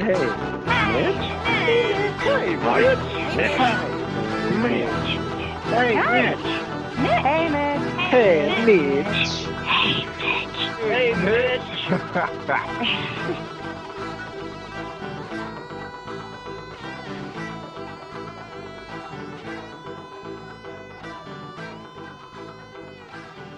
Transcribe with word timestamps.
Hey, 0.00 0.06
Mitch. 0.06 1.28
Hey, 2.22 2.56
Mitch. 2.56 3.02
Mitch. 3.36 3.58
Mitch. 4.56 4.88
Hey, 5.68 5.94
Mitch. 5.94 6.40
Hey, 7.04 7.48
Mitch. 7.50 7.92
Hey, 8.08 8.64
Mitch. 8.64 9.44
Hey, 10.80 11.12
Mitch. 11.22 11.68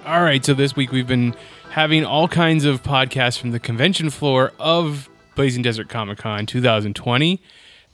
All 0.05 0.23
right, 0.25 0.45
so 0.45 0.55
this 0.55 0.75
week 0.75 0.91
we've 0.91 1.07
been 1.07 1.37
having 1.71 2.05
all 2.05 2.27
kinds 2.27 2.65
of 2.65 2.83
podcasts 2.83 3.39
from 3.39 3.53
the 3.53 3.61
convention 3.61 4.11
floor 4.11 4.53
of 4.59 5.09
Blazing 5.35 5.63
Desert 5.63 5.89
Comic 5.89 6.19
Con 6.19 6.47
2020. 6.47 7.41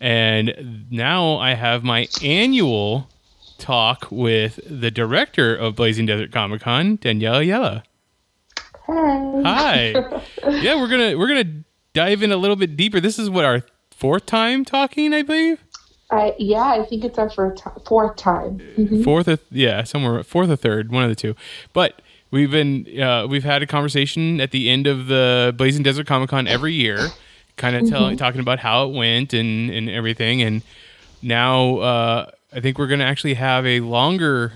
And 0.01 0.87
now 0.91 1.37
I 1.39 1.55
have 1.55 1.83
my 1.83 2.09
annual 2.23 3.09
talk 3.59 4.07
with 4.11 4.61
the 4.67 4.91
director 4.91 5.55
of 5.55 5.75
Blazing 5.75 6.07
Desert 6.07 6.31
Comic 6.33 6.63
Con, 6.63 6.99
Daniela 6.99 7.45
Yella. 7.45 7.83
Hi. 8.87 9.43
Hi. 9.43 10.23
yeah, 10.63 10.77
we're 10.77 10.89
gonna 10.89 11.19
we're 11.19 11.29
gonna 11.29 11.63
dive 11.93 12.23
in 12.23 12.33
a 12.33 12.37
little 12.37 12.57
bit 12.57 12.77
deeper. 12.77 13.01
This 13.01 13.19
is 13.19 13.29
what 13.29 13.45
our 13.45 13.63
fourth 13.91 14.27
time 14.27 14.65
talking, 14.65 15.13
I 15.13 15.23
believe. 15.23 15.63
I 16.11 16.35
yeah, 16.39 16.63
I 16.63 16.85
think 16.85 17.05
it's 17.05 17.19
our 17.19 17.29
fourth, 17.29 17.61
fourth 17.87 18.17
time. 18.17 18.61
Mhm. 18.79 19.05
fourth 19.05 19.29
or 19.29 19.39
yeah 19.51 19.83
somewhere 19.85 20.23
fourth 20.23 20.49
or 20.49 20.57
third 20.57 20.91
one 20.91 21.03
of 21.03 21.11
the 21.11 21.15
two 21.15 21.35
but 21.75 22.01
we've 22.31 22.51
been 22.51 22.87
uh, 23.01 23.27
we've 23.29 23.45
had 23.45 23.63
a 23.63 23.67
conversation 23.67 24.41
at 24.41 24.51
the 24.51 24.71
end 24.71 24.87
of 24.87 25.09
the 25.09 25.53
blazing 25.59 25.83
desert 25.83 26.07
comic 26.07 26.31
con 26.31 26.47
every 26.47 26.73
year 26.73 27.09
kind 27.59 27.77
of 27.77 27.89
telling 27.89 28.17
talking 28.17 28.41
about 28.41 28.59
how 28.59 28.89
it 28.89 28.95
went 28.95 29.35
and 29.35 29.71
and 29.71 29.91
everything 29.91 30.41
and 30.43 30.63
now 31.23 31.79
uh, 31.79 32.31
i 32.53 32.61
think 32.61 32.79
we're 32.79 32.87
gonna 32.87 33.05
actually 33.05 33.35
have 33.35 33.67
a 33.67 33.81
longer 33.81 34.53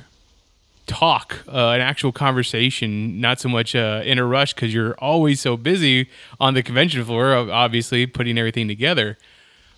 talk 0.87 1.39
uh, 1.49 1.71
an 1.71 1.81
actual 1.81 2.13
conversation 2.13 3.21
not 3.21 3.39
so 3.39 3.49
much 3.49 3.75
uh, 3.75 4.03
in 4.05 4.19
a 4.19 4.25
rush 4.25 4.55
because 4.55 4.73
you're 4.73 4.95
always 4.95 5.41
so 5.41 5.57
busy 5.57 6.09
on 6.41 6.55
the 6.55 6.63
convention 6.63 7.05
floor 7.05 7.35
obviously 7.35 8.07
putting 8.07 8.39
everything 8.39 8.67
together 8.67 9.19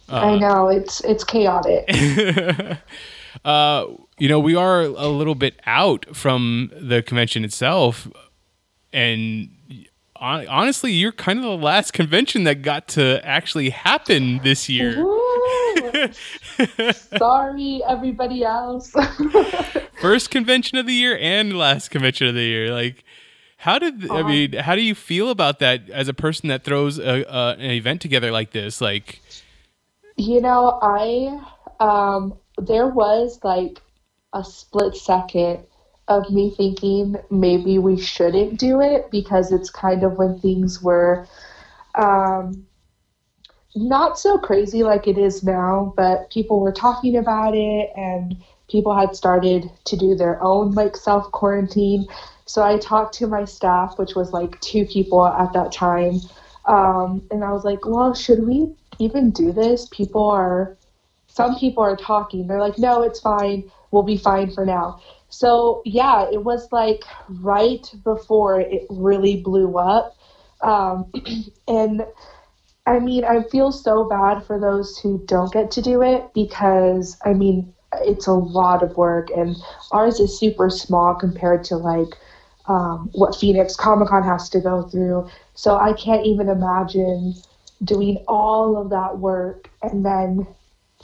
I 0.09 0.37
know 0.37 0.69
it's 0.69 1.01
it's 1.01 1.25
chaotic. 1.25 1.89
uh, 3.45 3.87
you 4.19 4.29
know, 4.29 4.39
we 4.39 4.55
are 4.55 4.83
a 4.83 5.09
little 5.09 5.35
bit 5.35 5.59
out 5.67 6.05
from 6.15 6.71
the 6.79 7.03
convention 7.03 7.45
itself, 7.45 8.09
and 8.93 9.54
honestly, 10.25 10.93
you're 10.93 11.13
kind 11.13 11.39
of 11.39 11.45
the 11.45 11.57
last 11.57 11.93
convention 11.93 12.45
that 12.45 12.63
got 12.63 12.89
to 12.89 13.21
actually 13.25 13.71
happen 13.71 14.39
this 14.43 14.69
year. 14.69 14.95
Sorry, 16.93 17.83
everybody 17.87 18.45
else. 18.45 18.91
First 20.01 20.31
convention 20.31 20.79
of 20.79 20.87
the 20.87 20.93
year 20.93 21.19
and 21.21 21.57
last 21.57 21.91
convention 21.91 22.27
of 22.27 22.35
the 22.35 22.43
year. 22.43 22.73
Like, 22.73 23.05
how 23.59 23.79
did 23.79 24.11
I 24.11 24.23
mean? 24.23 24.53
How 24.55 24.75
do 24.75 24.83
you 24.83 24.95
feel 24.95 25.31
about 25.31 25.59
that 25.61 25.89
as 25.91 26.09
a 26.09 26.15
person 26.15 26.49
that 26.49 26.65
throws 26.65 26.99
a, 26.99 27.31
uh, 27.31 27.57
an 27.59 27.71
event 27.71 28.01
together 28.01 28.31
like 28.31 28.53
this? 28.53 28.81
Like, 28.81 29.21
you 30.17 30.41
know, 30.41 30.79
I 30.83 31.41
um 31.81 32.35
there 32.59 32.89
was 32.89 33.41
like 33.43 33.81
a 34.33 34.45
split 34.45 34.97
second 34.97 35.65
of 36.09 36.31
me 36.31 36.55
thinking 36.57 37.17
maybe 37.31 37.79
we 37.79 37.99
shouldn't 37.99 38.59
do 38.59 38.81
it 38.81 39.11
because 39.11 39.53
it's 39.53 39.71
kind 39.71 40.03
of 40.05 40.19
when 40.19 40.39
things 40.39 40.83
were 40.83 41.27
um 41.95 42.67
not 43.75 44.19
so 44.19 44.39
crazy 44.39 44.83
like 44.85 45.07
it 45.09 45.19
is 45.19 45.43
now, 45.43 45.93
but 45.97 46.31
people 46.31 46.61
were 46.61 46.73
talking 46.73 47.17
about 47.17 47.55
it 47.55 47.91
and 47.97 48.37
people 48.69 48.97
had 48.97 49.17
started 49.17 49.71
to 49.85 49.97
do 49.97 50.15
their 50.15 50.43
own 50.43 50.73
like 50.73 50.97
self 50.97 51.31
quarantine. 51.33 52.07
So 52.47 52.63
I 52.63 52.79
talked 52.79 53.15
to 53.17 53.27
my 53.27 53.45
staff, 53.45 53.99
which 53.99 54.15
was 54.15 54.33
like 54.33 54.61
two 54.61 54.85
people 54.87 55.27
at 55.27 55.53
that 55.55 55.73
time, 55.73 56.21
um, 56.67 57.27
and 57.31 57.43
I 57.43 57.53
was 57.53 57.65
like, 57.65 57.85
well, 57.87 58.15
should 58.15 58.47
we 58.47 58.75
even 58.99 59.31
do 59.31 59.53
this? 59.53 59.89
People 59.91 60.31
are, 60.31 60.77
some 61.27 61.57
people 61.57 61.83
are 61.83 61.97
talking. 61.97 62.47
They're 62.47 62.61
like, 62.61 62.79
no, 62.79 63.03
it's 63.03 63.21
fine. 63.21 63.71
We'll 63.91 64.03
be 64.03 64.17
fine 64.19 64.51
for 64.53 64.65
now. 64.65 65.01
So 65.35 65.83
yeah, 65.85 66.31
it 66.31 66.45
was 66.45 66.71
like 66.71 67.03
right 67.29 67.85
before 68.05 68.61
it 68.61 68.87
really 68.89 69.37
blew 69.37 69.77
up. 69.79 70.17
Um, 70.61 71.11
and 71.69 72.07
I 72.87 73.01
mean, 73.01 73.25
I 73.25 73.43
feel 73.43 73.73
so 73.73 74.05
bad 74.05 74.45
for 74.47 74.61
those 74.61 74.97
who 74.99 75.25
don't 75.27 75.53
get 75.53 75.73
to 75.73 75.83
do 75.83 76.03
it 76.03 76.33
because, 76.35 77.17
I 77.25 77.33
mean, 77.33 77.75
it's 78.03 78.29
a 78.29 78.33
lot 78.33 78.83
of 78.83 78.97
work, 78.97 79.31
and 79.31 79.57
ours 79.91 80.21
is 80.21 80.39
super 80.39 80.71
small 80.71 81.15
compared 81.15 81.65
to 81.65 81.77
like 81.77 82.15
um, 82.69 83.11
what 83.13 83.35
Phoenix 83.35 83.75
Comic 83.75 84.09
Con 84.09 84.23
has 84.23 84.49
to 84.51 84.61
go 84.61 84.83
through. 84.83 85.29
So 85.55 85.77
I 85.77 85.95
can't 85.95 86.25
even 86.27 86.49
imagine 86.49 87.35
doing 87.83 88.23
all 88.29 88.77
of 88.77 88.91
that 88.91 89.19
work 89.19 89.69
and 89.83 90.05
then 90.05 90.47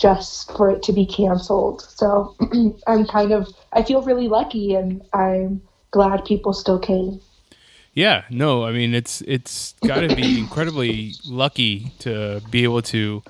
just 0.01 0.51
for 0.57 0.71
it 0.71 0.83
to 0.85 0.93
be 0.93 1.05
canceled. 1.05 1.83
So 1.83 2.35
I'm 2.87 3.07
kind 3.07 3.33
of, 3.33 3.49
I 3.73 3.83
feel 3.83 4.03
really 4.03 4.29
lucky, 4.29 4.75
and 4.75 5.03
I'm 5.13 5.61
glad 5.91 6.25
people 6.25 6.53
still 6.53 6.79
came. 6.79 7.21
Yeah, 7.93 8.25
no, 8.31 8.65
I 8.65 8.73
mean 8.73 8.95
it's 8.95 9.21
it's 9.23 9.75
got 9.85 10.01
to 10.01 10.15
be 10.15 10.39
incredibly 10.39 11.15
lucky 11.27 11.93
to 12.01 12.41
be 12.51 12.63
able 12.63 12.83
to 12.83 13.23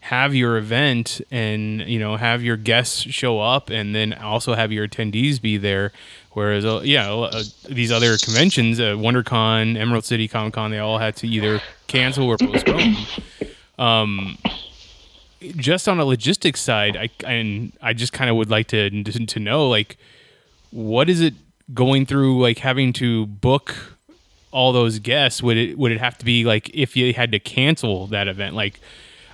have 0.00 0.34
your 0.34 0.56
event 0.56 1.20
and 1.30 1.82
you 1.82 1.98
know 1.98 2.16
have 2.16 2.42
your 2.42 2.56
guests 2.56 3.00
show 3.00 3.40
up 3.40 3.70
and 3.70 3.94
then 3.94 4.12
also 4.14 4.54
have 4.54 4.72
your 4.72 4.88
attendees 4.88 5.40
be 5.40 5.56
there. 5.56 5.92
Whereas, 6.32 6.64
uh, 6.64 6.82
yeah, 6.84 7.12
uh, 7.12 7.42
these 7.68 7.90
other 7.90 8.16
conventions, 8.16 8.78
uh, 8.78 8.94
WonderCon, 8.94 9.76
Emerald 9.76 10.04
City 10.04 10.28
Comic 10.28 10.54
Con, 10.54 10.70
they 10.70 10.78
all 10.78 10.98
had 10.98 11.16
to 11.16 11.26
either 11.26 11.60
cancel 11.88 12.26
or 12.26 12.36
postpone. 12.38 12.96
Um, 13.76 14.38
just 15.40 15.88
on 15.88 15.98
a 15.98 16.04
logistics 16.04 16.60
side, 16.60 16.96
I 16.96 17.10
and 17.24 17.72
I 17.80 17.92
just 17.92 18.12
kind 18.12 18.30
of 18.30 18.36
would 18.36 18.50
like 18.50 18.68
to 18.68 19.02
to 19.04 19.40
know 19.40 19.68
like 19.68 19.96
what 20.70 21.08
is 21.08 21.20
it 21.20 21.34
going 21.74 22.06
through 22.06 22.40
like 22.40 22.58
having 22.58 22.92
to 22.94 23.26
book 23.26 23.74
all 24.50 24.72
those 24.72 24.98
guests? 24.98 25.42
Would 25.42 25.56
it 25.56 25.78
would 25.78 25.92
it 25.92 26.00
have 26.00 26.18
to 26.18 26.24
be 26.24 26.44
like 26.44 26.70
if 26.74 26.96
you 26.96 27.12
had 27.12 27.32
to 27.32 27.38
cancel 27.38 28.06
that 28.08 28.28
event? 28.28 28.54
Like 28.54 28.80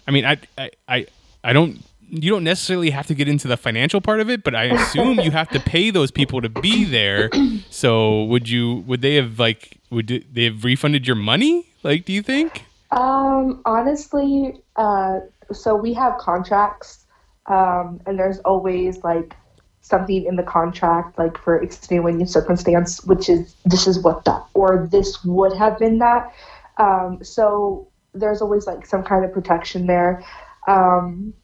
i 0.07 0.11
mean 0.11 0.25
i 0.25 0.39
i 0.59 0.71
i, 0.89 1.07
I 1.43 1.53
don't 1.53 1.83
you 2.11 2.31
don't 2.31 2.45
necessarily 2.45 2.91
have 2.91 3.07
to 3.07 3.15
get 3.15 3.29
into 3.29 3.49
the 3.49 3.57
financial 3.57 4.01
part 4.01 4.21
of 4.21 4.29
it 4.29 4.45
but 4.45 4.55
i 4.55 4.65
assume 4.65 5.19
you 5.21 5.31
have 5.31 5.49
to 5.49 5.61
pay 5.61 5.91
those 5.91 6.11
people 6.11 6.41
to 6.43 6.49
be 6.49 6.85
there. 6.85 7.31
So 7.71 8.25
would 8.25 8.49
you 8.49 8.85
would 8.87 9.01
they 9.01 9.15
have 9.15 9.39
like 9.39 9.79
would 9.91 10.25
they 10.33 10.45
have 10.45 10.65
refunded 10.65 11.07
your 11.07 11.17
money 11.17 11.67
like 11.83 12.05
do 12.05 12.13
you 12.13 12.23
think? 12.23 12.65
Um, 12.91 13.61
honestly, 13.65 14.61
uh, 14.77 15.21
so 15.55 15.75
we 15.75 15.95
have 15.95 16.19
contracts, 16.19 17.07
um, 17.47 18.01
and 18.07 18.19
there's 18.19 18.39
always 18.41 19.03
like 19.05 19.35
something 19.81 20.25
in 20.25 20.37
the 20.37 20.43
contract, 20.43 21.19
like 21.19 21.37
for 21.39 21.63
extenuating 21.63 22.27
circumstance, 22.27 23.05
which 23.05 23.29
is 23.29 23.55
this 23.65 23.87
is 23.87 24.03
what 24.03 24.25
that 24.25 24.45
or 24.55 24.89
this 24.91 25.23
would 25.25 25.53
have 25.57 25.79
been 25.79 25.99
that. 25.99 26.33
Um, 26.79 27.23
so 27.23 27.89
there's 28.15 28.41
always 28.41 28.67
like 28.67 28.87
some 28.87 29.03
kind 29.03 29.25
of 29.25 29.33
protection 29.33 29.87
there. 29.87 30.25
Um, 30.67 31.35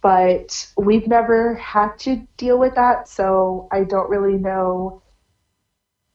but 0.00 0.66
we've 0.76 1.06
never 1.06 1.54
had 1.54 1.98
to 2.00 2.26
deal 2.36 2.58
with 2.58 2.74
that, 2.74 3.08
so 3.08 3.68
I 3.70 3.84
don't 3.84 4.10
really 4.10 4.38
know 4.38 5.02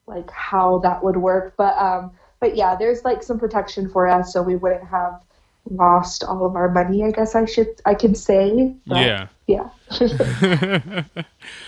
like 0.06 0.30
how 0.31 0.80
that 0.80 1.04
would 1.04 1.18
work. 1.18 1.54
But 1.56 1.78
um, 1.78 2.12
but 2.40 2.56
yeah, 2.56 2.75
there's 2.75 3.06
like 3.06 3.24
some 3.24 3.40
protection 3.40 3.90
for 3.90 4.08
us, 4.08 4.34
so 4.34 4.42
we 4.42 4.56
wouldn't 4.56 4.88
have 4.88 5.22
lost 5.69 6.24
all 6.24 6.45
of 6.45 6.56
our 6.56 6.69
money. 6.69 7.04
I 7.04 7.12
guess 7.12 7.36
I 7.36 7.45
should 7.45 7.68
I 7.86 7.94
can 7.95 8.15
say. 8.15 8.75
Yeah 8.86 9.27
Yeah. 9.48 9.69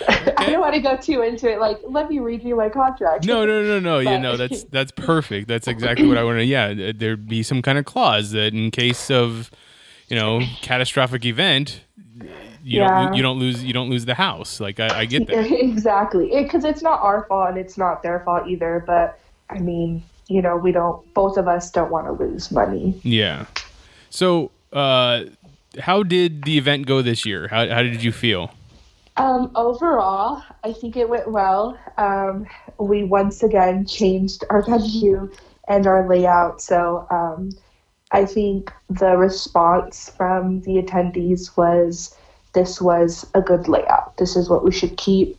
I 0.07 0.47
don't 0.49 0.59
want 0.61 0.73
to 0.75 0.81
go 0.81 0.97
too 0.97 1.21
into 1.21 1.51
it. 1.51 1.59
Like, 1.59 1.79
let 1.83 2.09
me 2.09 2.19
read 2.19 2.43
you 2.43 2.55
my 2.55 2.69
contract. 2.69 3.25
no 3.25 3.45
no 3.45 3.63
no 3.63 3.79
no 3.79 3.99
yeah 3.99 4.11
But- 4.17 4.21
no 4.21 4.37
that's 4.37 4.63
that's 4.75 4.91
perfect 4.91 5.47
that's 5.47 5.67
exactly 5.67 6.07
what 6.07 6.17
i 6.17 6.23
want 6.23 6.37
to 6.39 6.45
yeah 6.45 6.91
there'd 6.93 7.27
be 7.27 7.43
some 7.43 7.61
kind 7.61 7.77
of 7.77 7.85
clause 7.85 8.31
that 8.31 8.53
in 8.53 8.71
case 8.71 9.09
of 9.09 9.49
you 10.07 10.15
know 10.15 10.41
catastrophic 10.61 11.25
event, 11.25 11.81
you 12.63 12.81
Yeah. 12.81 13.05
don't 13.05 13.13
you 13.15 13.21
don't 13.23 13.39
lose 13.39 13.63
you 13.63 13.73
don't 13.73 13.89
lose 13.89 14.05
the 14.05 14.13
house. 14.15 14.59
Like 14.59 14.79
I, 14.79 14.99
I 15.01 15.05
get 15.05 15.27
that. 15.27 15.45
exactly. 15.51 16.29
Because 16.33 16.63
it's 16.63 16.81
not 16.81 16.99
our 17.01 17.25
fault 17.27 17.49
and 17.49 17.57
it's 17.57 17.77
not 17.77 18.03
their 18.03 18.19
fault 18.21 18.47
either. 18.47 18.83
But 18.85 19.19
I 19.49 19.59
mean, 19.59 20.03
you 20.27 20.41
know, 20.41 20.57
we 20.57 20.71
don't. 20.71 21.11
Both 21.13 21.37
of 21.37 21.47
us 21.47 21.71
don't 21.71 21.91
want 21.91 22.05
to 22.07 22.11
lose 22.13 22.51
money. 22.51 22.99
Yeah. 23.03 23.45
So, 24.15 24.51
uh, 24.71 25.25
how 25.77 26.01
did 26.03 26.43
the 26.43 26.57
event 26.57 26.85
go 26.85 27.01
this 27.01 27.25
year? 27.25 27.49
How 27.49 27.67
how 27.67 27.83
did 27.83 28.01
you 28.01 28.13
feel? 28.13 28.49
Um, 29.17 29.51
overall, 29.55 30.41
I 30.63 30.71
think 30.71 30.95
it 30.95 31.09
went 31.09 31.29
well. 31.29 31.77
Um, 31.97 32.47
we 32.79 33.03
once 33.03 33.43
again 33.43 33.85
changed 33.85 34.45
our 34.49 34.61
venue 34.61 35.29
and 35.67 35.85
our 35.85 36.07
layout. 36.07 36.61
So 36.61 37.05
um, 37.11 37.51
I 38.11 38.23
think 38.23 38.71
the 38.89 39.17
response 39.17 40.09
from 40.15 40.61
the 40.61 40.81
attendees 40.81 41.57
was 41.57 42.15
this 42.53 42.79
was 42.79 43.27
a 43.33 43.41
good 43.41 43.67
layout. 43.67 44.15
This 44.15 44.37
is 44.37 44.49
what 44.49 44.63
we 44.63 44.71
should 44.71 44.95
keep. 44.95 45.37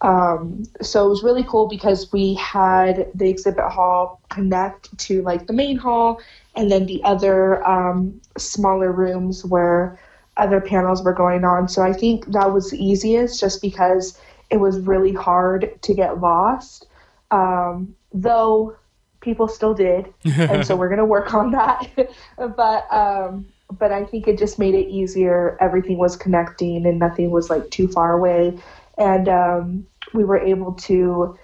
Um, 0.00 0.64
so 0.82 1.06
it 1.06 1.08
was 1.08 1.22
really 1.22 1.44
cool 1.44 1.68
because 1.68 2.12
we 2.12 2.34
had 2.34 3.08
the 3.14 3.28
exhibit 3.28 3.64
hall 3.64 4.20
connect 4.30 4.96
to 4.98 5.22
like 5.22 5.46
the 5.46 5.52
main 5.52 5.76
hall 5.76 6.20
and 6.56 6.70
then 6.70 6.86
the 6.86 7.02
other 7.04 7.66
um, 7.66 8.20
smaller 8.38 8.90
rooms 8.90 9.44
where 9.44 9.98
other 10.36 10.60
panels 10.60 11.02
were 11.04 11.12
going 11.12 11.44
on. 11.44 11.68
So 11.68 11.82
I 11.82 11.92
think 11.92 12.26
that 12.32 12.52
was 12.52 12.70
the 12.70 12.84
easiest 12.84 13.40
just 13.40 13.62
because 13.62 14.18
it 14.50 14.58
was 14.58 14.80
really 14.80 15.12
hard 15.12 15.80
to 15.82 15.94
get 15.94 16.20
lost. 16.20 16.86
Um, 17.30 17.94
though 18.12 18.76
people 19.20 19.48
still 19.48 19.74
did. 19.74 20.12
and 20.24 20.66
so 20.66 20.76
we're 20.76 20.88
going 20.88 20.98
to 20.98 21.04
work 21.04 21.34
on 21.34 21.50
that. 21.52 21.88
but, 22.56 22.92
um, 22.92 23.46
but 23.78 23.92
I 23.92 24.04
think 24.04 24.28
it 24.28 24.38
just 24.38 24.58
made 24.58 24.74
it 24.74 24.88
easier. 24.88 25.56
Everything 25.60 25.98
was 25.98 26.16
connecting 26.16 26.86
and 26.86 26.98
nothing 26.98 27.30
was 27.30 27.50
like 27.50 27.70
too 27.70 27.88
far 27.88 28.12
away. 28.12 28.58
And 28.98 29.28
um, 29.28 29.86
we 30.14 30.24
were 30.24 30.38
able 30.38 30.72
to, 30.72 31.38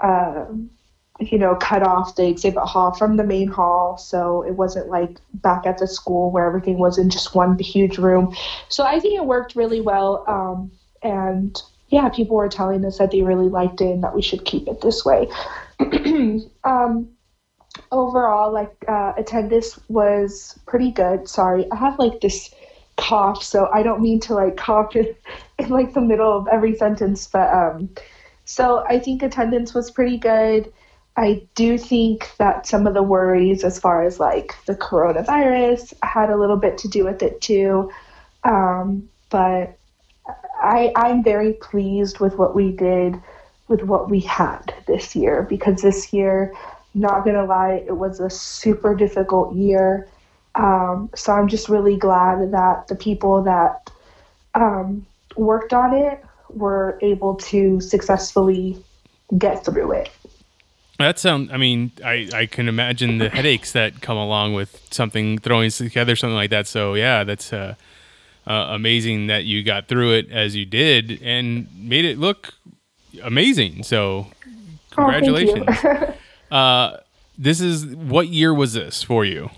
um, 0.00 0.70
you 1.20 1.38
know, 1.38 1.54
cut 1.56 1.82
off 1.82 2.16
the 2.16 2.26
exhibit 2.26 2.62
hall 2.62 2.94
from 2.94 3.16
the 3.16 3.24
main 3.24 3.48
hall. 3.48 3.98
So 3.98 4.42
it 4.42 4.52
wasn't 4.52 4.88
like 4.88 5.18
back 5.34 5.66
at 5.66 5.78
the 5.78 5.86
school 5.86 6.30
where 6.30 6.46
everything 6.46 6.78
was 6.78 6.98
in 6.98 7.10
just 7.10 7.34
one 7.34 7.58
huge 7.58 7.98
room. 7.98 8.34
So 8.68 8.84
I 8.84 9.00
think 9.00 9.14
it 9.14 9.24
worked 9.24 9.54
really 9.54 9.80
well. 9.80 10.24
Um, 10.26 10.72
and 11.02 11.60
yeah, 11.88 12.08
people 12.08 12.36
were 12.36 12.48
telling 12.48 12.84
us 12.84 12.98
that 12.98 13.10
they 13.10 13.22
really 13.22 13.48
liked 13.48 13.80
it 13.80 13.90
and 13.90 14.04
that 14.04 14.14
we 14.14 14.22
should 14.22 14.44
keep 14.44 14.68
it 14.68 14.80
this 14.80 15.04
way. 15.04 15.28
um, 16.64 17.08
overall, 17.92 18.52
like 18.52 18.74
uh, 18.88 19.12
attendance 19.16 19.78
was 19.88 20.58
pretty 20.66 20.90
good. 20.90 21.28
Sorry, 21.28 21.70
I 21.70 21.76
have 21.76 21.98
like 21.98 22.20
this 22.20 22.54
cough, 22.96 23.42
so 23.42 23.68
I 23.72 23.82
don't 23.82 24.00
mean 24.00 24.20
to 24.20 24.34
like 24.34 24.56
cough 24.56 24.94
in, 24.96 25.14
in 25.58 25.68
like 25.68 25.94
the 25.94 26.00
middle 26.00 26.36
of 26.36 26.48
every 26.48 26.76
sentence, 26.76 27.26
but 27.26 27.52
um, 27.52 27.90
so 28.44 28.84
I 28.88 28.98
think 28.98 29.22
attendance 29.22 29.74
was 29.74 29.90
pretty 29.90 30.18
good. 30.18 30.72
I 31.16 31.42
do 31.54 31.76
think 31.76 32.30
that 32.38 32.66
some 32.66 32.86
of 32.86 32.94
the 32.94 33.02
worries, 33.02 33.64
as 33.64 33.78
far 33.78 34.04
as 34.04 34.18
like 34.20 34.54
the 34.66 34.74
coronavirus, 34.74 35.92
had 36.02 36.30
a 36.30 36.36
little 36.36 36.56
bit 36.56 36.78
to 36.78 36.88
do 36.88 37.04
with 37.04 37.22
it 37.22 37.40
too. 37.40 37.90
Um, 38.44 39.08
but 39.28 39.76
I, 40.62 40.92
I'm 40.96 41.22
very 41.22 41.54
pleased 41.54 42.20
with 42.20 42.36
what 42.36 42.54
we 42.54 42.72
did, 42.72 43.20
with 43.68 43.82
what 43.82 44.10
we 44.10 44.20
had 44.20 44.74
this 44.86 45.14
year, 45.16 45.42
because 45.42 45.82
this 45.82 46.12
year, 46.12 46.54
not 46.94 47.24
gonna 47.24 47.44
lie, 47.44 47.84
it 47.86 47.96
was 47.96 48.20
a 48.20 48.30
super 48.30 48.94
difficult 48.94 49.54
year. 49.54 50.08
Um, 50.54 51.10
so 51.14 51.32
I'm 51.32 51.48
just 51.48 51.68
really 51.68 51.96
glad 51.96 52.50
that 52.52 52.88
the 52.88 52.96
people 52.96 53.42
that 53.42 53.90
um, 54.54 55.06
worked 55.36 55.72
on 55.72 55.94
it 55.94 56.22
were 56.48 56.98
able 57.02 57.36
to 57.36 57.80
successfully 57.80 58.82
get 59.38 59.64
through 59.64 59.92
it. 59.92 60.10
That 61.00 61.18
sound. 61.18 61.50
I 61.50 61.56
mean, 61.56 61.92
I 62.04 62.28
I 62.34 62.46
can 62.46 62.68
imagine 62.68 63.18
the 63.18 63.30
headaches 63.30 63.72
that 63.72 64.02
come 64.02 64.18
along 64.18 64.52
with 64.52 64.86
something 64.90 65.38
throwing 65.38 65.70
together 65.70 66.14
something 66.14 66.34
like 66.34 66.50
that. 66.50 66.66
So 66.66 66.92
yeah, 66.92 67.24
that's 67.24 67.54
uh, 67.54 67.74
uh, 68.46 68.66
amazing 68.68 69.28
that 69.28 69.44
you 69.44 69.62
got 69.62 69.88
through 69.88 70.12
it 70.12 70.30
as 70.30 70.54
you 70.54 70.66
did 70.66 71.18
and 71.22 71.68
made 71.74 72.04
it 72.04 72.18
look 72.18 72.52
amazing. 73.22 73.82
So 73.82 74.26
congratulations. 74.90 75.66
Oh, 75.82 76.14
uh, 76.54 77.00
this 77.38 77.62
is 77.62 77.86
what 77.86 78.28
year 78.28 78.52
was 78.52 78.74
this 78.74 79.02
for 79.02 79.24
you? 79.24 79.48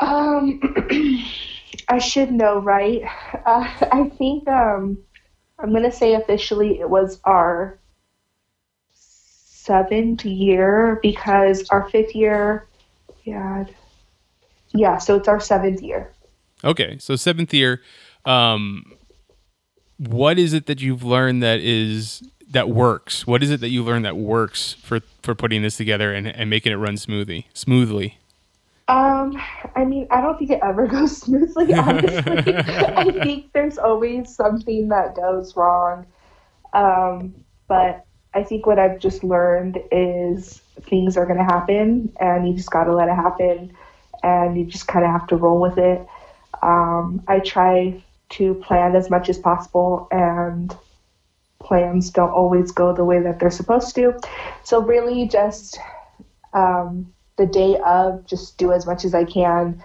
Um, 0.00 0.58
I 1.90 1.98
should 1.98 2.32
know, 2.32 2.60
right? 2.60 3.02
Uh, 3.44 3.68
I 3.92 4.10
think 4.16 4.48
um, 4.48 4.96
I'm 5.58 5.72
gonna 5.74 5.92
say 5.92 6.14
officially 6.14 6.80
it 6.80 6.88
was 6.88 7.20
our 7.24 7.78
seventh 9.68 10.24
year 10.24 10.98
because 11.02 11.68
our 11.68 11.88
fifth 11.90 12.14
year, 12.14 12.66
yeah, 13.24 13.66
yeah. 14.70 14.96
So 14.96 15.16
it's 15.16 15.28
our 15.28 15.38
seventh 15.38 15.82
year. 15.82 16.10
Okay, 16.64 16.96
so 16.98 17.14
seventh 17.14 17.52
year. 17.52 17.82
Um, 18.24 18.94
what 19.98 20.38
is 20.38 20.54
it 20.54 20.66
that 20.66 20.80
you've 20.80 21.04
learned 21.04 21.42
that 21.42 21.60
is 21.60 22.22
that 22.50 22.70
works? 22.70 23.26
What 23.26 23.42
is 23.42 23.50
it 23.50 23.60
that 23.60 23.68
you 23.68 23.84
learned 23.84 24.06
that 24.06 24.16
works 24.16 24.72
for 24.72 25.00
for 25.22 25.34
putting 25.34 25.62
this 25.62 25.76
together 25.76 26.14
and, 26.14 26.26
and 26.26 26.48
making 26.48 26.72
it 26.72 26.76
run 26.76 26.96
smoothly? 26.96 27.46
Smoothly. 27.52 28.18
Um, 28.88 29.38
I 29.76 29.84
mean, 29.84 30.06
I 30.10 30.22
don't 30.22 30.38
think 30.38 30.50
it 30.50 30.60
ever 30.62 30.86
goes 30.96 31.14
smoothly, 31.14 31.74
honestly. 31.74 32.54
I 32.56 33.10
think 33.22 33.52
there's 33.52 33.76
always 33.76 34.34
something 34.34 34.88
that 34.88 35.14
goes 35.14 35.54
wrong. 35.56 36.06
Um, 36.72 37.34
but 37.68 38.06
I 38.34 38.42
think 38.42 38.66
what 38.66 38.78
I've 38.78 38.98
just 38.98 39.24
learned 39.24 39.78
is 39.90 40.60
things 40.82 41.16
are 41.16 41.26
going 41.26 41.38
to 41.38 41.44
happen 41.44 42.12
and 42.20 42.48
you 42.48 42.54
just 42.54 42.70
got 42.70 42.84
to 42.84 42.94
let 42.94 43.08
it 43.08 43.14
happen 43.14 43.74
and 44.22 44.58
you 44.58 44.64
just 44.64 44.86
kind 44.86 45.04
of 45.04 45.10
have 45.10 45.26
to 45.28 45.36
roll 45.36 45.60
with 45.60 45.78
it. 45.78 46.06
Um, 46.62 47.22
I 47.28 47.40
try 47.40 48.02
to 48.30 48.54
plan 48.54 48.94
as 48.94 49.10
much 49.10 49.28
as 49.28 49.38
possible 49.38 50.08
and 50.10 50.76
plans 51.60 52.10
don't 52.10 52.30
always 52.30 52.70
go 52.70 52.94
the 52.94 53.04
way 53.04 53.20
that 53.20 53.38
they're 53.38 53.50
supposed 53.50 53.94
to. 53.96 54.18
So, 54.64 54.82
really, 54.82 55.28
just 55.28 55.78
um, 56.52 57.12
the 57.36 57.46
day 57.46 57.78
of, 57.84 58.26
just 58.26 58.58
do 58.58 58.72
as 58.72 58.86
much 58.86 59.04
as 59.04 59.14
I 59.14 59.24
can, 59.24 59.82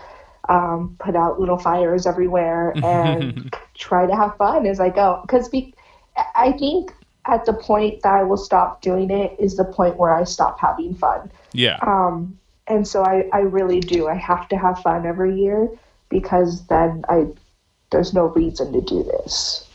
um, 0.50 0.96
put 1.00 1.16
out 1.16 1.40
little 1.40 1.58
fires 1.58 2.06
everywhere, 2.06 2.78
and 2.84 3.54
try 3.76 4.06
to 4.06 4.16
have 4.16 4.38
fun 4.38 4.66
as 4.66 4.80
I 4.80 4.90
go. 4.90 5.20
Because 5.24 5.50
be- 5.50 5.74
I 6.36 6.52
think 6.54 6.94
at 7.26 7.46
the 7.46 7.54
point 7.54 8.02
that 8.04 8.14
I 8.14 8.24
will 8.24 8.38
stop 8.38 8.82
doing 8.82 9.10
it 9.10 9.36
is 9.40 9.56
the 9.56 9.64
point 9.64 9.98
where 9.98 10.16
I 10.16 10.24
stop 10.24 10.60
having 10.60 10.94
fun. 10.96 11.32
Yeah. 11.54 11.78
Um, 11.82 12.38
and 12.68 12.88
so 12.88 13.04
I, 13.04 13.30
I 13.34 13.40
really 13.40 13.80
do. 13.80 14.08
I 14.08 14.16
have 14.16 14.48
to 14.50 14.58
have 14.58 14.80
fun 14.82 15.06
every 15.06 15.40
year 15.40 15.70
because 16.10 16.66
then 16.68 17.04
I 17.10 17.28
there's 17.92 18.14
no 18.14 18.26
reason 18.28 18.74
to 18.74 18.82
do 18.82 19.04
this. 19.04 19.68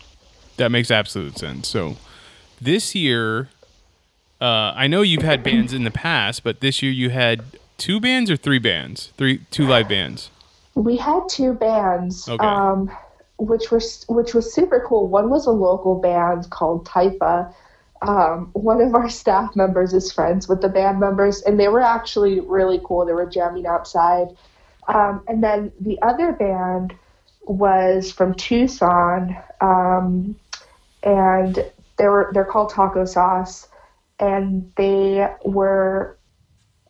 That 0.57 0.71
makes 0.71 0.90
absolute 0.90 1.38
sense. 1.38 1.69
So 1.69 1.97
this 2.61 2.95
year, 2.95 3.49
uh, 4.40 4.73
I 4.75 4.88
know 4.88 5.02
you've 5.02 5.23
had 5.23 5.43
bands 5.43 5.73
in 5.73 5.85
the 5.85 5.90
past, 5.90 6.43
but 6.43 6.61
this 6.61 6.83
year 6.83 6.90
you 6.90 7.11
had 7.11 7.45
two 7.76 8.00
bands 8.00 8.31
or 8.31 8.37
three 8.37 8.59
bands, 8.59 9.12
three 9.17 9.43
two 9.50 9.67
live 9.67 9.88
bands. 9.88 10.31
We 10.75 10.97
had 10.97 11.28
two 11.28 11.55
bands, 11.55 12.28
Okay. 12.28 12.45
um, 12.45 12.90
which 13.38 13.71
was 13.71 14.04
which 14.09 14.35
was 14.35 14.52
super 14.52 14.85
cool. 14.87 15.09
One 15.09 15.30
was 15.30 15.47
a 15.47 15.50
local 15.50 15.95
band 15.95 16.50
called 16.50 16.87
Taifa. 16.87 17.52
Um, 18.02 18.50
one 18.52 18.80
of 18.80 18.95
our 18.95 19.09
staff 19.09 19.57
members 19.57 19.92
is 19.92 20.12
friends 20.12 20.49
with 20.49 20.61
the 20.61 20.68
band 20.68 21.00
members, 21.00 21.42
and 21.42 21.59
they 21.59 21.68
were 21.68 21.80
actually 21.80 22.40
really 22.40 22.80
cool. 22.85 23.07
They 23.07 23.12
were 23.12 23.26
jamming 23.26 23.66
outside. 23.66 24.28
Um, 24.87 25.23
and 25.28 25.42
then 25.42 25.73
the 25.80 26.00
other 26.02 26.33
band 26.33 26.95
was 27.42 28.11
from 28.11 28.35
Tucson, 28.35 29.37
um, 29.61 30.37
and 31.02 31.64
they 31.97 32.09
were 32.09 32.30
they're 32.35 32.45
called 32.45 32.71
Taco 32.71 33.04
Sauce, 33.04 33.68
and 34.18 34.73
they 34.76 35.28
were 35.45 36.18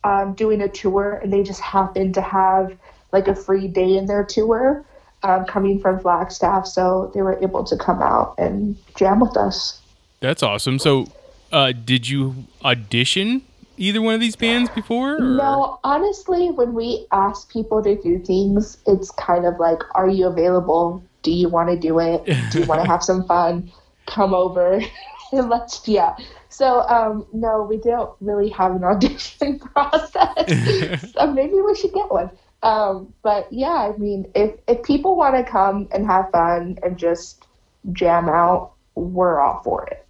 um, 0.03 0.33
doing 0.33 0.61
a 0.61 0.69
tour, 0.69 1.19
and 1.23 1.31
they 1.31 1.43
just 1.43 1.61
happened 1.61 2.15
to 2.15 2.21
have 2.21 2.75
like 3.11 3.27
a 3.27 3.35
free 3.35 3.67
day 3.67 3.97
in 3.97 4.05
their 4.05 4.23
tour 4.23 4.85
um, 5.23 5.45
coming 5.45 5.79
from 5.79 5.99
Flagstaff, 5.99 6.65
so 6.65 7.11
they 7.13 7.21
were 7.21 7.37
able 7.43 7.63
to 7.63 7.77
come 7.77 8.01
out 8.01 8.35
and 8.37 8.77
jam 8.95 9.19
with 9.19 9.35
us. 9.37 9.81
That's 10.19 10.43
awesome. 10.43 10.79
So, 10.79 11.07
uh, 11.51 11.71
did 11.71 12.07
you 12.09 12.35
audition 12.63 13.41
either 13.77 14.01
one 14.01 14.13
of 14.13 14.19
these 14.19 14.35
bands 14.35 14.69
before? 14.71 15.15
or- 15.15 15.19
No, 15.19 15.79
honestly, 15.83 16.51
when 16.51 16.73
we 16.73 17.05
ask 17.11 17.51
people 17.51 17.81
to 17.83 17.95
do 18.01 18.19
things, 18.19 18.77
it's 18.85 19.11
kind 19.11 19.45
of 19.45 19.59
like, 19.59 19.81
are 19.95 20.09
you 20.09 20.27
available? 20.27 21.03
Do 21.23 21.31
you 21.31 21.49
want 21.49 21.69
to 21.69 21.77
do 21.77 21.99
it? 21.99 22.25
Do 22.51 22.59
you 22.59 22.65
want 22.65 22.81
to 22.81 22.87
have 22.87 23.03
some 23.03 23.25
fun? 23.25 23.71
Come 24.07 24.33
over 24.33 24.81
and 25.31 25.49
let's, 25.49 25.87
yeah. 25.87 26.15
So, 26.49 26.81
um, 26.81 27.25
no, 27.31 27.63
we 27.63 27.77
don't 27.77 28.11
really 28.21 28.49
have 28.49 28.75
an 28.75 28.83
audition 28.83 29.59
process. 29.73 31.11
so 31.13 31.27
maybe 31.31 31.53
we 31.61 31.75
should 31.75 31.93
get 31.93 32.09
one. 32.11 32.31
Um, 32.61 33.13
but 33.21 33.51
yeah, 33.51 33.91
I 33.93 33.97
mean, 33.97 34.29
if 34.35 34.55
if 34.67 34.83
people 34.83 35.15
want 35.15 35.35
to 35.35 35.49
come 35.49 35.87
and 35.91 36.05
have 36.05 36.29
fun 36.31 36.77
and 36.83 36.97
just 36.97 37.45
jam 37.93 38.27
out, 38.27 38.73
we're 38.95 39.39
all 39.39 39.61
for 39.63 39.85
it. 39.85 40.05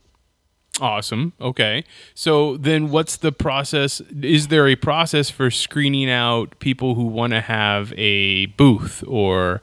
Awesome. 0.81 1.33
Okay. 1.41 1.83
So 2.13 2.57
then 2.57 2.89
what's 2.89 3.17
the 3.17 3.31
process? 3.31 4.01
Is 4.21 4.47
there 4.47 4.67
a 4.67 4.75
process 4.75 5.29
for 5.29 5.51
screening 5.51 6.09
out 6.09 6.57
people 6.59 6.95
who 6.95 7.03
want 7.03 7.33
to 7.33 7.41
have 7.41 7.93
a 7.97 8.47
booth 8.47 9.03
or 9.05 9.61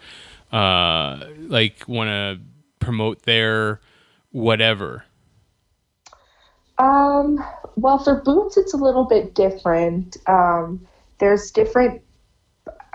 uh, 0.52 1.24
like 1.38 1.88
want 1.88 2.08
to 2.08 2.40
promote 2.80 3.22
their 3.22 3.80
whatever? 4.30 5.04
Um, 6.78 7.42
well, 7.76 7.98
for 7.98 8.20
booths, 8.20 8.58
it's 8.58 8.74
a 8.74 8.76
little 8.76 9.04
bit 9.04 9.34
different. 9.34 10.18
Um, 10.26 10.86
there's 11.18 11.50
different, 11.50 12.02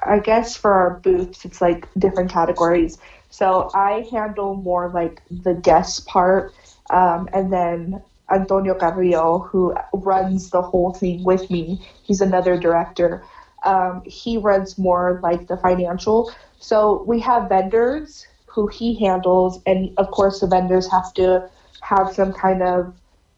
I 0.04 0.20
guess, 0.20 0.56
for 0.56 0.74
our 0.74 1.00
booths, 1.00 1.46
it's 1.46 1.62
like 1.62 1.88
different 1.98 2.32
categories. 2.32 2.98
So 3.30 3.70
I 3.74 4.08
handle 4.12 4.56
more 4.56 4.90
like 4.90 5.22
the 5.30 5.54
guest 5.54 6.06
part, 6.06 6.54
um, 6.90 7.30
and 7.34 7.52
then 7.52 8.02
Antonio 8.30 8.74
Carrillo, 8.76 9.40
who 9.40 9.76
runs 9.94 10.50
the 10.50 10.62
whole 10.62 10.94
thing 10.94 11.24
with 11.24 11.50
me, 11.50 11.82
he's 12.04 12.22
another 12.22 12.58
director. 12.58 13.24
Um, 13.64 14.02
he 14.06 14.38
runs 14.38 14.78
more 14.78 15.20
like 15.22 15.48
the 15.48 15.58
financial. 15.58 16.32
So 16.60 17.04
we 17.08 17.20
have 17.22 17.50
vendors 17.50 18.26
who 18.48 18.68
he 18.68 18.96
handles, 18.96 19.62
and 19.66 19.94
of 19.98 20.12
course, 20.12 20.40
the 20.40 20.48
vendors 20.48 20.90
have 20.92 21.14
to 21.14 21.50
have 21.82 22.14
some 22.14 22.34
kind 22.34 22.62
of 22.62 22.94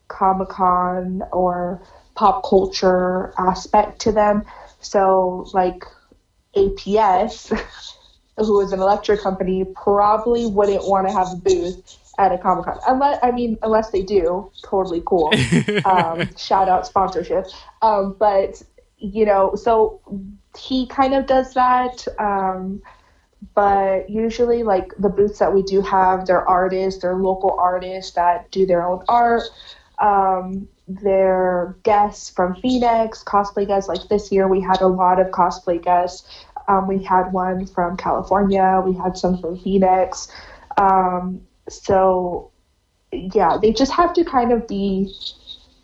Comic 0.08 0.50
Con 0.50 1.24
or 1.32 1.82
pop 2.15 2.43
culture 2.48 3.34
aspect 3.38 4.00
to 4.01 4.12
them. 4.12 4.43
So, 4.79 5.50
like 5.53 5.84
APS, 6.55 7.57
who 8.38 8.60
is 8.62 8.72
an 8.72 8.79
electric 8.79 9.22
company, 9.22 9.65
probably 9.75 10.45
wouldn't 10.45 10.88
want 10.88 11.07
to 11.07 11.13
have 11.13 11.27
a 11.31 11.36
booth 11.36 11.98
at 12.17 12.31
a 12.31 12.38
Comic 12.38 12.65
Con. 12.65 12.79
Unless, 12.88 13.19
I 13.24 13.31
mean, 13.31 13.57
unless 13.63 13.89
they 13.91 14.01
do, 14.01 14.51
totally 14.63 15.01
cool. 15.05 15.33
um, 15.86 16.29
shout 16.36 16.69
out 16.69 16.86
sponsorship. 16.86 17.45
Um, 17.81 18.15
but, 18.17 18.62
you 18.98 19.25
know, 19.25 19.55
so 19.55 20.00
he 20.57 20.88
kind 20.88 21.13
of 21.13 21.25
does 21.25 21.53
that. 21.53 22.05
Um, 22.19 22.81
but 23.55 24.10
usually, 24.10 24.63
like 24.63 24.93
the 24.98 25.10
booths 25.10 25.39
that 25.39 25.53
we 25.53 25.63
do 25.63 25.81
have, 25.81 26.25
they're 26.25 26.48
artists, 26.48 27.01
they're 27.01 27.17
local 27.17 27.57
artists 27.60 28.13
that 28.13 28.50
do 28.51 28.65
their 28.65 28.88
own 28.88 29.03
art. 29.07 29.43
They're 30.88 31.75
guests 31.84 32.30
from 32.30 32.56
Phoenix, 32.56 33.24
cosplay 33.24 33.66
guests. 33.66 33.88
Like 33.88 34.08
this 34.10 34.32
year, 34.32 34.48
we 34.48 34.60
had 34.60 34.82
a 34.82 34.88
lot 34.88 35.20
of 35.20 35.28
cosplay 35.28 35.82
guests. 35.82 36.28
Um, 36.68 36.88
we 36.88 37.04
had 37.04 37.32
one 37.34 37.66
from 37.66 37.98
California, 37.98 38.82
we 38.86 38.94
had 38.94 39.18
some 39.18 39.38
from 39.38 39.58
Phoenix. 39.60 40.30
Um, 40.78 41.42
so, 41.70 42.52
yeah, 43.12 43.58
they 43.62 43.74
just 43.74 43.92
have 43.92 44.13
to 44.13 44.24
kind 44.24 44.52
of 44.52 44.68
be 44.68 45.13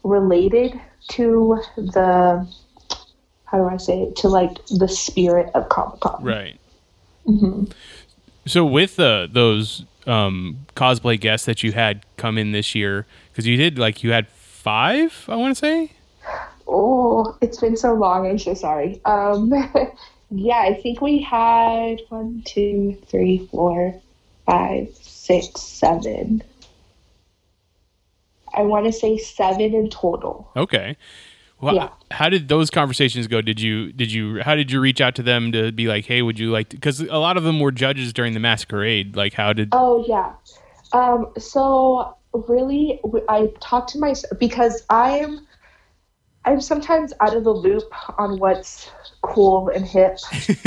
related 0.03 0.79
to 1.09 1.61
the, 1.75 2.47
how 3.45 3.57
do 3.57 3.67
I 3.67 3.77
say 3.77 4.03
it, 4.03 4.15
to 4.17 4.29
like 4.29 4.65
the 4.67 4.87
spirit 4.87 5.51
of 5.53 5.69
Comic 5.69 5.99
Con. 5.99 6.23
Right. 6.23 6.59
hmm 7.25 7.65
So 8.45 8.65
with 8.65 8.99
uh, 8.99 9.27
those 9.31 9.83
um, 10.07 10.65
cosplay 10.75 11.19
guests 11.19 11.45
that 11.45 11.61
you 11.61 11.73
had 11.73 12.05
come 12.17 12.37
in 12.37 12.51
this 12.51 12.73
year, 12.73 13.05
because 13.31 13.45
you 13.45 13.57
did 13.57 13.77
like 13.77 14.03
you 14.03 14.11
had 14.11 14.27
five, 14.59 15.25
I 15.27 15.35
want 15.35 15.55
to 15.55 15.59
say. 15.59 15.91
Oh, 16.67 17.37
it's 17.41 17.59
been 17.59 17.77
so 17.77 17.93
long. 17.93 18.27
I'm 18.27 18.37
so 18.37 18.53
sorry. 18.53 19.01
Um, 19.05 19.51
yeah, 20.31 20.57
I 20.59 20.73
think 20.81 21.01
we 21.01 21.21
had 21.21 22.01
one, 22.09 22.43
two, 22.45 22.97
three, 23.07 23.47
four, 23.51 23.95
five, 24.45 24.89
six, 25.01 25.61
seven. 25.61 26.43
I 28.53 28.61
want 28.63 28.85
to 28.85 28.91
say 28.91 29.17
seven 29.17 29.73
in 29.73 29.89
total. 29.89 30.49
Okay. 30.55 30.97
Well, 31.61 31.75
Yeah. 31.75 31.89
how 32.11 32.29
did 32.29 32.47
those 32.49 32.69
conversations 32.69 33.27
go? 33.27 33.41
Did 33.41 33.59
you 33.59 33.91
did 33.91 34.11
you 34.11 34.41
how 34.41 34.55
did 34.55 34.71
you 34.71 34.79
reach 34.79 35.01
out 35.01 35.15
to 35.15 35.23
them 35.23 35.51
to 35.51 35.71
be 35.71 35.87
like, 35.87 36.05
hey, 36.05 36.21
would 36.21 36.39
you 36.39 36.51
like? 36.51 36.69
Because 36.69 36.99
a 37.01 37.17
lot 37.17 37.37
of 37.37 37.43
them 37.43 37.59
were 37.59 37.71
judges 37.71 38.13
during 38.13 38.33
the 38.33 38.39
masquerade. 38.39 39.15
Like, 39.15 39.33
how 39.33 39.53
did? 39.53 39.69
Oh 39.71 40.05
yeah. 40.07 40.33
Um, 40.93 41.27
so 41.37 42.15
really, 42.33 42.99
I 43.27 43.51
talk 43.59 43.87
to 43.87 43.99
my 43.99 44.13
because 44.39 44.83
I'm 44.89 45.47
I'm 46.45 46.61
sometimes 46.61 47.13
out 47.19 47.35
of 47.35 47.43
the 47.43 47.51
loop 47.51 47.91
on 48.17 48.39
what's 48.39 48.89
cool 49.21 49.69
and 49.69 49.85
hip. 49.85 50.17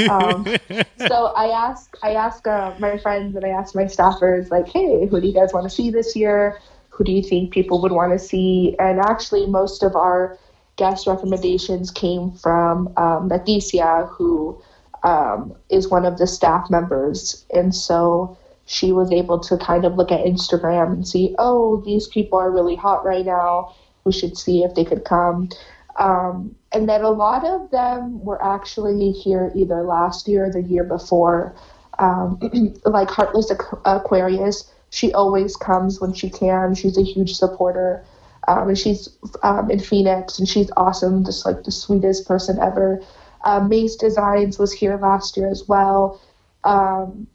Um, 0.08 0.46
so 1.08 1.32
I 1.36 1.48
ask 1.48 1.96
I 2.02 2.14
ask 2.14 2.46
uh, 2.46 2.74
my 2.78 2.98
friends 2.98 3.34
and 3.36 3.44
I 3.44 3.48
ask 3.48 3.74
my 3.74 3.84
staffers 3.84 4.50
like, 4.50 4.68
hey, 4.68 5.06
who 5.06 5.20
do 5.20 5.26
you 5.26 5.34
guys 5.34 5.52
want 5.52 5.64
to 5.64 5.70
see 5.70 5.90
this 5.90 6.14
year? 6.14 6.60
Who 6.90 7.04
do 7.04 7.12
you 7.12 7.22
think 7.22 7.52
people 7.52 7.80
would 7.82 7.92
want 7.92 8.12
to 8.12 8.18
see? 8.18 8.76
And 8.78 9.00
actually, 9.00 9.46
most 9.46 9.82
of 9.82 9.96
our 9.96 10.38
guest 10.76 11.06
recommendations 11.06 11.90
came 11.90 12.32
from 12.32 12.88
um, 12.96 13.28
Leticia, 13.28 14.08
who 14.10 14.60
um, 15.02 15.54
is 15.70 15.88
one 15.88 16.04
of 16.04 16.18
the 16.18 16.26
staff 16.26 16.70
members, 16.70 17.44
and 17.54 17.74
so 17.74 18.36
she 18.72 18.90
was 18.90 19.12
able 19.12 19.38
to 19.38 19.58
kind 19.58 19.84
of 19.84 19.96
look 19.96 20.10
at 20.10 20.24
Instagram 20.24 20.92
and 20.92 21.06
see, 21.06 21.34
oh, 21.38 21.82
these 21.84 22.06
people 22.08 22.38
are 22.38 22.50
really 22.50 22.74
hot 22.74 23.04
right 23.04 23.26
now. 23.26 23.74
We 24.04 24.12
should 24.12 24.38
see 24.38 24.62
if 24.64 24.74
they 24.74 24.84
could 24.84 25.04
come. 25.04 25.50
Um, 25.96 26.56
and 26.72 26.88
then 26.88 27.02
a 27.02 27.10
lot 27.10 27.44
of 27.44 27.70
them 27.70 28.24
were 28.24 28.42
actually 28.42 29.12
here 29.12 29.52
either 29.54 29.82
last 29.82 30.26
year 30.26 30.46
or 30.46 30.50
the 30.50 30.62
year 30.62 30.84
before. 30.84 31.54
Um, 31.98 32.40
like 32.86 33.10
Heartless 33.10 33.52
Aqu- 33.52 33.82
Aquarius, 33.84 34.72
she 34.88 35.12
always 35.12 35.54
comes 35.54 36.00
when 36.00 36.14
she 36.14 36.30
can. 36.30 36.74
She's 36.74 36.96
a 36.96 37.04
huge 37.04 37.34
supporter. 37.34 38.02
Um, 38.48 38.68
and 38.68 38.78
she's 38.78 39.06
um, 39.42 39.70
in 39.70 39.80
Phoenix, 39.80 40.38
and 40.38 40.48
she's 40.48 40.70
awesome, 40.78 41.24
just 41.24 41.44
like 41.44 41.62
the 41.64 41.70
sweetest 41.70 42.26
person 42.26 42.58
ever. 42.58 43.02
Uh, 43.44 43.60
Maze 43.60 43.96
Designs 43.96 44.58
was 44.58 44.72
here 44.72 44.96
last 44.96 45.36
year 45.36 45.50
as 45.50 45.68
well. 45.68 46.18
Um, 46.64 47.26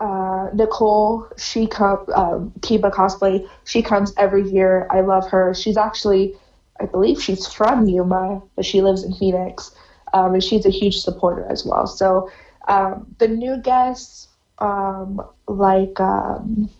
uh, 0.00 0.48
Nicole, 0.54 1.26
she 1.36 1.66
come 1.66 2.04
um, 2.14 2.52
Kiba 2.60 2.90
cosplay. 2.92 3.46
She 3.64 3.82
comes 3.82 4.12
every 4.16 4.48
year. 4.48 4.86
I 4.90 5.00
love 5.00 5.28
her. 5.30 5.54
She's 5.54 5.76
actually, 5.76 6.34
I 6.80 6.86
believe 6.86 7.20
she's 7.22 7.46
from 7.46 7.86
Yuma, 7.86 8.42
but 8.56 8.64
she 8.64 8.80
lives 8.82 9.04
in 9.04 9.12
Phoenix, 9.14 9.72
um, 10.14 10.34
and 10.34 10.42
she's 10.42 10.66
a 10.66 10.70
huge 10.70 10.98
supporter 11.00 11.46
as 11.50 11.64
well. 11.64 11.86
So 11.86 12.30
um, 12.68 13.14
the 13.18 13.28
new 13.28 13.58
guests, 13.58 14.28
um, 14.58 15.20
like 15.48 16.00
um, 16.00 16.70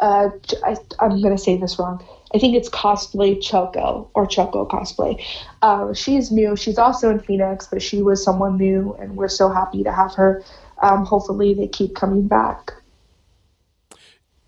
uh, 0.00 0.30
I, 0.64 0.76
I'm 1.00 1.20
gonna 1.20 1.38
say 1.38 1.56
this 1.56 1.78
wrong. 1.78 2.02
I 2.34 2.38
think 2.38 2.54
it's 2.56 2.68
cosplay 2.68 3.40
Choco 3.40 4.08
or 4.14 4.26
Choco 4.26 4.66
cosplay. 4.66 5.22
Uh, 5.62 5.92
she's 5.92 6.30
new. 6.30 6.56
She's 6.56 6.78
also 6.78 7.10
in 7.10 7.20
Phoenix, 7.20 7.66
but 7.70 7.82
she 7.82 8.02
was 8.02 8.22
someone 8.22 8.56
new, 8.56 8.94
and 8.98 9.16
we're 9.16 9.28
so 9.28 9.50
happy 9.50 9.82
to 9.84 9.92
have 9.92 10.14
her. 10.14 10.42
Um, 10.82 11.04
hopefully, 11.04 11.54
they 11.54 11.68
keep 11.68 11.94
coming 11.94 12.28
back. 12.28 12.72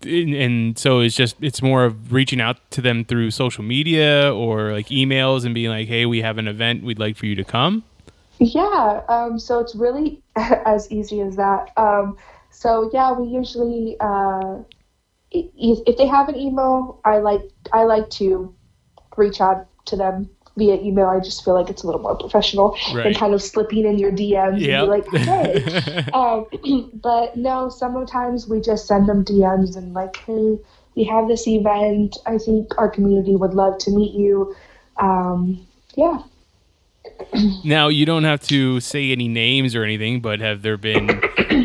and, 0.03 0.33
and 0.33 0.77
so 0.77 0.99
it's 0.99 1.15
just 1.15 1.35
it's 1.41 1.61
more 1.61 1.85
of 1.85 2.13
reaching 2.13 2.41
out 2.41 2.57
to 2.71 2.81
them 2.81 3.05
through 3.05 3.31
social 3.31 3.63
media 3.63 4.33
or 4.33 4.71
like 4.71 4.87
emails 4.87 5.45
and 5.45 5.53
being 5.53 5.69
like, 5.69 5.87
hey, 5.87 6.05
we 6.05 6.21
have 6.21 6.37
an 6.37 6.47
event, 6.47 6.83
we'd 6.83 6.99
like 6.99 7.17
for 7.17 7.25
you 7.25 7.35
to 7.35 7.43
come. 7.43 7.83
Yeah, 8.39 9.01
um, 9.07 9.39
so 9.39 9.59
it's 9.59 9.75
really 9.75 10.21
as 10.35 10.91
easy 10.91 11.21
as 11.21 11.35
that. 11.37 11.71
Um, 11.77 12.17
so 12.51 12.89
yeah, 12.93 13.11
we 13.13 13.27
usually 13.27 13.97
uh, 13.99 14.59
if 15.31 15.79
if 15.87 15.97
they 15.97 16.07
have 16.07 16.29
an 16.29 16.35
email, 16.35 16.99
I 17.05 17.17
like 17.17 17.41
I 17.73 17.83
like 17.83 18.09
to 18.11 18.53
reach 19.17 19.41
out 19.41 19.67
to 19.85 19.95
them 19.95 20.29
via 20.57 20.75
email. 20.81 21.07
I 21.07 21.19
just 21.19 21.43
feel 21.43 21.53
like 21.53 21.69
it's 21.69 21.83
a 21.83 21.85
little 21.85 22.01
more 22.01 22.15
professional 22.15 22.77
than 22.93 23.13
kind 23.13 23.33
of 23.33 23.41
slipping 23.41 23.85
in 23.85 23.99
your 23.99 24.11
DMs 24.11 24.61
Yep. 24.61 24.89
and 24.89 25.03
be 25.03 25.17
like, 25.17 25.25
hey. 25.25 26.11
um, 26.13 26.45
but 27.01 27.35
no, 27.35 27.69
sometimes 27.69 28.47
we 28.47 28.61
just 28.61 28.87
send 28.87 29.09
them 29.09 29.23
DMs 29.25 29.75
and 29.75 29.93
like, 29.93 30.15
hey, 30.17 30.57
we 30.95 31.03
have 31.03 31.27
this 31.27 31.47
event. 31.47 32.17
I 32.25 32.37
think 32.37 32.71
our 32.77 32.89
community 32.89 33.35
would 33.35 33.53
love 33.53 33.77
to 33.79 33.91
meet 33.91 34.13
you. 34.13 34.55
Um, 34.97 35.65
yeah. 35.95 36.19
Now 37.63 37.87
you 37.87 38.05
don't 38.05 38.23
have 38.23 38.41
to 38.47 38.79
say 38.79 39.11
any 39.11 39.27
names 39.27 39.75
or 39.75 39.83
anything, 39.83 40.21
but 40.21 40.39
have 40.39 40.61
there 40.63 40.77
been 40.77 41.09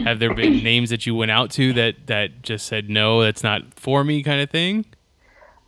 have 0.04 0.18
there 0.18 0.34
been 0.34 0.62
names 0.62 0.90
that 0.90 1.06
you 1.06 1.14
went 1.14 1.30
out 1.30 1.50
to 1.52 1.72
that 1.74 2.06
that 2.06 2.42
just 2.42 2.66
said 2.66 2.90
no, 2.90 3.22
that's 3.22 3.42
not 3.42 3.62
for 3.74 4.04
me, 4.04 4.22
kind 4.22 4.40
of 4.40 4.50
thing? 4.50 4.84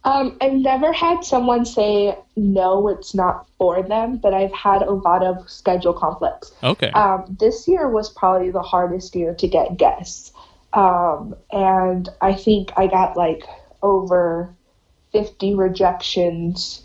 Um, 0.05 0.37
I've 0.41 0.55
never 0.55 0.93
had 0.93 1.25
someone 1.25 1.65
say 1.65 2.17
no, 2.35 2.89
it's 2.89 3.15
not 3.15 3.47
for 3.57 3.83
them, 3.83 4.17
but 4.17 4.35
I've 4.35 4.53
had 4.53 4.83
a 4.83 4.91
lot 4.91 5.23
of 5.23 5.49
schedule 5.49 5.93
conflicts. 5.93 6.53
Okay. 6.63 6.91
Um, 6.91 7.37
this 7.39 7.69
year 7.69 7.89
was 7.89 8.11
probably 8.11 8.51
the 8.51 8.63
hardest 8.63 9.15
year 9.15 9.35
to 9.35 9.47
get 9.47 9.77
guests, 9.77 10.33
um, 10.73 11.37
and 11.53 12.09
I 12.21 12.35
think 12.35 12.73
I 12.77 12.89
got 12.89 13.17
like 13.17 13.45
over 13.83 14.53
fifty 15.13 15.55
rejections, 15.55 16.83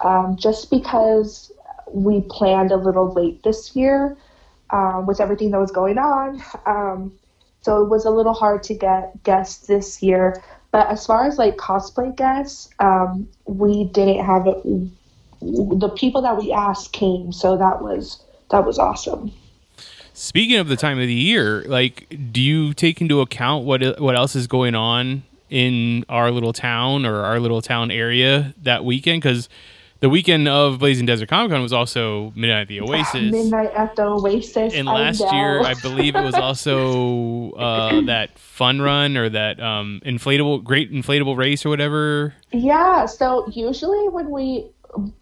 um, 0.00 0.36
just 0.36 0.70
because 0.70 1.50
we 1.92 2.20
planned 2.30 2.70
a 2.70 2.76
little 2.76 3.12
late 3.12 3.42
this 3.42 3.74
year. 3.74 4.16
um, 4.70 5.06
with 5.06 5.20
everything 5.20 5.50
that 5.50 5.58
was 5.58 5.70
going 5.70 5.98
on. 5.98 6.42
Um, 6.66 7.12
so 7.62 7.82
it 7.82 7.88
was 7.88 8.04
a 8.04 8.10
little 8.10 8.34
hard 8.34 8.62
to 8.64 8.74
get 8.74 9.22
guests 9.22 9.66
this 9.66 10.02
year. 10.02 10.42
But 10.70 10.88
as 10.88 11.06
far 11.06 11.26
as 11.26 11.38
like 11.38 11.56
cosplay 11.56 12.14
guests, 12.14 12.68
um, 12.78 13.28
we 13.46 13.84
didn't 13.84 14.24
have 14.24 14.46
it. 14.46 14.62
The 15.40 15.88
people 15.96 16.22
that 16.22 16.36
we 16.36 16.52
asked 16.52 16.92
came, 16.92 17.32
so 17.32 17.56
that 17.56 17.82
was 17.82 18.22
that 18.50 18.66
was 18.66 18.78
awesome. 18.78 19.32
Speaking 20.12 20.58
of 20.58 20.68
the 20.68 20.76
time 20.76 20.98
of 20.98 21.06
the 21.06 21.14
year, 21.14 21.62
like, 21.68 22.12
do 22.32 22.40
you 22.40 22.74
take 22.74 23.00
into 23.00 23.20
account 23.20 23.64
what 23.64 24.00
what 24.00 24.16
else 24.16 24.34
is 24.34 24.46
going 24.46 24.74
on 24.74 25.22
in 25.48 26.04
our 26.08 26.30
little 26.30 26.52
town 26.52 27.06
or 27.06 27.22
our 27.24 27.40
little 27.40 27.62
town 27.62 27.90
area 27.90 28.52
that 28.62 28.84
weekend? 28.84 29.22
Because 29.22 29.48
the 30.00 30.08
weekend 30.08 30.46
of 30.46 30.78
Blazing 30.78 31.06
Desert 31.06 31.28
Comic 31.28 31.50
Con 31.50 31.60
was 31.60 31.72
also 31.72 32.32
Midnight 32.36 32.62
at 32.62 32.68
the 32.68 32.80
Oasis. 32.80 33.32
Midnight 33.32 33.72
at 33.72 33.96
the 33.96 34.04
Oasis. 34.04 34.74
and 34.74 34.86
last 34.86 35.20
year, 35.32 35.60
I 35.60 35.74
believe 35.74 36.14
it 36.14 36.22
was 36.22 36.34
also 36.36 37.52
uh, 37.52 38.02
that 38.02 38.38
fun 38.38 38.80
run 38.80 39.16
or 39.16 39.28
that 39.28 39.60
um, 39.60 40.00
inflatable, 40.04 40.62
great 40.62 40.92
inflatable 40.92 41.36
race 41.36 41.66
or 41.66 41.70
whatever. 41.70 42.34
Yeah, 42.52 43.06
so 43.06 43.48
usually 43.48 44.08
when 44.08 44.30
we 44.30 44.70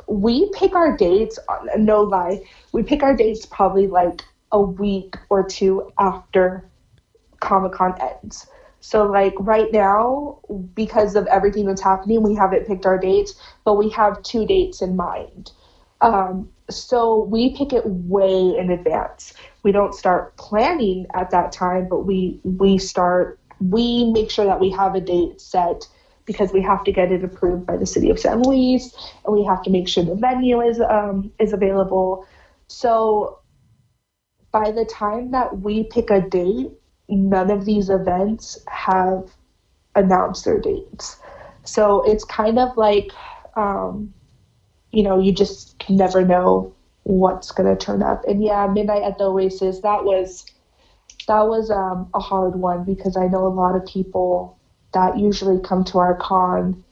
we 0.06 0.50
pick 0.54 0.74
our 0.74 0.96
dates, 0.96 1.38
no 1.76 2.02
lie, 2.02 2.42
we 2.72 2.82
pick 2.82 3.02
our 3.02 3.16
dates 3.16 3.46
probably 3.46 3.86
like 3.86 4.22
a 4.52 4.60
week 4.60 5.16
or 5.28 5.42
two 5.42 5.90
after 5.98 6.68
Comic 7.40 7.72
Con 7.72 7.94
ends. 8.00 8.46
So 8.86 9.02
like 9.02 9.34
right 9.40 9.72
now, 9.72 10.38
because 10.76 11.16
of 11.16 11.26
everything 11.26 11.66
that's 11.66 11.82
happening, 11.82 12.22
we 12.22 12.36
haven't 12.36 12.68
picked 12.68 12.86
our 12.86 12.96
dates, 12.96 13.34
but 13.64 13.74
we 13.74 13.90
have 13.90 14.22
two 14.22 14.46
dates 14.46 14.80
in 14.80 14.94
mind. 14.94 15.50
Um, 16.02 16.48
so 16.70 17.24
we 17.24 17.56
pick 17.56 17.72
it 17.72 17.82
way 17.84 18.54
in 18.56 18.70
advance. 18.70 19.34
We 19.64 19.72
don't 19.72 19.92
start 19.92 20.36
planning 20.36 21.06
at 21.14 21.32
that 21.32 21.50
time, 21.50 21.88
but 21.88 22.06
we 22.06 22.40
we 22.44 22.78
start 22.78 23.40
we 23.60 24.12
make 24.12 24.30
sure 24.30 24.44
that 24.44 24.60
we 24.60 24.70
have 24.70 24.94
a 24.94 25.00
date 25.00 25.40
set 25.40 25.88
because 26.24 26.52
we 26.52 26.62
have 26.62 26.84
to 26.84 26.92
get 26.92 27.10
it 27.10 27.24
approved 27.24 27.66
by 27.66 27.76
the 27.76 27.86
city 27.86 28.08
of 28.08 28.20
San 28.20 28.40
Luis, 28.44 28.94
and 29.24 29.34
we 29.34 29.42
have 29.42 29.64
to 29.64 29.70
make 29.70 29.88
sure 29.88 30.04
the 30.04 30.14
venue 30.14 30.60
is 30.60 30.80
um, 30.80 31.32
is 31.40 31.52
available. 31.52 32.24
So 32.68 33.40
by 34.52 34.70
the 34.70 34.84
time 34.84 35.32
that 35.32 35.58
we 35.58 35.82
pick 35.82 36.08
a 36.10 36.20
date, 36.20 36.70
none 37.08 37.50
of 37.50 37.64
these 37.64 37.88
events 37.88 38.58
have 38.68 39.30
announced 39.94 40.44
their 40.44 40.60
dates. 40.60 41.18
So 41.64 42.02
it's 42.02 42.24
kind 42.24 42.58
of 42.58 42.76
like, 42.76 43.10
um, 43.56 44.12
you 44.92 45.02
know, 45.02 45.20
you 45.20 45.32
just 45.32 45.74
never 45.88 46.24
know 46.24 46.74
what's 47.04 47.50
going 47.50 47.74
to 47.74 47.84
turn 47.84 48.02
up. 48.02 48.24
And 48.26 48.42
yeah, 48.42 48.66
Midnight 48.66 49.02
at 49.02 49.18
the 49.18 49.24
Oasis, 49.24 49.80
that 49.80 50.04
was 50.04 50.46
that 51.28 51.42
was 51.42 51.70
um, 51.70 52.08
a 52.14 52.20
hard 52.20 52.56
one 52.56 52.84
because 52.84 53.16
I 53.16 53.26
know 53.26 53.46
a 53.46 53.48
lot 53.48 53.74
of 53.74 53.84
people 53.84 54.58
that 54.92 55.18
usually 55.18 55.60
come 55.60 55.84
to 55.84 55.98
our 55.98 56.14
con 56.14 56.84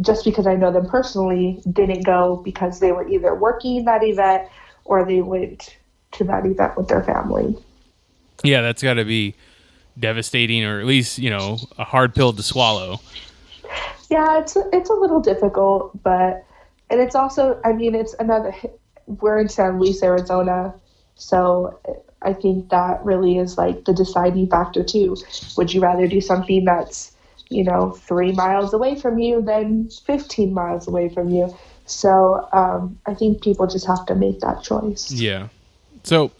just 0.00 0.24
because 0.24 0.46
I 0.46 0.56
know 0.56 0.72
them 0.72 0.88
personally 0.88 1.62
didn't 1.70 2.04
go 2.04 2.36
because 2.36 2.80
they 2.80 2.92
were 2.92 3.06
either 3.06 3.34
working 3.34 3.84
that 3.84 4.02
event 4.02 4.48
or 4.84 5.04
they 5.04 5.20
went 5.20 5.76
to 6.12 6.24
that 6.24 6.46
event 6.46 6.76
with 6.76 6.88
their 6.88 7.02
family. 7.02 7.56
Yeah, 8.42 8.62
that's 8.62 8.82
got 8.82 8.94
to 8.94 9.04
be 9.04 9.34
devastating, 9.98 10.64
or 10.64 10.80
at 10.80 10.86
least 10.86 11.18
you 11.18 11.30
know 11.30 11.58
a 11.78 11.84
hard 11.84 12.14
pill 12.14 12.32
to 12.32 12.42
swallow. 12.42 13.00
Yeah, 14.10 14.40
it's 14.40 14.56
it's 14.72 14.90
a 14.90 14.94
little 14.94 15.20
difficult, 15.20 16.02
but 16.02 16.44
and 16.90 17.00
it's 17.00 17.14
also 17.14 17.60
I 17.64 17.72
mean 17.72 17.94
it's 17.94 18.14
another 18.18 18.54
we're 19.06 19.38
in 19.38 19.48
San 19.48 19.78
Luis, 19.78 20.02
Arizona, 20.02 20.74
so 21.14 21.78
I 22.22 22.32
think 22.32 22.70
that 22.70 23.04
really 23.04 23.38
is 23.38 23.58
like 23.58 23.84
the 23.84 23.92
deciding 23.92 24.48
factor 24.48 24.82
too. 24.82 25.16
Would 25.56 25.72
you 25.74 25.80
rather 25.80 26.06
do 26.06 26.20
something 26.20 26.64
that's 26.64 27.12
you 27.48 27.64
know 27.64 27.90
three 27.90 28.32
miles 28.32 28.72
away 28.72 28.94
from 28.94 29.18
you 29.18 29.42
than 29.42 29.90
15 29.90 30.52
miles 30.54 30.88
away 30.88 31.08
from 31.08 31.30
you? 31.30 31.54
So 31.86 32.48
um, 32.52 32.98
I 33.06 33.14
think 33.14 33.42
people 33.42 33.66
just 33.66 33.86
have 33.86 34.06
to 34.06 34.14
make 34.14 34.40
that 34.40 34.62
choice. 34.62 35.10
Yeah. 35.10 35.48
So, 36.04 36.32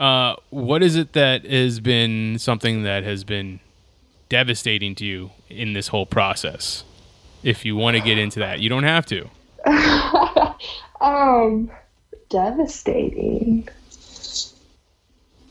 uh, 0.00 0.34
what 0.48 0.82
is 0.82 0.96
it 0.96 1.12
that 1.12 1.44
has 1.44 1.78
been 1.78 2.38
something 2.38 2.84
that 2.84 3.04
has 3.04 3.22
been 3.22 3.60
devastating 4.30 4.94
to 4.94 5.04
you 5.04 5.30
in 5.50 5.74
this 5.74 5.88
whole 5.88 6.06
process? 6.06 6.84
If 7.42 7.66
you 7.66 7.76
want 7.76 7.98
to 7.98 8.02
get 8.02 8.16
into 8.16 8.40
that, 8.40 8.60
you 8.60 8.70
don't 8.70 8.84
have 8.84 9.04
to. 9.06 9.28
um, 11.02 11.70
devastating. 12.30 13.68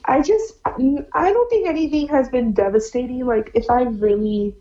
I 0.06 0.22
just, 0.24 0.56
I 0.66 1.32
don't 1.32 1.50
think 1.52 1.68
anything 1.68 2.08
has 2.08 2.28
been 2.30 2.52
devastating. 2.52 3.24
Like, 3.28 3.52
if 3.54 3.70
I 3.70 3.84
really, 3.84 4.56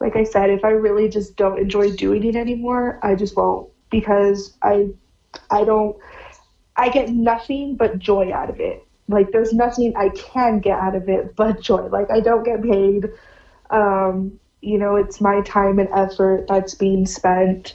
like 0.00 0.16
I 0.16 0.24
said, 0.24 0.50
if 0.50 0.64
I 0.64 0.70
really 0.70 1.08
just 1.08 1.36
don't 1.36 1.60
enjoy 1.60 1.92
doing 1.92 2.24
it 2.24 2.34
anymore, 2.34 2.98
I 3.04 3.14
just 3.14 3.36
won't 3.36 3.70
because 3.90 4.56
I, 4.62 4.88
I 5.52 5.62
don't, 5.62 5.96
I 6.74 6.88
get 6.88 7.10
nothing 7.10 7.76
but 7.76 8.00
joy 8.00 8.32
out 8.32 8.50
of 8.50 8.58
it. 8.58 8.84
Like, 9.10 9.32
there's 9.32 9.52
nothing 9.52 9.94
I 9.96 10.08
can 10.10 10.60
get 10.60 10.78
out 10.78 10.94
of 10.94 11.08
it 11.08 11.36
but 11.36 11.60
joy. 11.60 11.86
Like, 11.88 12.10
I 12.10 12.20
don't 12.20 12.44
get 12.44 12.62
paid. 12.62 13.10
Um, 13.70 14.38
you 14.62 14.78
know, 14.78 14.96
it's 14.96 15.20
my 15.20 15.40
time 15.42 15.78
and 15.78 15.88
effort 15.94 16.46
that's 16.48 16.74
being 16.74 17.06
spent. 17.06 17.74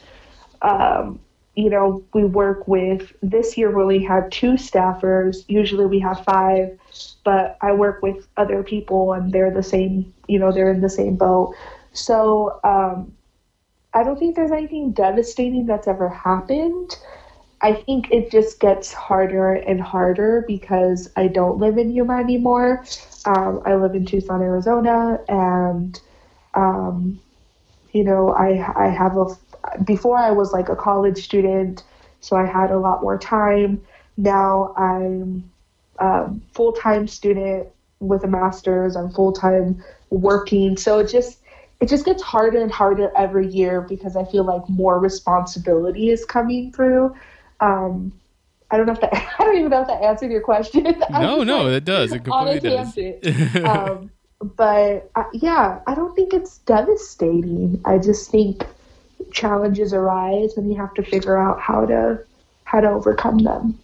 Um, 0.62 1.20
you 1.56 1.70
know, 1.70 2.04
we 2.14 2.26
work 2.26 2.68
with, 2.68 3.14
this 3.22 3.58
year 3.58 3.72
we 3.76 3.82
only 3.82 4.04
had 4.04 4.32
two 4.32 4.54
staffers. 4.54 5.46
Usually 5.48 5.86
we 5.86 6.00
have 6.00 6.24
five, 6.24 6.78
but 7.24 7.58
I 7.62 7.72
work 7.72 8.02
with 8.02 8.28
other 8.36 8.62
people 8.62 9.14
and 9.14 9.32
they're 9.32 9.54
the 9.54 9.64
same, 9.64 10.14
you 10.28 10.38
know, 10.38 10.52
they're 10.52 10.72
in 10.72 10.82
the 10.82 10.90
same 10.90 11.16
boat. 11.16 11.56
So 11.94 12.60
um, 12.64 13.16
I 13.94 14.04
don't 14.04 14.20
think 14.20 14.36
there's 14.36 14.52
anything 14.52 14.92
devastating 14.92 15.66
that's 15.66 15.88
ever 15.88 16.10
happened. 16.10 16.98
I 17.62 17.74
think 17.74 18.12
it 18.12 18.32
just 18.32 18.60
gets 18.60 18.94
harder 18.94 19.54
and 19.54 19.82
harder 19.82 20.44
because 20.48 21.10
I 21.16 21.28
don't 21.28 21.58
live 21.58 21.78
in 21.78 21.92
Yuma 21.92 22.18
anymore. 22.20 22.86
Um, 23.26 23.62
I 23.66 23.76
live 23.76 23.96
in 23.96 24.06
Tucson, 24.06 24.42
Arizona, 24.42 25.20
and 25.28 26.00
um, 26.54 27.20
you 27.92 28.04
know, 28.04 28.30
I 28.30 28.86
I 28.86 28.90
have 28.90 29.18
a 29.18 29.26
before 29.84 30.18
I 30.18 30.32
was 30.32 30.52
like 30.52 30.70
a 30.70 30.76
college 30.76 31.24
student, 31.24 31.84
so 32.22 32.36
I 32.36 32.46
had 32.46 32.72
a 32.72 32.78
lot 32.78 33.02
more 33.02 33.18
time. 33.18 33.82
Now 34.18 34.74
I'm 34.78 35.50
a 35.98 36.30
full 36.54 36.74
time 36.74 37.08
student 37.08 37.68
with 38.00 38.24
a 38.24 38.28
master's. 38.28 38.96
I'm 38.96 39.10
full 39.10 39.32
time 39.32 39.84
working, 40.10 40.78
so 40.78 41.00
it 41.00 41.08
just 41.08 41.40
it 41.82 41.90
just 41.90 42.06
gets 42.06 42.22
harder 42.22 42.62
and 42.62 42.72
harder 42.72 43.12
every 43.18 43.48
year 43.48 43.82
because 43.82 44.16
I 44.16 44.26
feel 44.26 44.44
like 44.44 44.68
more 44.70 45.00
responsibility 45.00 46.10
is 46.10 46.26
coming 46.26 46.72
through. 46.72 47.16
Um, 47.60 48.12
I 48.72 48.78
don't 48.78 48.86
know 48.86 48.94
if 48.94 49.02
that 49.02 49.14
I 49.40 49.44
don't 49.44 49.58
even 49.58 49.70
know 49.70 49.82
if 49.82 49.88
that 49.88 50.02
answered 50.02 50.32
your 50.32 50.42
question. 50.42 50.86
No, 51.10 51.44
no, 51.44 51.68
it 51.68 51.86
does. 51.86 52.12
It 52.12 52.24
completely 52.24 52.60
does. 52.60 52.98
um, 53.66 54.12
but 54.42 55.10
uh, 55.16 55.24
yeah, 55.34 55.80
I 55.88 55.96
don't 55.96 56.16
think 56.16 56.34
it's 56.34 56.58
devastating. 56.60 57.82
I 57.86 57.98
just 57.98 58.30
think 58.30 58.66
challenges 59.32 59.94
arise, 59.94 60.58
and 60.58 60.70
you 60.70 60.76
have 60.78 60.94
to 60.96 61.04
figure 61.04 61.38
out 61.38 61.60
how 61.60 61.86
to 61.86 62.20
how 62.66 62.82
to 62.82 62.90
overcome 62.90 63.40
them. 63.40 63.80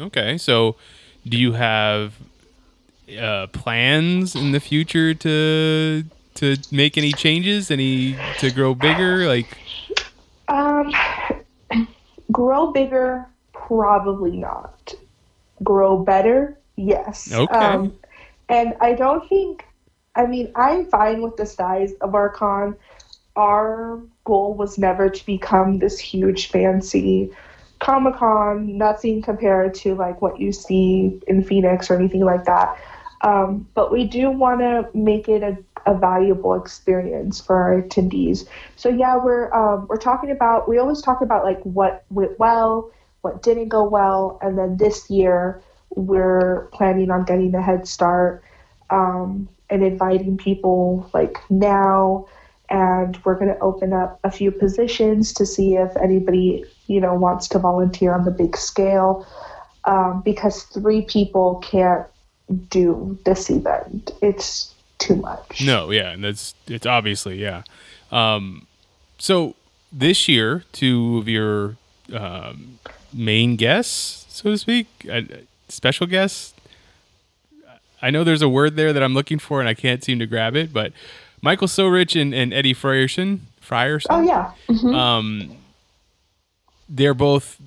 Okay, 0.00 0.36
so 0.38 0.76
do 1.26 1.36
you 1.36 1.52
have 1.52 2.14
uh, 3.18 3.46
plans 3.48 4.34
in 4.34 4.52
the 4.52 4.60
future 4.60 5.14
to 5.14 6.04
to 6.34 6.56
make 6.70 6.98
any 6.98 7.12
changes? 7.12 7.70
Any 7.70 8.16
to 8.38 8.50
grow 8.50 8.74
bigger? 8.74 9.26
Like, 9.26 9.56
um, 10.48 10.92
grow 12.32 12.72
bigger, 12.72 13.26
probably 13.52 14.36
not. 14.36 14.94
Grow 15.62 15.98
better, 15.98 16.58
yes. 16.76 17.32
Okay. 17.32 17.54
Um, 17.54 17.96
and 18.48 18.74
I 18.80 18.94
don't 18.94 19.28
think. 19.28 19.64
I 20.14 20.26
mean, 20.26 20.50
I'm 20.54 20.86
fine 20.86 21.20
with 21.20 21.36
the 21.36 21.44
size 21.46 21.92
of 22.00 22.14
our 22.14 22.30
con. 22.30 22.76
Our 23.36 24.00
goal 24.24 24.54
was 24.54 24.78
never 24.78 25.10
to 25.10 25.26
become 25.26 25.78
this 25.78 25.98
huge, 25.98 26.50
fancy 26.50 27.30
Comic 27.80 28.16
Con. 28.16 28.78
Nothing 28.78 29.20
compared 29.20 29.74
to 29.74 29.94
like 29.94 30.22
what 30.22 30.40
you 30.40 30.52
see 30.52 31.20
in 31.26 31.42
Phoenix 31.42 31.90
or 31.90 31.96
anything 31.96 32.24
like 32.24 32.44
that. 32.44 32.78
Um, 33.22 33.66
but 33.74 33.92
we 33.92 34.04
do 34.04 34.30
want 34.30 34.60
to 34.60 34.88
make 34.94 35.28
it 35.28 35.42
a, 35.42 35.56
a 35.86 35.94
valuable 35.94 36.54
experience 36.54 37.40
for 37.40 37.56
our 37.56 37.80
attendees. 37.80 38.46
So 38.76 38.88
yeah, 38.88 39.16
we're 39.16 39.52
um, 39.54 39.86
we're 39.88 39.96
talking 39.96 40.30
about. 40.30 40.68
We 40.68 40.78
always 40.78 41.00
talk 41.00 41.20
about 41.22 41.44
like 41.44 41.62
what 41.62 42.04
went 42.10 42.38
well, 42.38 42.90
what 43.22 43.42
didn't 43.42 43.68
go 43.68 43.88
well, 43.88 44.38
and 44.42 44.58
then 44.58 44.76
this 44.76 45.08
year 45.08 45.62
we're 45.90 46.68
planning 46.72 47.10
on 47.10 47.24
getting 47.24 47.54
a 47.54 47.62
head 47.62 47.86
start 47.88 48.42
um, 48.90 49.48
and 49.70 49.82
inviting 49.82 50.36
people 50.36 51.08
like 51.14 51.38
now. 51.48 52.26
And 52.68 53.16
we're 53.24 53.36
going 53.36 53.54
to 53.54 53.60
open 53.60 53.92
up 53.92 54.18
a 54.24 54.30
few 54.30 54.50
positions 54.50 55.32
to 55.34 55.46
see 55.46 55.76
if 55.76 55.96
anybody 55.96 56.64
you 56.88 57.00
know 57.00 57.14
wants 57.14 57.46
to 57.48 57.60
volunteer 57.60 58.12
on 58.12 58.24
the 58.24 58.32
big 58.32 58.56
scale, 58.56 59.24
um, 59.84 60.22
because 60.24 60.64
three 60.64 61.02
people 61.02 61.62
can't 61.64 62.06
do 62.68 63.18
this 63.24 63.50
event. 63.50 64.10
It's 64.20 64.74
too 64.98 65.16
much. 65.16 65.62
No, 65.64 65.90
yeah, 65.90 66.10
and 66.10 66.22
that's 66.24 66.54
it's 66.66 66.86
obviously 66.86 67.40
yeah. 67.40 67.62
Um, 68.12 68.66
so 69.18 69.54
this 69.92 70.28
year, 70.28 70.64
two 70.72 71.18
of 71.18 71.28
your 71.28 71.76
um, 72.12 72.78
main 73.12 73.56
guests, 73.56 74.26
so 74.34 74.50
to 74.50 74.58
speak, 74.58 74.86
uh, 75.10 75.22
special 75.68 76.06
guests. 76.06 76.54
I 78.02 78.10
know 78.10 78.24
there's 78.24 78.42
a 78.42 78.48
word 78.48 78.76
there 78.76 78.92
that 78.92 79.02
I'm 79.02 79.14
looking 79.14 79.38
for, 79.38 79.58
and 79.60 79.68
I 79.68 79.74
can't 79.74 80.04
seem 80.04 80.18
to 80.18 80.26
grab 80.26 80.54
it. 80.54 80.72
But 80.72 80.92
Michael 81.40 81.66
Sorich 81.66 82.20
and, 82.20 82.34
and 82.34 82.52
Eddie 82.52 82.74
Frierson, 82.74 83.40
Frierson. 83.66 84.06
Oh 84.10 84.20
yeah. 84.22 84.52
Mhm. 84.68 84.94
Um, 84.94 85.56
they're 86.88 87.14
both 87.14 87.58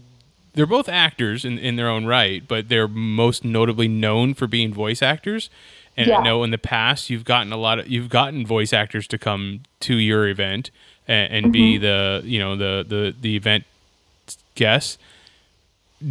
they're 0.54 0.65
both 0.65 0.88
actors 0.89 1.46
in, 1.46 1.58
in 1.58 1.76
their 1.76 1.89
own 1.89 2.06
right, 2.06 2.48
but 2.48 2.70
they're 2.70 2.88
most 2.88 3.44
notably 3.44 3.88
known 3.88 4.34
for 4.34 4.48
being 4.48 4.74
voice 4.74 5.02
actors. 5.02 5.50
And 5.99 6.07
Yeah. 6.07 6.19
I 6.19 6.23
know 6.23 6.43
in 6.43 6.51
the 6.51 6.57
past 6.57 7.09
you've 7.12 7.25
gotten 7.25 7.51
a 7.51 7.57
lot 7.57 7.79
of 7.79 7.88
you've 7.88 8.09
gotten 8.09 8.45
voice 8.45 8.73
actors 8.73 9.07
to 9.09 9.17
come 9.17 9.62
to 9.81 9.95
your 9.97 10.27
event 10.27 10.71
and, 11.07 11.45
and 11.45 11.53
be 11.53 11.75
Mm-hmm. 11.75 11.83
the 11.83 12.21
you 12.25 12.39
know 12.39 12.55
the 12.55 12.85
the 12.88 13.15
the 13.19 13.35
event 13.35 13.65
guests. 14.55 14.97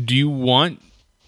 Do 0.05 0.15
you 0.15 0.29
want 0.29 0.83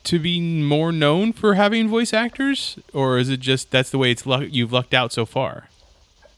to 0.04 0.18
be 0.18 0.40
more 0.40 0.92
known 0.92 1.32
for 1.32 1.54
having 1.54 1.88
voice 1.88 2.12
actors, 2.12 2.78
or 2.92 3.18
is 3.18 3.28
it 3.30 3.40
just 3.40 3.70
that's 3.70 3.90
the 3.90 3.98
way 3.98 4.10
it's 4.10 4.26
luck, 4.26 4.44
you've 4.50 4.72
lucked 4.72 4.94
out 4.94 5.12
so 5.12 5.24
far? 5.26 5.68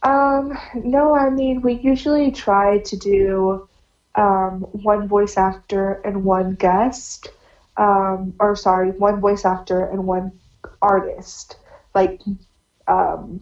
Um, 0.05 0.59
no, 0.75 1.15
I 1.17 1.31
mean, 1.31 1.63
we 1.63 1.75
usually 1.75 2.33
try 2.33 2.79
to 2.79 2.97
do 2.97 3.69
um, 4.17 4.63
one 4.73 5.09
voice 5.09 5.37
actor 5.37 6.01
and 6.05 6.25
one 6.25 6.55
guest. 6.55 7.29
Um, 7.77 8.35
or, 8.41 8.55
sorry, 8.57 8.91
one 8.91 9.21
voice 9.21 9.45
actor 9.45 9.85
and 9.87 10.07
one 10.07 10.33
artist. 10.83 11.57
Like, 11.95 12.21
um, 12.89 13.41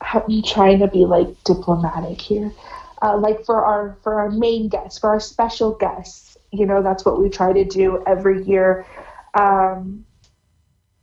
I'm 0.00 0.42
trying 0.42 0.78
to 0.80 0.88
be 0.88 1.04
like 1.04 1.28
diplomatic 1.44 2.20
here. 2.20 2.52
Uh, 3.02 3.16
like 3.16 3.44
for 3.44 3.64
our 3.64 3.96
for 4.02 4.20
our 4.20 4.30
main 4.30 4.68
guests, 4.68 4.98
for 4.98 5.10
our 5.10 5.20
special 5.20 5.72
guests, 5.72 6.36
you 6.52 6.66
know, 6.66 6.82
that's 6.82 7.04
what 7.04 7.20
we 7.20 7.28
try 7.30 7.52
to 7.52 7.64
do 7.64 8.02
every 8.06 8.42
year. 8.44 8.86
Um, 9.34 10.04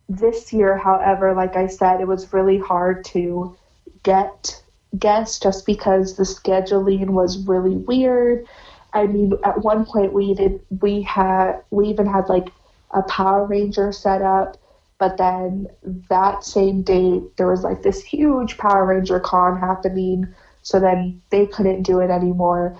this 0.10 0.54
year, 0.54 0.78
however, 0.78 1.34
like 1.34 1.56
I 1.56 1.68
said, 1.68 2.02
it 2.02 2.08
was 2.08 2.34
really 2.34 2.58
hard 2.58 3.04
to 3.06 3.56
get 4.04 4.62
guests 4.98 5.40
just 5.40 5.66
because 5.66 6.16
the 6.16 6.24
scheduling 6.24 7.10
was 7.10 7.46
really 7.48 7.76
weird. 7.76 8.46
I 8.94 9.06
mean, 9.08 9.34
at 9.44 9.62
one 9.62 9.86
point 9.86 10.14
we 10.14 10.34
did 10.34 10.62
we 10.82 11.02
had 11.02 11.62
we 11.72 11.88
even 11.90 12.06
had 12.08 12.30
like 12.30 12.50
a 12.92 13.02
Power 13.04 13.46
Ranger 13.46 13.92
set 13.92 14.22
up, 14.22 14.58
but 15.00 15.18
then 15.18 15.68
that 16.10 16.44
same 16.44 16.82
day 16.82 17.22
there 17.38 17.48
was 17.48 17.64
like 17.64 17.84
this 17.84 18.04
huge 18.04 18.58
Power 18.58 18.86
Ranger 18.86 19.20
con 19.20 19.60
happening, 19.60 20.28
so 20.64 20.80
then 20.80 21.22
they 21.30 21.46
couldn't 21.46 21.84
do 21.84 22.00
it 22.00 22.10
anymore. 22.10 22.78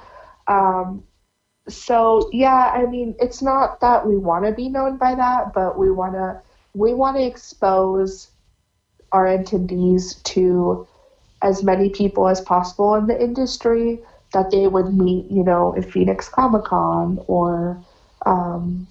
Um, 0.48 1.04
so 1.68 2.30
yeah, 2.34 2.72
I 2.74 2.86
mean, 2.86 3.16
it's 3.20 3.42
not 3.42 3.80
that 3.82 4.06
we 4.08 4.18
want 4.18 4.46
to 4.46 4.52
be 4.52 4.70
known 4.70 4.98
by 4.98 5.16
that, 5.16 5.54
but 5.54 5.78
we 5.78 5.92
want 5.92 6.14
to 6.14 6.42
we 6.74 6.94
want 6.94 7.18
to 7.18 7.24
expose 7.24 8.30
our 9.12 9.26
attendees 9.26 10.22
to 10.24 10.88
as 11.42 11.64
many 11.64 11.90
people 11.90 12.28
as 12.28 12.42
possible 12.42 12.96
in 12.96 13.08
the 13.08 13.22
industry 13.22 14.00
that 14.34 14.52
they 14.52 14.68
would 14.68 14.94
meet, 14.94 15.30
you 15.32 15.44
know, 15.44 15.74
in 15.74 15.84
Phoenix 15.84 16.28
Comic 16.30 16.66
Con 16.66 17.20
or 17.28 17.82
um, 18.26 18.88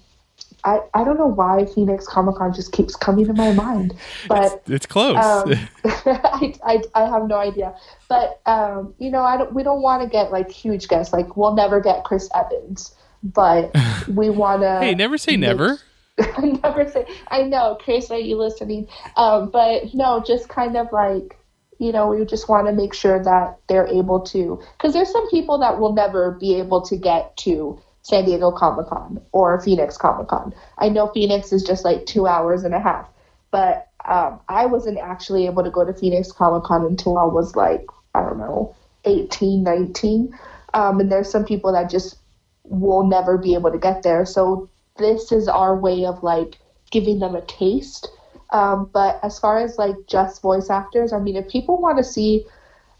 I, 0.63 0.79
I 0.93 1.03
don't 1.03 1.17
know 1.17 1.27
why 1.27 1.65
Phoenix 1.65 2.07
Comic 2.07 2.35
Con 2.35 2.53
just 2.53 2.71
keeps 2.71 2.95
coming 2.95 3.25
to 3.27 3.33
my 3.33 3.53
mind, 3.53 3.93
but 4.27 4.63
It's 4.67 4.85
close. 4.85 5.15
um, 5.15 5.53
I, 5.85 6.53
I, 6.65 6.81
I 6.95 7.09
have 7.09 7.27
no 7.27 7.37
idea. 7.37 7.75
But 8.09 8.41
um, 8.45 8.93
you 8.97 9.11
know, 9.11 9.21
I 9.21 9.37
don't, 9.37 9.53
we 9.53 9.63
don't 9.63 9.81
want 9.81 10.03
to 10.03 10.09
get 10.09 10.31
like 10.31 10.49
huge 10.51 10.87
guests. 10.87 11.13
Like 11.13 11.37
we'll 11.37 11.55
never 11.55 11.79
get 11.79 12.03
Chris 12.03 12.29
Evans, 12.33 12.95
but 13.23 13.75
we 14.07 14.29
want 14.29 14.61
to. 14.61 14.79
hey, 14.79 14.95
never 14.95 15.17
say 15.17 15.37
never. 15.37 15.79
I 16.19 16.59
never 16.63 16.89
say. 16.89 17.05
I 17.29 17.43
know, 17.43 17.77
Chris. 17.79 18.09
Are 18.09 18.17
you 18.17 18.37
listening? 18.37 18.87
Um, 19.15 19.51
but 19.51 19.93
no, 19.93 20.23
just 20.25 20.49
kind 20.49 20.75
of 20.75 20.91
like 20.91 21.37
you 21.79 21.91
know, 21.91 22.07
we 22.07 22.25
just 22.25 22.49
want 22.49 22.65
to 22.67 22.73
make 22.73 22.93
sure 22.93 23.23
that 23.23 23.59
they're 23.69 23.85
able 23.87 24.21
to, 24.21 24.59
because 24.77 24.93
there's 24.93 25.11
some 25.11 25.29
people 25.29 25.59
that 25.59 25.79
will 25.79 25.93
never 25.93 26.31
be 26.31 26.55
able 26.55 26.81
to 26.81 26.97
get 26.97 27.37
to 27.37 27.79
San 28.07 28.23
Diego 28.23 28.51
Comic 28.51 28.87
Con 28.87 29.21
or 29.33 29.59
Phoenix 29.59 29.97
Comic 29.97 30.29
Con. 30.29 30.53
I 30.77 30.87
know 30.87 31.07
Phoenix 31.07 31.51
is 31.51 31.61
just 31.61 31.83
like 31.83 32.05
two 32.05 32.25
hours 32.25 32.63
and 32.63 32.73
a 32.73 32.79
half, 32.79 33.09
but 33.51 33.89
um, 34.05 34.39
I 34.47 34.65
wasn't 34.65 34.97
actually 34.97 35.45
able 35.45 35.61
to 35.65 35.69
go 35.69 35.83
to 35.83 35.93
Phoenix 35.93 36.31
Comic 36.31 36.63
Con 36.63 36.85
until 36.85 37.17
I 37.17 37.25
was 37.25 37.57
like, 37.57 37.85
I 38.15 38.21
don't 38.21 38.37
know, 38.37 38.73
18, 39.03 39.61
19. 39.61 40.33
Um, 40.73 41.01
and 41.01 41.11
there's 41.11 41.29
some 41.29 41.43
people 41.43 41.73
that 41.73 41.89
just 41.89 42.17
will 42.63 43.05
never 43.05 43.37
be 43.37 43.55
able 43.55 43.71
to 43.71 43.77
get 43.77 44.03
there. 44.03 44.25
So 44.25 44.69
this 44.95 45.33
is 45.33 45.49
our 45.49 45.77
way 45.77 46.05
of 46.05 46.23
like 46.23 46.57
giving 46.91 47.19
them 47.19 47.35
a 47.35 47.41
taste. 47.41 48.09
Um, 48.51 48.89
but 48.93 49.19
as 49.21 49.37
far 49.37 49.57
as 49.57 49.77
like 49.77 49.95
just 50.07 50.41
voice 50.41 50.69
actors, 50.69 51.11
I 51.11 51.19
mean, 51.19 51.35
if 51.35 51.49
people 51.49 51.81
want 51.81 51.97
to 51.97 52.05
see 52.05 52.45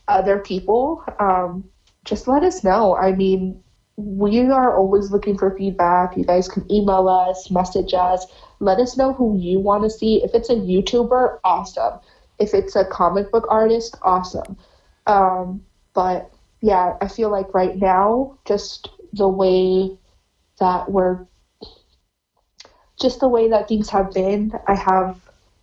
other 0.10 0.40
people, 0.40 1.02
um, 1.18 1.64
just 2.04 2.28
let 2.28 2.44
us 2.44 2.62
know. 2.66 2.98
I 2.98 3.14
mean, 3.14 3.64
we 3.98 4.42
are 4.42 4.78
always 4.78 5.12
looking 5.12 5.38
for 5.38 5.58
feedback. 5.58 6.16
You 6.16 6.24
guys 6.24 6.48
can 6.48 6.72
email 6.72 7.10
us, 7.10 7.50
message 7.50 7.96
us, 7.96 8.26
let 8.60 8.80
us 8.80 8.96
know 8.96 9.12
who 9.12 9.38
you 9.38 9.60
want 9.60 9.84
to 9.84 9.90
see. 9.90 10.24
If 10.24 10.36
it's 10.36 10.50
a 10.50 10.56
YouTuber, 10.56 11.40
awesome. 11.44 12.00
If 12.40 12.54
it's 12.54 12.76
a 12.76 12.86
comic 12.86 13.32
book 13.32 13.48
artist, 13.50 13.98
awesome. 14.04 14.56
Um, 15.08 15.66
but 15.96 16.32
yeah, 16.62 16.96
I 17.02 17.08
feel 17.08 17.32
like 17.32 17.52
right 17.56 17.76
now, 17.76 18.38
just 18.46 18.90
the 19.14 19.28
way 19.28 19.98
that 20.60 20.92
we're, 20.92 21.26
just 23.02 23.20
the 23.20 23.28
way 23.28 23.50
that 23.50 23.68
things 23.68 23.90
have 23.90 24.12
been, 24.12 24.54
I 24.68 24.76
have 24.76 25.20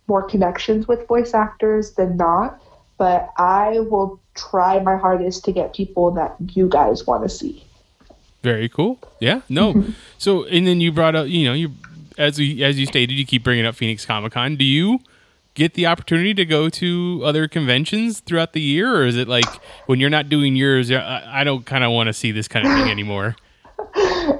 more 0.07 0.23
connections 0.23 0.89
with 0.89 1.07
voice 1.07 1.33
actors 1.33 1.93
than 1.93 2.17
not. 2.17 2.61
But 2.97 3.29
I 3.37 3.79
will 3.79 4.21
try 4.35 4.79
my 4.79 4.97
hardest 4.97 5.43
to 5.45 5.51
get 5.51 5.73
people 5.73 6.11
that 6.11 6.35
you 6.53 6.69
guys 6.69 7.05
want 7.05 7.23
to 7.23 7.29
see. 7.29 7.64
Very 8.45 8.69
cool. 8.69 8.99
Yeah. 9.19 9.41
No. 9.49 9.83
so, 10.19 10.43
and 10.43 10.67
then 10.67 10.79
you 10.79 10.91
brought 10.91 11.15
up, 11.15 11.27
you 11.27 11.47
know, 11.47 11.53
you 11.53 11.71
as 12.15 12.39
you, 12.39 12.63
as 12.63 12.77
you 12.77 12.85
stated, 12.85 13.15
you 13.15 13.25
keep 13.25 13.43
bringing 13.43 13.65
up 13.65 13.73
Phoenix 13.73 14.05
Comic 14.05 14.33
Con. 14.33 14.55
Do 14.55 14.63
you 14.63 14.99
get 15.55 15.73
the 15.73 15.87
opportunity 15.87 16.35
to 16.35 16.45
go 16.45 16.69
to 16.69 17.23
other 17.25 17.47
conventions 17.47 18.19
throughout 18.19 18.53
the 18.53 18.61
year, 18.61 18.95
or 18.95 19.07
is 19.07 19.17
it 19.17 19.27
like 19.27 19.47
when 19.87 19.99
you're 19.99 20.11
not 20.11 20.29
doing 20.29 20.55
yours, 20.55 20.91
I, 20.91 21.23
I 21.41 21.43
don't 21.43 21.65
kind 21.65 21.83
of 21.83 21.89
want 21.91 22.05
to 22.05 22.13
see 22.13 22.31
this 22.31 22.47
kind 22.47 22.67
of 22.67 22.73
thing 22.73 22.91
anymore? 22.91 23.35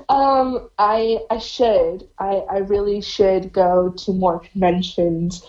Um, 0.08 0.70
I 0.78 1.20
I 1.30 1.40
should. 1.40 2.08
I 2.20 2.44
I 2.50 2.58
really 2.60 3.02
should 3.02 3.52
go 3.52 3.90
to 3.90 4.14
more 4.14 4.40
conventions. 4.40 5.44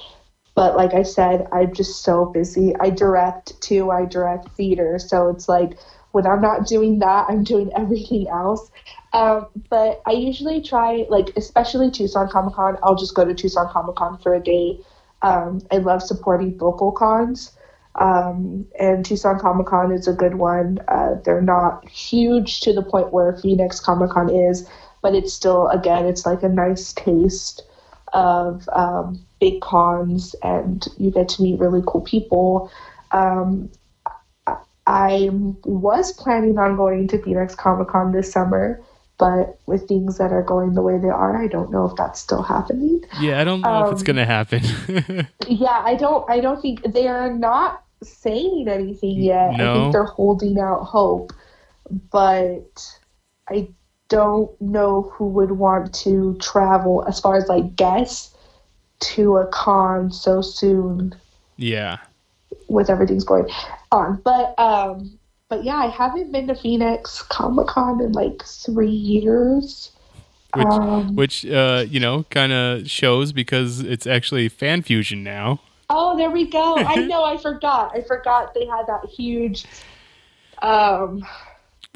But 0.57 0.75
like 0.75 0.95
I 0.95 1.03
said, 1.03 1.47
I'm 1.53 1.75
just 1.75 2.03
so 2.03 2.25
busy. 2.25 2.75
I 2.81 2.89
direct 2.91 3.61
too. 3.61 3.91
I 3.91 4.07
direct 4.07 4.49
theater, 4.57 4.99
so 4.99 5.29
it's 5.29 5.49
like 5.49 5.79
when 6.13 6.27
I'm 6.27 6.41
not 6.41 6.67
doing 6.67 6.99
that, 7.01 7.27
I'm 7.29 7.45
doing 7.45 7.71
everything 7.77 8.27
else. 8.29 8.71
Um, 9.13 9.47
but 9.69 10.03
I 10.07 10.13
usually 10.13 10.63
try, 10.63 11.07
like 11.11 11.37
especially 11.37 11.91
Tucson 11.91 12.29
Comic 12.31 12.55
Con. 12.55 12.79
I'll 12.83 12.97
just 12.97 13.15
go 13.15 13.25
to 13.25 13.35
Tucson 13.35 13.69
Comic 13.71 13.97
Con 13.97 14.19
for 14.19 14.35
a 14.35 14.41
day. 14.43 14.81
Um, 15.23 15.61
I 15.71 15.77
love 15.77 16.03
supporting 16.03 16.57
local 16.59 16.91
cons. 16.91 17.53
Um, 17.95 18.67
and 18.79 19.05
Tucson 19.05 19.39
Comic 19.39 19.67
Con 19.67 19.93
is 19.93 20.09
a 20.09 20.13
good 20.15 20.37
one. 20.37 20.79
Uh, 20.89 21.17
they're 21.25 21.43
not 21.43 21.87
huge 21.89 22.61
to 22.61 22.73
the 22.73 22.83
point 22.83 23.13
where 23.13 23.37
Phoenix 23.37 23.79
Comic 23.79 24.11
Con 24.11 24.31
is, 24.31 24.69
but 25.03 25.15
it's 25.15 25.33
still, 25.35 25.69
again, 25.69 26.07
it's 26.07 26.25
like 26.27 26.43
a 26.43 26.49
nice 26.49 26.93
taste 26.95 27.63
of 28.13 28.69
um, 28.73 29.21
big 29.41 29.61
cons, 29.61 30.35
and 30.43 30.87
you 30.99 31.11
get 31.11 31.29
to 31.31 31.43
meet 31.43 31.59
really 31.59 31.83
cool 31.87 32.01
people. 32.03 32.71
Um, 33.13 33.71
I- 34.47 34.57
I 34.87 35.31
was 35.65 36.13
planning 36.13 36.59
on 36.59 36.77
going 36.77 37.09
to 37.09 37.21
Phoenix 37.23 37.55
Comic 37.55 37.89
Con 37.89 38.13
this 38.13 38.31
summer, 38.31 38.81
but 39.19 39.59
with 39.67 39.89
things 39.89 40.19
that 40.19 40.33
are 40.33 40.43
going 40.43 40.75
the 40.75 40.83
way 40.83 40.99
they 40.99 41.09
are, 41.09 41.37
I 41.43 41.49
don't 41.49 41.73
know 41.73 41.87
if 41.87 41.97
that's 41.97 42.21
still 42.21 42.43
happening. 42.43 43.03
Yeah, 43.21 43.41
I 43.41 43.45
don't 43.45 43.63
know 43.63 43.87
if 43.87 43.93
it's 43.93 44.03
Um, 44.03 44.07
gonna 44.07 44.25
happen. 44.27 44.63
Yeah, 45.49 45.83
I 45.85 45.95
don't. 45.97 46.29
I 46.31 46.41
don't 46.41 46.61
think 46.61 46.83
they 46.93 47.09
are 47.09 47.33
not 47.33 47.83
saying 48.03 48.69
anything 48.69 49.23
yet. 49.23 49.55
I 49.55 49.57
No. 49.57 49.75
think 49.75 49.93
they're 49.93 50.05
holding 50.05 50.59
out 50.61 50.83
hope, 50.85 51.33
but 52.11 52.99
I 53.49 53.69
don't 54.09 54.61
know 54.61 55.13
who 55.15 55.27
would 55.29 55.53
want 55.53 55.93
to 55.95 56.37
travel 56.41 57.05
as 57.09 57.21
far 57.21 57.37
as 57.37 57.49
like 57.49 57.77
guests 57.77 58.35
to 58.99 59.37
a 59.37 59.47
con 59.49 60.11
so 60.11 60.41
soon 60.41 61.15
yeah. 61.57 61.99
with 62.69 62.89
everything's 62.89 63.25
going 63.25 63.49
on. 63.93 64.21
But 64.25 64.59
um, 64.59 65.19
but 65.49 65.65
yeah, 65.65 65.77
I 65.77 65.87
haven't 65.87 66.33
been 66.33 66.47
to 66.49 66.55
Phoenix 66.55 67.23
Comic 67.23 67.67
Con 67.69 68.01
in 68.01 68.13
like 68.13 68.43
three 68.45 68.91
years. 68.91 69.93
which 70.55 70.67
Um, 70.67 71.17
which 71.17 71.47
uh, 71.47 71.85
you 71.89 72.01
know 72.01 72.25
kind 72.31 72.53
of 72.53 72.89
shows 72.89 73.33
because 73.33 73.81
it's 73.81 74.07
actually 74.07 74.49
fan 74.49 74.83
fusion 74.83 75.23
now. 75.23 75.61
Oh, 75.89 76.17
there 76.17 76.31
we 76.31 76.47
go. 76.47 76.77
I 76.77 76.97
know. 77.07 77.25
I 77.25 77.37
forgot. 77.37 77.93
I 77.95 78.03
forgot 78.03 78.55
they 78.55 78.67
had 78.67 78.87
that 78.87 79.05
huge. 79.09 79.65
Um. 80.63 81.25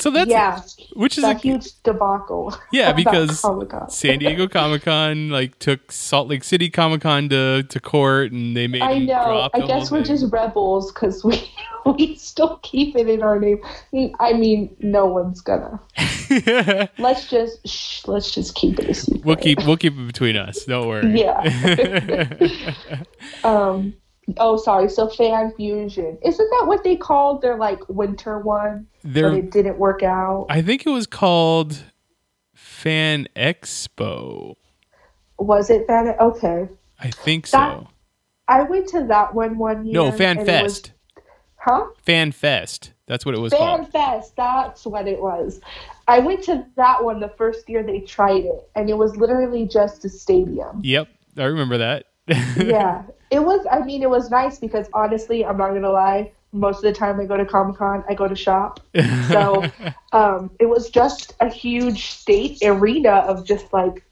So 0.00 0.10
that's 0.10 0.30
yeah, 0.30 0.60
which 0.94 1.18
is 1.18 1.24
a, 1.24 1.34
huge 1.34 1.82
debacle. 1.82 2.56
Yeah, 2.72 2.92
because. 2.92 3.44
San 3.88 4.18
Diego 4.18 4.48
Comic 4.48 4.82
Con 4.82 5.28
like 5.28 5.58
took 5.58 5.92
Salt 5.92 6.28
Lake 6.28 6.44
City 6.44 6.70
Comic 6.70 7.02
Con 7.02 7.28
to, 7.28 7.62
to 7.64 7.80
court, 7.80 8.32
and 8.32 8.56
they 8.56 8.66
made 8.66 8.82
I 8.82 8.98
know. 8.98 9.50
I 9.52 9.60
guess 9.60 9.90
we're 9.90 9.98
thing. 9.98 10.16
just 10.16 10.32
rebels 10.32 10.92
because 10.92 11.22
we 11.24 11.50
we 11.86 12.16
still 12.16 12.58
keep 12.62 12.96
it 12.96 13.08
in 13.08 13.22
our 13.22 13.38
name. 13.38 13.60
I 14.18 14.32
mean, 14.32 14.74
no 14.80 15.06
one's 15.06 15.40
gonna. 15.40 15.80
Let's 16.98 17.28
just 17.28 17.66
shh, 17.66 18.06
let's 18.06 18.30
just 18.30 18.54
keep 18.54 18.78
it 18.78 18.88
a 18.88 18.94
secret. 18.94 19.24
we'll 19.24 19.36
keep 19.36 19.58
we'll 19.66 19.76
keep 19.76 19.94
it 19.94 20.06
between 20.06 20.36
us. 20.36 20.64
Don't 20.64 20.88
worry. 20.88 21.20
Yeah. 21.20 22.34
Um. 23.44 23.94
Oh, 24.38 24.56
sorry. 24.56 24.88
So 24.88 25.08
fan 25.08 25.52
fusion 25.56 26.18
isn't 26.24 26.50
that 26.50 26.66
what 26.66 26.84
they 26.84 26.96
called 26.96 27.42
their 27.42 27.56
like 27.56 27.88
winter 27.88 28.38
one? 28.38 28.86
But 29.02 29.34
it 29.34 29.50
didn't 29.50 29.78
work 29.78 30.02
out. 30.02 30.46
I 30.50 30.62
think 30.62 30.86
it 30.86 30.90
was 30.90 31.06
called 31.06 31.84
Fan 32.54 33.28
Expo. 33.36 34.56
Was 35.38 35.70
it 35.70 35.86
fan? 35.86 36.14
Okay. 36.20 36.68
I 36.98 37.10
think 37.10 37.48
That- 37.50 37.78
so. 37.80 37.88
I 38.48 38.62
went 38.64 38.88
to 38.88 39.04
that 39.04 39.32
one 39.34 39.58
one 39.58 39.84
year. 39.84 39.94
No, 39.94 40.10
Fan 40.10 40.36
it 40.38 40.40
was- 40.40 40.46
Fest. 40.46 40.92
huh? 41.56 41.86
Fan 42.02 42.32
Fest. 42.32 42.92
That's 43.06 43.24
what 43.24 43.34
it 43.34 43.40
was 43.40 43.52
Fan 43.52 43.60
called. 43.84 43.92
Fest, 43.92 44.36
that's 44.36 44.84
what 44.86 45.06
it 45.08 45.20
was. 45.20 45.60
I 46.08 46.18
went 46.20 46.42
to 46.44 46.64
that 46.76 47.02
one 47.04 47.18
the 47.20 47.28
first 47.28 47.68
year 47.68 47.82
they 47.82 48.00
tried 48.00 48.44
it, 48.44 48.68
and 48.76 48.88
it 48.90 48.96
was 48.98 49.16
literally 49.16 49.66
just 49.66 50.04
a 50.04 50.08
stadium. 50.08 50.80
Yep, 50.84 51.08
I 51.36 51.44
remember 51.44 51.78
that. 51.78 52.06
yeah, 52.56 53.02
it 53.30 53.40
was. 53.44 53.66
I 53.70 53.80
mean, 53.80 54.02
it 54.02 54.10
was 54.10 54.30
nice 54.30 54.58
because 54.58 54.88
honestly, 54.92 55.44
I'm 55.44 55.56
not 55.56 55.68
gonna 55.72 55.90
lie. 55.90 56.32
Most 56.52 56.78
of 56.78 56.82
the 56.82 56.92
time 56.92 57.20
I 57.20 57.26
go 57.26 57.36
to 57.36 57.44
Comic 57.44 57.76
Con, 57.76 58.02
I 58.08 58.14
go 58.14 58.26
to 58.28 58.36
shop. 58.36 58.80
So 59.30 59.64
um, 60.12 60.50
it 60.58 60.66
was 60.66 60.90
just 60.90 61.34
a 61.40 61.48
huge 61.48 62.06
state 62.06 62.58
arena 62.64 63.10
of 63.10 63.46
just 63.46 63.72
like 63.72 64.04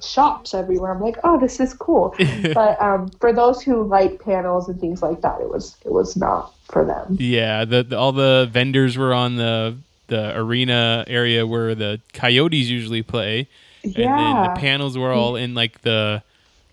shops 0.00 0.54
everywhere. 0.54 0.92
I'm 0.92 1.00
like, 1.02 1.18
oh, 1.24 1.38
this 1.38 1.60
is 1.60 1.74
cool. 1.74 2.14
but 2.54 2.80
um, 2.80 3.10
for 3.20 3.32
those 3.32 3.60
who 3.62 3.82
like 3.84 4.20
panels 4.22 4.68
and 4.68 4.80
things 4.80 5.02
like 5.02 5.20
that, 5.20 5.40
it 5.40 5.48
was 5.50 5.76
it 5.84 5.92
was 5.92 6.16
not 6.16 6.54
for 6.64 6.84
them. 6.84 7.16
Yeah, 7.20 7.64
the, 7.66 7.82
the 7.82 7.98
all 7.98 8.12
the 8.12 8.48
vendors 8.50 8.96
were 8.96 9.12
on 9.12 9.36
the 9.36 9.76
the 10.06 10.34
arena 10.38 11.04
area 11.06 11.46
where 11.46 11.74
the 11.74 12.00
Coyotes 12.14 12.70
usually 12.70 13.02
play, 13.02 13.48
and 13.82 13.94
then 13.94 14.06
Yeah. 14.36 14.42
the 14.42 14.60
panels 14.60 14.96
were 14.96 15.12
all 15.12 15.36
in 15.36 15.54
like 15.54 15.82
the 15.82 16.22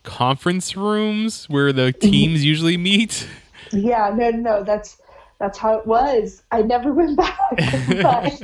conference 0.06 0.78
rooms 0.78 1.50
where 1.50 1.74
the 1.74 1.92
teams 1.92 2.46
usually 2.54 2.78
meet. 2.78 3.28
Yeah, 3.72 4.14
no, 4.16 4.30
no, 4.30 4.38
no, 4.38 4.64
that's 4.64 5.02
that's 5.40 5.58
how 5.58 5.78
it 5.78 5.86
was. 5.86 6.44
I 6.52 6.62
never 6.62 6.94
went 6.94 7.18
back, 7.18 7.38
but, 7.58 8.42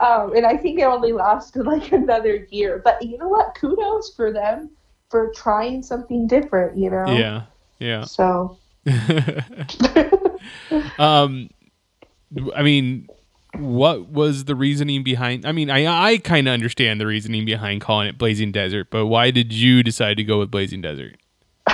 um, 0.00 0.34
and 0.34 0.44
I 0.44 0.56
think 0.56 0.80
it 0.80 0.84
only 0.84 1.12
lasted 1.12 1.64
like 1.64 1.92
another 1.92 2.46
year. 2.50 2.80
But 2.84 3.02
you 3.02 3.16
know 3.18 3.28
what? 3.28 3.54
Kudos 3.54 4.14
for 4.14 4.32
them 4.32 4.70
for 5.10 5.32
trying 5.36 5.82
something 5.82 6.26
different. 6.26 6.76
You 6.76 6.90
know. 6.90 7.06
Yeah, 7.06 7.42
yeah. 7.78 8.04
So 8.04 8.58
um, 10.98 11.50
I 12.54 12.62
mean, 12.62 13.08
what 13.58 14.08
was 14.08 14.44
the 14.44 14.54
reasoning 14.54 15.02
behind? 15.02 15.46
I 15.46 15.52
mean, 15.52 15.70
I 15.70 15.86
I 15.86 16.18
kind 16.18 16.48
of 16.48 16.52
understand 16.52 17.00
the 17.00 17.06
reasoning 17.06 17.44
behind 17.44 17.80
calling 17.80 18.08
it 18.08 18.18
Blazing 18.18 18.52
Desert, 18.52 18.88
but 18.90 19.06
why 19.06 19.30
did 19.30 19.52
you 19.52 19.82
decide 19.82 20.16
to 20.16 20.24
go 20.24 20.38
with 20.38 20.50
Blazing 20.50 20.80
Desert? 20.80 21.16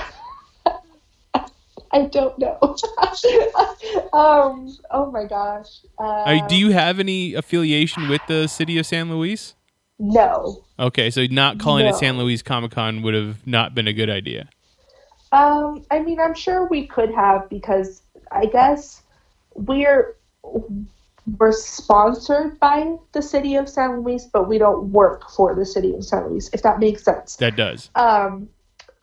I 1.93 2.03
don't 2.11 2.39
know. 2.39 2.59
um. 4.13 4.77
Oh 4.91 5.11
my 5.13 5.25
gosh. 5.25 5.81
Uh, 5.99 6.23
I, 6.25 6.47
do 6.47 6.57
you 6.57 6.71
have 6.71 7.01
any 7.01 7.35
affiliation 7.35 8.09
with 8.09 8.23
the 8.29 8.47
city 8.47 8.79
of 8.79 8.87
San 8.87 9.11
Luis? 9.11 9.55
No. 9.99 10.65
Okay, 10.79 11.11
so 11.11 11.27
not 11.31 11.59
calling 11.59 11.87
it 11.87 11.95
San 11.95 12.17
Luis 12.17 12.43
Comic 12.43 12.71
Con 12.71 13.03
would 13.03 13.15
have 13.15 13.47
not 13.47 13.75
been 13.75 13.87
a 13.87 13.93
good 13.93 14.11
idea. 14.11 14.49
Um. 15.33 15.85
I 15.91 16.01
mean, 16.01 16.21
I'm 16.21 16.35
sure 16.35 16.67
we 16.67 16.87
could 16.87 17.13
have 17.13 17.49
because 17.49 18.03
I 18.31 18.47
guess 18.47 19.03
we're 19.55 20.17
we're 21.39 21.53
sponsored 21.53 22.59
by 22.61 22.97
the 23.13 23.23
city 23.23 23.57
of 23.57 23.69
San 23.69 24.03
Luis, 24.03 24.27
but 24.27 24.49
we 24.49 24.59
don't 24.59 24.93
work 24.93 25.31
for 25.31 25.55
the 25.55 25.67
city 25.67 25.95
of 25.95 26.05
San 26.05 26.29
Luis. 26.29 26.51
If 26.53 26.63
that 26.63 26.79
makes 26.79 27.05
sense. 27.05 27.37
That 27.37 27.57
does. 27.57 27.91
Um, 27.95 28.49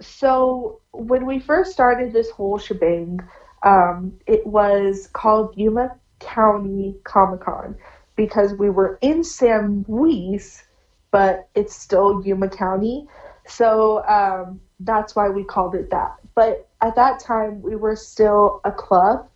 so 0.01 0.79
when 0.91 1.25
we 1.25 1.39
first 1.39 1.71
started 1.71 2.13
this 2.13 2.29
whole 2.29 2.57
shebang, 2.57 3.19
um, 3.63 4.13
it 4.25 4.45
was 4.45 5.09
called 5.13 5.57
Yuma 5.57 5.95
County 6.19 6.95
Comic 7.03 7.41
Con 7.41 7.75
because 8.15 8.53
we 8.53 8.69
were 8.69 8.97
in 9.01 9.23
San 9.23 9.85
Luis, 9.87 10.63
but 11.11 11.49
it's 11.55 11.75
still 11.75 12.23
Yuma 12.25 12.49
County. 12.49 13.07
So 13.47 14.05
um, 14.07 14.59
that's 14.79 15.15
why 15.15 15.29
we 15.29 15.43
called 15.43 15.75
it 15.75 15.89
that. 15.91 16.15
But 16.35 16.67
at 16.81 16.95
that 16.95 17.19
time, 17.19 17.61
we 17.61 17.75
were 17.75 17.95
still 17.95 18.61
a 18.63 18.71
club 18.71 19.27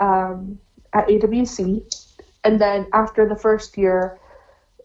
um, 0.00 0.58
at 0.92 1.06
AWC. 1.08 2.07
And 2.44 2.60
then 2.60 2.86
after 2.92 3.28
the 3.28 3.36
first 3.36 3.76
year, 3.76 4.18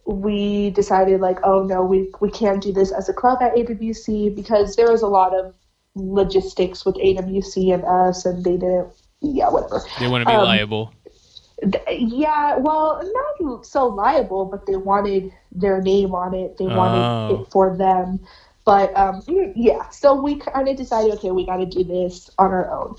we 0.06 0.70
decided 0.70 1.20
like, 1.20 1.38
oh 1.44 1.62
no, 1.62 1.82
we 1.82 2.10
we 2.20 2.30
can't 2.30 2.62
do 2.62 2.72
this 2.72 2.92
as 2.92 3.08
a 3.08 3.14
club 3.14 3.38
at 3.40 3.54
AWC 3.54 4.34
because 4.34 4.76
there 4.76 4.90
was 4.90 5.02
a 5.02 5.06
lot 5.08 5.34
of 5.34 5.54
logistics 5.94 6.84
with 6.84 6.96
AWC 6.96 7.72
and 7.72 7.84
us, 7.84 8.26
and 8.26 8.44
they 8.44 8.56
didn't. 8.56 8.88
Yeah, 9.20 9.48
whatever. 9.48 9.80
They 10.00 10.08
want 10.08 10.22
to 10.22 10.26
be 10.26 10.34
Um, 10.36 10.44
liable. 10.44 10.92
Th- 11.62 11.84
Yeah, 11.88 12.58
well, 12.58 13.00
not 13.40 13.64
so 13.64 13.86
liable, 13.86 14.44
but 14.44 14.66
they 14.66 14.76
wanted 14.76 15.32
their 15.52 15.80
name 15.80 16.14
on 16.14 16.34
it. 16.34 16.58
They 16.58 16.66
wanted 16.66 17.00
Oh. 17.02 17.40
it 17.42 17.50
for 17.50 17.74
them. 17.76 18.20
But 18.66 18.94
um, 18.96 19.22
yeah, 19.54 19.88
so 19.90 20.14
we 20.20 20.36
kind 20.36 20.68
of 20.68 20.76
decided, 20.76 21.14
okay, 21.14 21.30
we 21.30 21.46
got 21.46 21.58
to 21.58 21.66
do 21.66 21.84
this 21.84 22.30
on 22.38 22.50
our 22.50 22.70
own. 22.70 22.96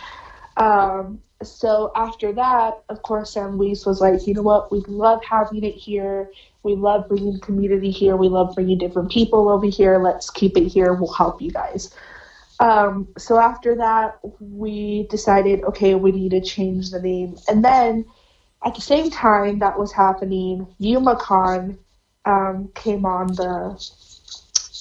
Um, 0.58 1.20
so 1.46 1.92
after 1.96 2.34
that, 2.34 2.84
of 2.90 3.02
course, 3.02 3.34
San 3.34 3.58
Luis 3.58 3.86
was 3.86 4.02
like, 4.02 4.26
you 4.28 4.34
know 4.34 4.42
what, 4.42 4.72
we 4.72 4.82
love 4.88 5.24
having 5.24 5.64
it 5.64 5.76
here. 5.76 6.30
We 6.64 6.76
love 6.76 7.08
bringing 7.08 7.40
community 7.40 7.92
here. 7.92 8.16
We 8.16 8.28
love 8.28 8.56
bringing 8.56 8.78
different 8.78 9.12
people 9.12 9.50
over 9.50 9.68
here. 9.68 10.00
Let's 10.00 10.30
keep 10.30 10.58
it 10.58 10.68
here. 10.68 10.94
We'll 10.94 11.14
help 11.14 11.42
you 11.42 11.52
guys. 11.52 11.94
Um, 12.60 13.08
so 13.18 13.40
after 13.40 13.76
that, 13.76 14.20
we 14.40 15.08
decided, 15.10 15.64
okay, 15.64 15.96
we 15.96 16.12
need 16.12 16.32
to 16.32 16.42
change 16.42 16.92
the 16.92 17.02
name. 17.02 17.38
And 17.48 17.64
then 17.64 18.06
at 18.66 18.76
the 18.76 18.82
same 18.82 19.10
time 19.10 19.60
that 19.60 19.78
was 19.78 19.92
happening, 19.92 20.68
YumaCon 20.80 21.78
um, 22.26 22.70
came 22.74 23.06
on 23.06 23.28
the 23.28 23.76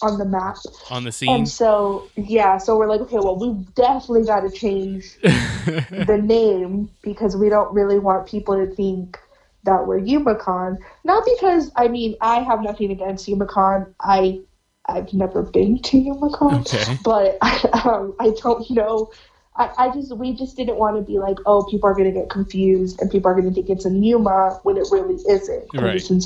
on 0.02 0.18
the 0.18 0.24
map. 0.24 0.56
On 0.90 1.04
the 1.04 1.12
scene. 1.12 1.28
And 1.28 1.48
so 1.48 2.08
yeah, 2.16 2.58
so 2.58 2.76
we're 2.76 2.88
like, 2.88 3.00
okay, 3.02 3.16
well, 3.16 3.38
we 3.38 3.52
definitely 3.74 4.24
got 4.24 4.40
to 4.40 4.50
change 4.50 5.16
the 5.22 6.20
name 6.22 6.90
because 7.02 7.36
we 7.36 7.48
don't 7.48 7.72
really 7.74 7.98
want 7.98 8.28
people 8.28 8.54
to 8.56 8.72
think 8.74 9.18
that 9.64 9.86
we're 9.86 10.00
YumaCon. 10.00 10.78
Not 11.04 11.24
because 11.24 11.70
I 11.76 11.88
mean 11.88 12.16
I 12.20 12.40
have 12.40 12.62
nothing 12.62 12.90
against 12.90 13.26
YumaCon. 13.26 13.92
I 14.00 14.40
I've 14.86 15.12
never 15.14 15.42
been 15.42 15.80
to 15.80 15.96
YumaCon, 15.96 16.60
Okay. 16.60 16.98
but 17.02 17.38
um, 17.86 18.14
I 18.20 18.30
don't 18.42 18.68
know. 18.70 19.10
I, 19.56 19.70
I 19.78 19.90
just 19.90 20.16
we 20.16 20.34
just 20.34 20.56
didn't 20.56 20.76
want 20.76 20.96
to 20.96 21.02
be 21.02 21.18
like, 21.18 21.38
oh, 21.46 21.64
people 21.70 21.88
are 21.88 21.94
gonna 21.94 22.12
get 22.12 22.28
confused 22.28 23.00
and 23.00 23.10
people 23.10 23.30
are 23.30 23.34
gonna 23.34 23.52
think 23.52 23.70
it's 23.70 23.86
in 23.86 24.02
Yuma 24.02 24.60
when 24.64 24.76
it 24.76 24.86
really 24.90 25.14
isn't. 25.28 25.68
Right. 25.74 26.10
In. 26.10 26.20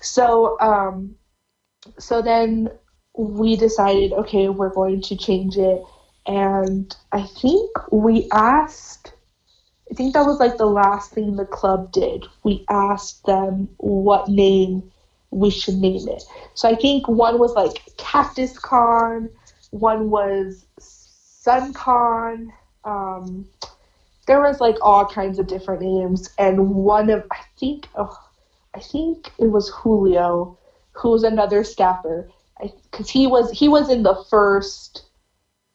So 0.00 0.58
um, 0.60 1.14
so 1.98 2.22
then 2.22 2.70
we 3.16 3.56
decided, 3.56 4.12
okay, 4.12 4.48
we're 4.48 4.74
going 4.74 5.00
to 5.02 5.16
change 5.16 5.56
it, 5.56 5.82
and 6.26 6.94
I 7.12 7.22
think 7.22 7.70
we 7.90 8.28
asked. 8.32 9.12
I 9.90 9.94
think 9.94 10.14
that 10.14 10.26
was 10.26 10.40
like 10.40 10.56
the 10.56 10.66
last 10.66 11.12
thing 11.12 11.36
the 11.36 11.44
club 11.44 11.92
did. 11.92 12.26
We 12.42 12.64
asked 12.68 13.24
them 13.24 13.68
what 13.76 14.28
name 14.28 14.90
we 15.30 15.50
should 15.50 15.76
name 15.76 16.08
it. 16.08 16.24
So 16.54 16.68
I 16.68 16.74
think 16.74 17.06
one 17.06 17.38
was 17.38 17.52
like 17.54 17.82
Cactus 17.96 18.58
Con, 18.58 19.30
one 19.70 20.10
was 20.10 20.66
Sun 20.78 21.72
Con. 21.72 22.52
Um, 22.84 23.46
there 24.26 24.40
was 24.40 24.60
like 24.60 24.76
all 24.82 25.06
kinds 25.06 25.38
of 25.38 25.46
different 25.46 25.82
names, 25.82 26.30
and 26.38 26.74
one 26.74 27.10
of 27.10 27.24
I 27.30 27.38
think 27.58 27.88
oh, 27.94 28.16
I 28.74 28.80
think 28.80 29.30
it 29.38 29.46
was 29.46 29.68
Julio, 29.68 30.58
who 30.96 31.10
was 31.10 31.22
another 31.22 31.64
staffer, 31.64 32.30
because 32.60 33.10
he 33.10 33.26
was 33.26 33.50
he 33.50 33.68
was 33.68 33.90
in 33.90 34.02
the 34.02 34.24
first 34.30 35.06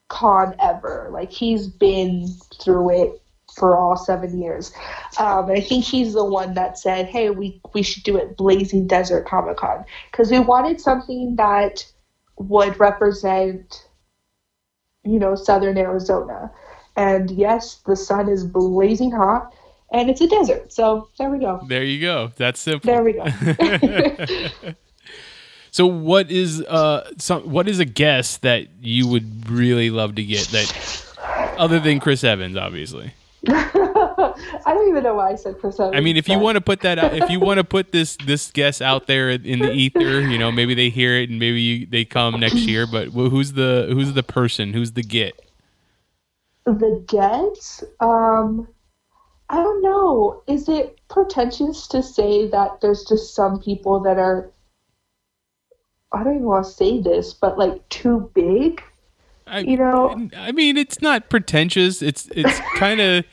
con 0.10 0.56
ever. 0.60 1.10
Like 1.12 1.32
he's 1.32 1.68
been 1.68 2.28
through 2.60 3.02
it 3.02 3.22
for 3.56 3.78
all 3.78 3.98
seven 3.98 4.42
years. 4.42 4.72
Um, 5.20 5.50
and 5.50 5.58
I 5.58 5.62
think 5.62 5.84
he's 5.84 6.14
the 6.14 6.26
one 6.26 6.54
that 6.56 6.78
said, 6.78 7.08
"Hey, 7.08 7.30
we 7.30 7.62
we 7.74 7.84
should 7.84 8.04
do 8.04 8.18
it 8.18 8.38
Blazing 8.38 8.88
Desert 8.88 9.26
Comic 9.26 9.58
Con 9.58 9.86
because 10.12 10.32
we 10.32 10.40
wanted 10.40 10.80
something 10.80 11.36
that 11.38 11.86
would 12.38 12.80
represent, 12.80 13.88
you 15.04 15.20
know, 15.20 15.36
Southern 15.36 15.78
Arizona." 15.78 16.52
And 16.98 17.32
yes, 17.32 17.82
the 17.86 17.96
sun 17.96 18.28
is 18.28 18.44
blazing 18.44 19.12
hot, 19.12 19.54
and 19.94 20.10
it's 20.10 20.22
a 20.22 20.28
desert. 20.28 20.74
So 20.74 21.10
there 21.18 21.30
we 21.30 21.40
go. 21.40 21.62
There 21.68 21.84
you 21.84 22.02
go. 22.02 22.32
That's 22.36 22.60
simple. 22.60 22.86
There 22.86 23.04
we 23.04 23.14
go. 23.14 23.26
So 25.72 25.86
what 25.86 26.30
is 26.30 26.62
uh 26.62 27.10
some 27.18 27.50
what 27.50 27.68
is 27.68 27.80
a 27.80 27.86
guess 27.86 28.38
that 28.40 28.68
you 28.82 29.08
would 29.08 29.50
really 29.50 29.90
love 29.90 30.16
to 30.16 30.24
get 30.24 30.48
that 30.48 31.56
other 31.58 31.80
than 31.80 32.00
Chris 32.00 32.24
Evans, 32.24 32.58
obviously? 32.58 33.14
I 33.48 34.62
don't 34.68 34.88
even 34.90 35.04
know 35.04 35.16
why 35.16 35.32
I 35.32 35.36
said 35.36 35.58
Chris 35.60 35.80
Evans. 35.80 35.96
I 35.96 36.02
mean, 36.02 36.18
if 36.18 36.30
you 36.30 36.38
want 36.38 36.56
to 36.56 36.62
put 36.62 36.82
that 36.82 37.00
out, 37.00 37.16
if 37.16 37.30
you 37.30 37.40
want 37.42 37.58
to 37.58 37.64
put 37.64 37.92
this 37.92 38.18
this 38.26 38.52
guess 38.52 38.82
out 38.82 39.08
there 39.08 39.30
in 39.30 39.60
the 39.60 39.72
ether, 39.72 40.22
you 40.22 40.38
know, 40.38 40.52
maybe 40.52 40.76
they 40.76 40.90
hear 40.90 41.16
it 41.16 41.30
and 41.30 41.40
maybe 41.40 41.62
you, 41.62 41.88
they 41.88 42.06
come 42.06 42.40
next 42.40 42.68
year. 42.68 42.86
But 42.86 43.08
who's 43.08 43.54
the 43.54 43.88
who's 43.92 44.14
the 44.14 44.24
person? 44.24 44.74
Who's 44.74 44.92
the 44.92 45.04
get? 45.04 45.40
the 46.66 47.04
get, 47.08 47.84
um, 48.00 48.68
I 49.50 49.56
don't 49.56 49.82
know. 49.82 50.44
Is 50.48 50.70
it 50.70 51.00
pretentious 51.10 51.88
to 51.90 52.04
say 52.04 52.48
that 52.50 52.82
there's 52.82 53.04
just 53.04 53.36
some 53.36 53.60
people 53.60 54.00
that 54.02 54.18
are, 54.18 54.52
I 56.14 56.24
don't 56.24 56.36
even 56.36 56.46
want 56.46 56.66
to 56.66 56.72
say 56.72 57.00
this, 57.02 57.34
but 57.34 57.58
like 57.58 57.88
too 57.90 58.30
big? 58.34 58.84
I, 59.48 59.60
You 59.60 59.78
know- 59.78 60.30
I 60.38 60.52
mean, 60.52 60.78
it's 60.78 61.02
not 61.02 61.30
pretentious. 61.30 62.02
It's 62.02 62.28
it's 62.36 62.60
kind 62.76 63.00
of. 63.02 63.26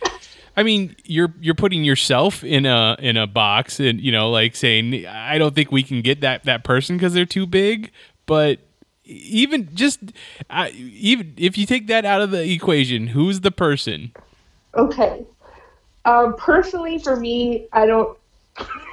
I 0.56 0.64
mean, 0.64 0.96
you're 1.04 1.32
you're 1.40 1.54
putting 1.54 1.84
yourself 1.84 2.42
in 2.42 2.66
a 2.66 2.96
in 2.98 3.16
a 3.16 3.26
box, 3.28 3.78
and 3.78 4.00
you 4.00 4.10
know, 4.10 4.30
like 4.30 4.56
saying, 4.56 5.06
I 5.06 5.38
don't 5.38 5.54
think 5.54 5.70
we 5.70 5.82
can 5.84 6.02
get 6.02 6.20
that 6.22 6.44
that 6.44 6.64
person 6.64 6.96
because 6.96 7.14
they're 7.14 7.24
too 7.26 7.46
big. 7.46 7.92
But 8.26 8.58
even 9.04 9.68
just 9.74 10.00
I 10.50 10.70
even 10.70 11.34
if 11.36 11.56
you 11.56 11.64
take 11.66 11.86
that 11.86 12.04
out 12.04 12.20
of 12.22 12.30
the 12.32 12.50
equation, 12.50 13.06
who's 13.08 13.40
the 13.40 13.52
person? 13.52 14.12
Okay. 14.74 15.24
Um, 16.04 16.34
personally, 16.36 16.98
for 16.98 17.16
me, 17.16 17.66
I 17.72 17.86
don't. 17.86 18.16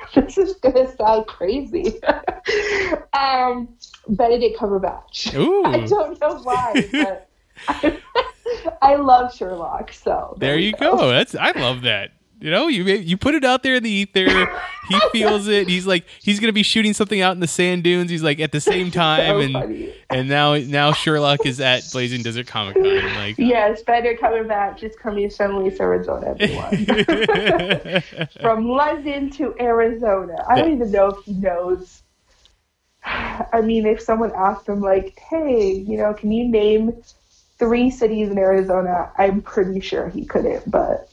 this 0.15 0.37
is 0.37 0.55
gonna 0.55 0.93
sound 0.95 1.27
crazy. 1.27 2.01
um, 3.13 3.69
Benedict 4.07 4.57
Cumberbatch. 4.59 5.33
Ooh. 5.35 5.63
I 5.65 5.85
don't 5.85 6.19
know 6.19 6.39
why, 6.43 6.89
but 6.91 7.29
I, 7.67 7.99
I 8.81 8.95
love 8.95 9.33
Sherlock. 9.33 9.91
So 9.93 10.35
There 10.39 10.55
we 10.55 10.67
you 10.67 10.73
go. 10.73 11.09
That's 11.09 11.35
I 11.35 11.51
love 11.51 11.81
that. 11.83 12.11
You 12.45 12.51
know, 12.51 12.67
you 12.67 12.83
you 12.83 13.17
put 13.17 13.33
it 13.33 13.43
out 13.43 13.63
there 13.63 13.73
in 13.73 13.81
the 13.81 13.89
ether. 13.89 14.27
He 14.87 14.99
feels 15.11 15.47
it. 15.47 15.67
He's 15.67 15.87
like 15.87 16.05
he's 16.21 16.39
gonna 16.39 16.53
be 16.53 16.61
shooting 16.61 16.93
something 16.93 17.19
out 17.19 17.31
in 17.31 17.39
the 17.39 17.47
sand 17.47 17.83
dunes. 17.83 18.11
He's 18.11 18.21
like 18.21 18.39
at 18.39 18.51
the 18.51 18.61
same 18.61 18.91
time, 18.91 19.25
So 19.25 19.39
and 19.39 19.53
funny. 19.53 19.93
and 20.11 20.29
now 20.29 20.53
now 20.55 20.91
Sherlock 20.93 21.43
is 21.47 21.59
at 21.59 21.81
Blazing 21.91 22.21
Desert 22.21 22.45
Comic 22.45 22.75
Con. 22.75 22.83
Like, 23.15 23.35
Yes, 23.39 23.81
Benedict 23.81 24.21
Cumberbatch 24.21 24.83
is 24.83 24.95
coming 24.95 25.27
to 25.27 25.33
San 25.35 25.57
Luis, 25.57 25.79
Arizona, 25.79 26.35
everyone. 26.39 28.03
From 28.39 28.67
London 28.69 29.31
to 29.31 29.55
Arizona. 29.59 30.35
I 30.47 30.59
don't 30.59 30.71
even 30.71 30.91
know 30.91 31.07
if 31.07 31.25
he 31.25 31.33
knows. 31.33 32.03
I 33.05 33.61
mean, 33.63 33.87
if 33.87 33.99
someone 34.01 34.31
asked 34.35 34.69
him, 34.69 34.81
like, 34.81 35.17
hey, 35.31 35.71
you 35.71 35.97
know, 35.97 36.13
can 36.13 36.31
you 36.31 36.47
name 36.47 36.93
three 37.57 37.89
cities 37.89 38.29
in 38.29 38.37
Arizona? 38.37 39.11
I'm 39.17 39.41
pretty 39.41 39.79
sure 39.79 40.09
he 40.09 40.25
couldn't, 40.25 40.69
but. 40.69 41.09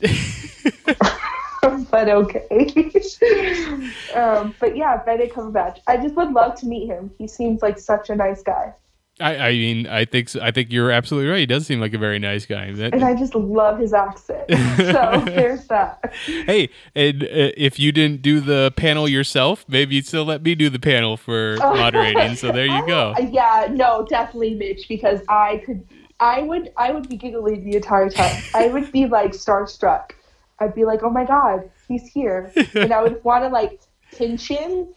but 1.90 2.08
okay. 2.08 2.46
um, 4.14 4.54
but 4.58 4.76
yeah, 4.76 5.02
Benedict 5.04 5.34
Cumberbatch. 5.34 5.78
I 5.86 5.96
just 5.96 6.14
would 6.16 6.32
love 6.32 6.56
to 6.60 6.66
meet 6.66 6.86
him. 6.88 7.10
He 7.18 7.28
seems 7.28 7.62
like 7.62 7.78
such 7.78 8.10
a 8.10 8.16
nice 8.16 8.42
guy. 8.42 8.74
I, 9.20 9.36
I 9.36 9.52
mean, 9.52 9.86
I 9.86 10.04
think 10.06 10.30
so, 10.30 10.40
I 10.40 10.50
think 10.50 10.72
you're 10.72 10.90
absolutely 10.90 11.30
right. 11.30 11.38
He 11.38 11.46
does 11.46 11.66
seem 11.66 11.80
like 11.80 11.92
a 11.92 11.98
very 11.98 12.18
nice 12.18 12.46
guy. 12.46 12.72
That- 12.72 12.94
And 12.94 13.04
I 13.04 13.14
just 13.14 13.34
love 13.34 13.78
his 13.78 13.92
accent. 13.92 14.44
So 14.50 15.22
there's 15.26 15.66
that. 15.68 16.12
hey, 16.24 16.70
and 16.96 17.22
uh, 17.22 17.26
if 17.56 17.78
you 17.78 17.92
didn't 17.92 18.22
do 18.22 18.40
the 18.40 18.72
panel 18.76 19.06
yourself, 19.08 19.64
maybe 19.68 19.94
you'd 19.96 20.06
still 20.06 20.24
let 20.24 20.42
me 20.42 20.54
do 20.56 20.68
the 20.70 20.80
panel 20.80 21.16
for 21.16 21.56
moderating. 21.60 22.34
So 22.36 22.50
there 22.50 22.66
you 22.66 22.84
go. 22.86 23.14
Uh, 23.16 23.20
Yeah, 23.30 23.68
no, 23.70 24.04
definitely 24.08 24.54
Mitch, 24.54 24.88
because 24.88 25.20
I 25.28 25.62
could, 25.66 25.86
I 26.18 26.42
would, 26.42 26.72
I 26.76 26.90
would 26.90 27.08
be 27.08 27.16
giggling 27.18 27.64
the 27.70 27.76
entire 27.76 28.08
time. 28.10 28.42
I 28.54 28.68
would 28.68 28.90
be 28.90 29.06
like 29.06 29.32
starstruck. 29.32 30.12
I'd 30.58 30.74
be 30.74 30.84
like, 30.84 31.02
oh 31.02 31.10
my 31.10 31.24
god, 31.24 31.70
he's 31.88 32.06
here, 32.08 32.52
and 32.74 32.92
I 32.92 33.02
would 33.02 33.22
want 33.24 33.44
to 33.44 33.48
like 33.48 33.80
pinch 34.12 34.48
him 34.48 34.88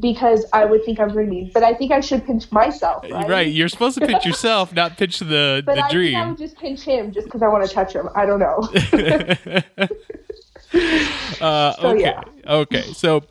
because 0.00 0.46
I 0.54 0.64
would 0.64 0.84
think 0.84 0.98
I'm 1.00 1.10
dreaming. 1.10 1.50
But 1.52 1.62
I 1.64 1.74
think 1.74 1.92
I 1.92 2.00
should 2.00 2.24
pinch 2.24 2.50
myself, 2.52 3.04
right? 3.10 3.28
Right, 3.28 3.52
you're 3.52 3.68
supposed 3.68 3.98
to 3.98 4.06
pinch 4.06 4.24
yourself, 4.24 4.72
not 4.72 4.96
pinch 4.96 5.18
the 5.18 5.62
But 5.66 5.74
the 5.74 5.84
I 5.84 5.88
think 5.88 5.90
I 5.90 5.92
dream. 5.92 6.28
would 6.30 6.38
just 6.38 6.56
pinch 6.56 6.82
him 6.82 7.12
just 7.12 7.26
because 7.26 7.42
I 7.42 7.48
want 7.48 7.66
to 7.68 7.74
touch 7.74 7.92
him. 7.94 8.08
I 8.14 8.24
don't 8.26 8.40
know. 8.40 8.68
Uh, 11.40 11.74
So, 11.74 11.88
okay. 11.90 12.00
yeah. 12.00 12.22
Okay. 12.46 12.82
So, 12.94 13.24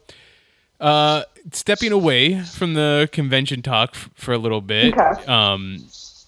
uh, 0.79 1.23
stepping 1.51 1.91
away 1.91 2.39
from 2.41 2.73
the 2.75 3.09
convention 3.11 3.61
talk 3.61 3.91
f- 3.93 4.09
for 4.15 4.31
a 4.33 4.37
little 4.37 4.61
bit. 4.61 4.93
Okay. 4.97 5.25
Um, 5.25 5.77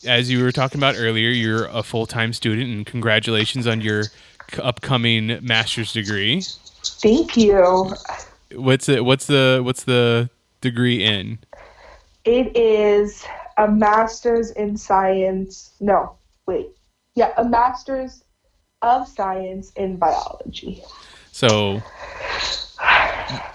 as 0.08 0.32
you 0.32 0.44
were 0.44 0.52
talking 0.52 0.80
about 0.80 0.96
earlier, 0.98 1.30
you're 1.30 1.66
a 1.66 1.84
full 1.84 2.06
time 2.08 2.34
student, 2.34 2.70
and 2.74 2.86
congratulations 2.86 3.68
on 3.68 3.82
your 3.82 4.06
upcoming 4.60 5.40
master's 5.42 5.94
degree. 5.94 6.44
Thank 6.84 7.38
you. 7.38 7.94
What's 8.56 8.90
it? 8.90 9.06
What's 9.06 9.28
the 9.28 9.62
What's 9.64 9.84
the 9.84 10.30
degree 10.62 11.04
in? 11.04 11.40
It 12.26 12.56
is 12.56 13.26
a 13.58 13.68
master's 13.68 14.52
in 14.52 14.78
science. 14.78 15.74
No, 15.80 16.16
wait. 16.48 16.68
Yeah, 17.16 17.34
a 17.38 17.44
master's 17.44 18.24
of 18.82 19.08
science 19.08 19.72
in 19.76 19.98
biology. 19.98 20.84
So, 21.32 21.82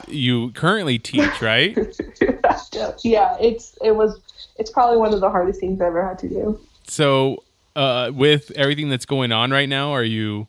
you 0.09 0.53
currently 0.53 0.99
teach, 0.99 1.41
right? 1.41 1.77
yeah, 3.05 3.37
it's 3.41 3.77
it 3.83 3.95
was 3.95 4.21
it's 4.59 4.71
probably 4.71 4.97
one 4.97 5.15
of 5.15 5.21
the 5.21 5.31
hardest 5.31 5.61
things 5.61 5.81
I've 5.81 5.89
ever 5.89 6.07
had 6.07 6.19
to 6.21 6.29
do. 6.29 6.61
So, 6.87 7.45
uh, 7.77 8.11
with 8.15 8.51
everything 8.53 8.89
that's 8.89 9.07
going 9.07 9.33
on 9.33 9.51
right 9.51 9.69
now, 9.69 9.93
are 9.93 10.05
you 10.05 10.47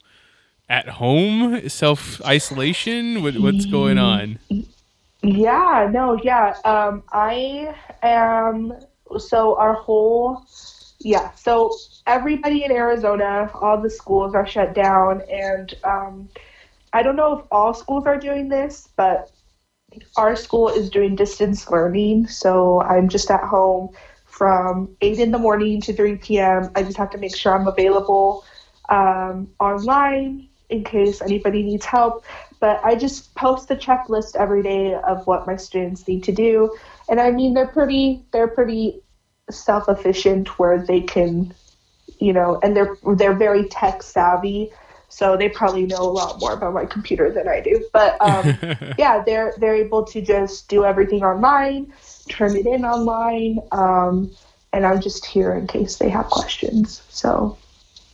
at 0.70 0.88
home, 0.88 1.68
self 1.68 2.22
isolation? 2.26 3.24
What, 3.24 3.36
what's 3.38 3.66
going 3.66 3.98
on? 3.98 4.40
Yeah, 5.24 5.90
no, 5.92 6.20
yeah. 6.24 6.56
Um, 6.64 7.04
I 7.12 7.76
am. 8.04 8.74
So 9.18 9.58
our 9.58 9.74
whole, 9.74 10.46
yeah. 11.00 11.32
So 11.32 11.76
everybody 12.06 12.64
in 12.64 12.72
Arizona, 12.72 13.50
all 13.56 13.82
the 13.82 13.90
schools 13.90 14.36
are 14.36 14.46
shut 14.46 14.76
down, 14.76 15.24
and 15.30 15.74
um, 15.84 16.30
I 16.94 17.02
don't 17.02 17.16
know 17.16 17.40
if 17.40 17.46
all 17.52 17.74
schools 17.74 18.06
are 18.06 18.18
doing 18.18 18.50
this, 18.50 18.88
but 18.96 19.32
our 20.18 20.36
school 20.36 20.70
is 20.70 20.92
doing 20.92 21.16
distance 21.16 21.70
learning. 21.72 22.28
So 22.28 22.82
I'm 22.82 23.10
just 23.10 23.32
at 23.32 23.44
home 23.44 23.90
from 24.26 24.96
eight 25.02 25.18
in 25.18 25.32
the 25.32 25.40
morning 25.40 25.82
to 25.82 25.94
three 25.94 26.16
p.m. 26.16 26.70
I 26.76 26.84
just 26.84 26.98
have 26.98 27.10
to 27.10 27.18
make 27.18 27.36
sure 27.36 27.58
I'm 27.60 27.68
available 27.68 28.46
um, 28.90 29.50
online 29.60 30.49
in 30.70 30.84
case 30.84 31.22
anybody 31.22 31.64
needs 31.64 31.86
help. 31.86 32.24
But 32.60 32.84
I 32.84 32.96
just 32.96 33.34
post 33.36 33.72
a 33.72 33.76
checklist 33.76 34.36
every 34.36 34.62
day 34.62 34.94
of 34.94 35.26
what 35.28 35.48
my 35.48 35.56
students 35.56 36.08
need 36.08 36.24
to 36.26 36.32
do, 36.32 36.76
and 37.08 37.20
I 37.20 37.32
mean 37.32 37.54
they're 37.54 37.68
pretty 37.68 38.24
they're 38.32 38.48
pretty 38.48 39.02
self-efficient 39.50 40.60
where 40.60 40.78
they 40.78 41.02
can, 41.02 41.54
you 42.20 42.34
know, 42.34 42.60
and 42.62 42.76
they're 42.76 42.98
they're 43.16 43.34
very 43.34 43.68
tech 43.70 44.04
savvy, 44.04 44.72
so 45.08 45.38
they 45.38 45.50
probably 45.50 45.86
know 45.86 46.02
a 46.02 46.12
lot 46.12 46.40
more 46.40 46.54
about 46.54 46.74
my 46.74 46.86
computer 46.86 47.32
than 47.32 47.48
I 47.48 47.62
do. 47.62 47.88
But 47.94 48.20
um, 48.22 48.58
yeah, 48.98 49.24
they're 49.26 49.54
they're 49.58 49.76
able 49.76 50.04
to 50.06 50.22
just 50.22 50.68
do 50.68 50.84
everything 50.84 51.24
online, 51.24 51.94
turn 52.30 52.58
it 52.58 52.66
in 52.66 52.84
online, 52.84 53.60
um, 53.72 54.32
and 54.74 54.86
I'm 54.86 55.00
just 55.02 55.26
here 55.26 55.54
in 55.54 55.66
case 55.66 55.96
they 55.96 56.10
have 56.10 56.26
questions. 56.26 57.02
So 57.10 57.58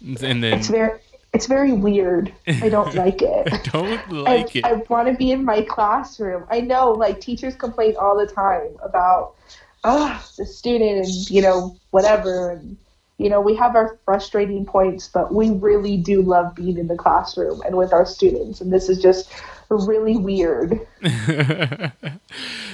And 0.02 0.44
then 0.44 0.44
it's 0.44 0.68
very 0.68 1.00
it's 1.36 1.48
very 1.48 1.74
weird. 1.74 2.34
I 2.48 2.70
don't 2.70 2.96
like 2.96 3.22
it. 3.22 3.54
I 3.54 3.58
don't 3.58 4.12
like 4.12 4.56
I, 4.56 4.60
it. 4.60 4.66
I 4.66 4.74
want 4.90 5.10
to 5.10 5.14
be 5.14 5.32
in 5.32 5.44
my 5.44 5.62
classroom. 5.64 6.46
I 6.50 6.62
know, 6.62 6.92
like 6.92 7.20
teachers 7.20 7.56
complain 7.56 7.96
all 8.00 8.18
the 8.18 8.26
time 8.26 8.78
about, 8.82 9.36
oh, 9.84 10.26
the 10.38 10.46
student 10.46 11.06
and 11.06 11.30
you 11.30 11.42
know 11.42 11.76
whatever, 11.92 12.52
and 12.52 12.78
you 13.18 13.30
know 13.30 13.42
we 13.42 13.54
have 13.58 13.76
our 13.76 14.00
frustrating 14.06 14.66
points, 14.66 15.10
but 15.10 15.34
we 15.34 15.52
really 15.52 15.98
do 15.98 16.22
love 16.22 16.56
being 16.56 16.78
in 16.78 16.88
the 16.88 16.96
classroom 16.96 17.62
and 17.66 17.76
with 17.76 17.92
our 17.92 18.06
students, 18.06 18.62
and 18.62 18.72
this 18.72 18.88
is 18.88 19.02
just 19.02 19.30
really 19.70 20.16
weird. 20.16 20.88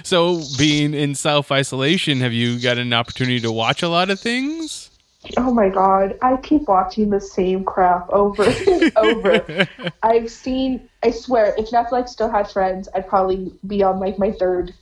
so, 0.04 0.40
being 0.60 0.94
in 0.94 1.16
self 1.16 1.52
isolation, 1.52 2.20
have 2.20 2.32
you 2.32 2.60
got 2.60 2.78
an 2.78 2.94
opportunity 2.94 3.40
to 3.40 3.52
watch 3.52 3.82
a 3.82 3.90
lot 3.90 4.12
of 4.12 4.20
things? 4.20 4.91
Oh 5.38 5.54
my 5.54 5.70
god, 5.70 6.18
I 6.22 6.38
keep 6.38 6.68
watching 6.68 7.10
the 7.10 7.22
same 7.22 7.64
crap 7.64 8.10
over 8.10 8.44
and 8.44 8.92
over. 8.98 9.68
I've 10.02 10.32
seen, 10.32 10.90
I 11.04 11.12
swear, 11.12 11.54
if 11.58 11.70
Netflix 11.70 12.10
still 12.10 12.30
had 12.30 12.50
Friends, 12.50 12.90
I'd 12.96 13.08
probably 13.08 13.54
be 13.68 13.84
on 13.84 14.00
like 14.00 14.18
my 14.18 14.32
third 14.32 14.74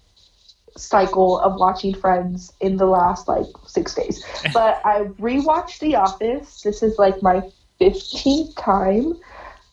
cycle 0.78 1.40
of 1.40 1.60
watching 1.60 1.94
Friends 1.94 2.54
in 2.62 2.78
the 2.78 2.86
last 2.86 3.28
like 3.28 3.48
six 3.68 3.94
days. 3.94 4.24
But 4.54 4.82
I 4.86 5.06
rewatched 5.20 5.80
The 5.80 5.96
Office. 5.96 6.62
This 6.62 6.82
is 6.84 6.98
like 6.98 7.22
my 7.22 7.42
15th 7.82 8.56
time. 8.56 9.20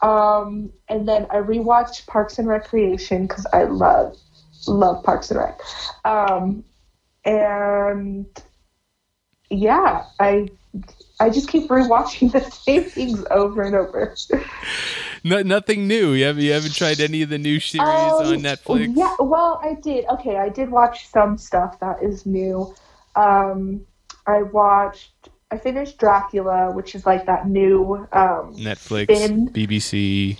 Um, 0.03 0.73
and 0.89 1.09
then 1.09 1.27
I 1.31 1.37
rewatched 1.37 2.07
Parks 2.07 2.39
and 2.39 2.49
Recreation 2.49 3.27
because 3.27 3.47
I 3.53 3.65
love, 3.65 4.17
love 4.67 5.05
Parks 5.05 5.31
and 5.31 5.41
Rec. 5.41 5.61
Um, 6.05 6.65
and 7.25 8.27
yeah, 9.51 10.05
I 10.21 10.49
I 11.19 11.31
just 11.31 11.49
keep 11.49 11.69
rewatching 11.69 12.33
the 12.37 12.41
same 12.51 12.85
things 12.85 13.25
over 13.31 13.63
and 13.63 13.75
over. 13.75 14.15
No, 15.25 15.43
nothing 15.43 15.89
new. 15.89 16.13
You 16.13 16.27
haven't, 16.27 16.43
you 16.43 16.53
haven't 16.53 16.75
tried 16.75 17.01
any 17.01 17.23
of 17.23 17.31
the 17.31 17.39
new 17.39 17.59
series 17.59 17.89
Um, 17.89 18.27
on 18.27 18.41
Netflix? 18.41 18.93
Yeah, 18.95 19.17
well, 19.19 19.61
I 19.63 19.75
did. 19.75 20.05
Okay, 20.07 20.37
I 20.37 20.49
did 20.49 20.71
watch 20.71 21.09
some 21.09 21.39
stuff 21.39 21.81
that 21.81 22.03
is 22.03 22.27
new. 22.27 22.75
Um, 23.15 23.85
I 24.27 24.43
watched. 24.43 25.13
I 25.51 25.59
finished 25.59 25.99
Dracula, 25.99 26.73
which 26.73 26.95
is 26.95 27.07
like 27.07 27.25
that 27.27 27.49
new. 27.49 28.07
Um, 28.13 28.55
Netflix, 28.57 29.05
Spin. 29.05 29.49
BBC. 29.51 30.39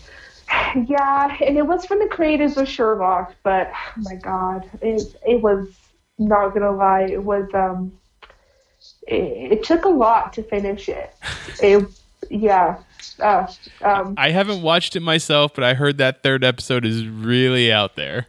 yeah, 0.87 1.37
and 1.45 1.57
it 1.57 1.67
was 1.67 1.87
from 1.87 2.01
the 2.01 2.09
creators 2.09 2.57
of 2.57 2.69
Sherlock, 2.69 3.35
but 3.43 3.71
oh 3.75 4.03
my 4.03 4.17
god, 4.17 4.69
it 4.83 5.03
it 5.27 5.41
was 5.41 5.69
not 6.19 6.55
gonna 6.55 6.73
lie, 6.73 7.03
it 7.11 7.23
was 7.23 7.49
um, 7.55 7.93
it, 9.07 9.53
it 9.53 9.65
took 9.65 9.85
a 9.85 9.91
lot 9.91 10.33
to 10.35 10.43
finish 10.43 10.89
it. 10.89 11.15
It, 11.63 11.87
yeah, 12.31 12.79
uh, 13.21 13.47
um, 13.83 14.15
I 14.17 14.31
haven't 14.31 14.63
watched 14.63 14.97
it 14.97 15.01
myself, 15.01 15.55
but 15.55 15.65
I 15.65 15.75
heard 15.75 15.99
that 15.99 16.23
third 16.23 16.45
episode 16.45 16.85
is 16.85 17.07
really 17.07 17.73
out 17.73 17.97
there. 17.97 18.27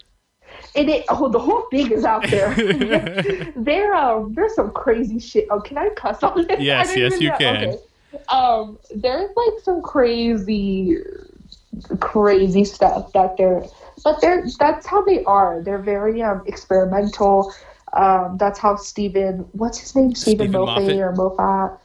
And 0.76 0.90
it, 0.90 1.06
oh, 1.10 1.30
the 1.30 1.40
whole 1.40 1.64
thing 1.72 1.92
is 1.92 2.06
out 2.06 2.28
there. 2.30 2.54
there, 3.56 3.96
um, 3.96 4.34
there's 4.34 4.56
some 4.56 4.72
crazy 4.72 5.20
shit. 5.20 5.48
Oh, 5.50 5.60
can 5.60 5.78
I 5.78 5.90
cuss 5.90 6.22
on 6.24 6.46
this? 6.48 6.60
Yes, 6.60 6.96
yes, 6.96 7.20
you 7.20 7.30
know. 7.30 7.38
can. 7.38 7.56
Okay. 7.56 7.80
Um, 8.30 8.78
there's 8.96 9.30
like 9.36 9.64
some 9.64 9.82
crazy, 9.82 10.98
crazy 12.00 12.64
stuff 12.64 13.12
that 13.14 13.38
they're, 13.38 13.64
but 14.04 14.22
they're 14.22 14.46
that's 14.60 14.86
how 14.86 15.04
they 15.04 15.24
are. 15.24 15.62
They're 15.64 15.80
very 15.80 16.22
um 16.22 16.44
experimental. 16.46 17.54
Um, 17.94 18.38
that's 18.38 18.60
how 18.60 18.76
Steven, 18.76 19.48
what's 19.54 19.80
his 19.80 19.96
name, 19.96 20.14
Steven 20.14 20.50
Steven 20.50 20.66
Moffat 20.66 21.00
or 21.00 21.12
Moffat, 21.14 21.80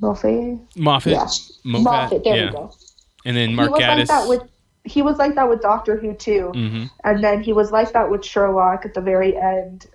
Moffat, 0.00 0.58
Moffat. 0.76 1.12
yeah, 1.12 1.26
Moffat. 1.64 1.84
Moffat. 1.84 2.24
There 2.24 2.36
yeah. 2.36 2.46
we 2.46 2.52
go. 2.52 2.72
And 3.24 3.36
then 3.36 3.54
Mark 3.54 3.68
he 3.68 3.72
was 3.72 3.80
like 3.80 4.08
that 4.08 4.28
with 4.28 4.42
he 4.84 5.02
was 5.02 5.18
like 5.18 5.34
that 5.34 5.48
with 5.48 5.60
Doctor 5.60 5.96
Who 5.96 6.14
too. 6.14 6.52
hmm 6.54 6.84
And 7.04 7.22
then 7.22 7.42
he 7.42 7.52
was 7.52 7.72
like 7.72 7.92
that 7.92 8.10
with 8.10 8.24
Sherlock 8.24 8.84
at 8.84 8.94
the 8.94 9.00
very 9.00 9.36
end. 9.36 9.86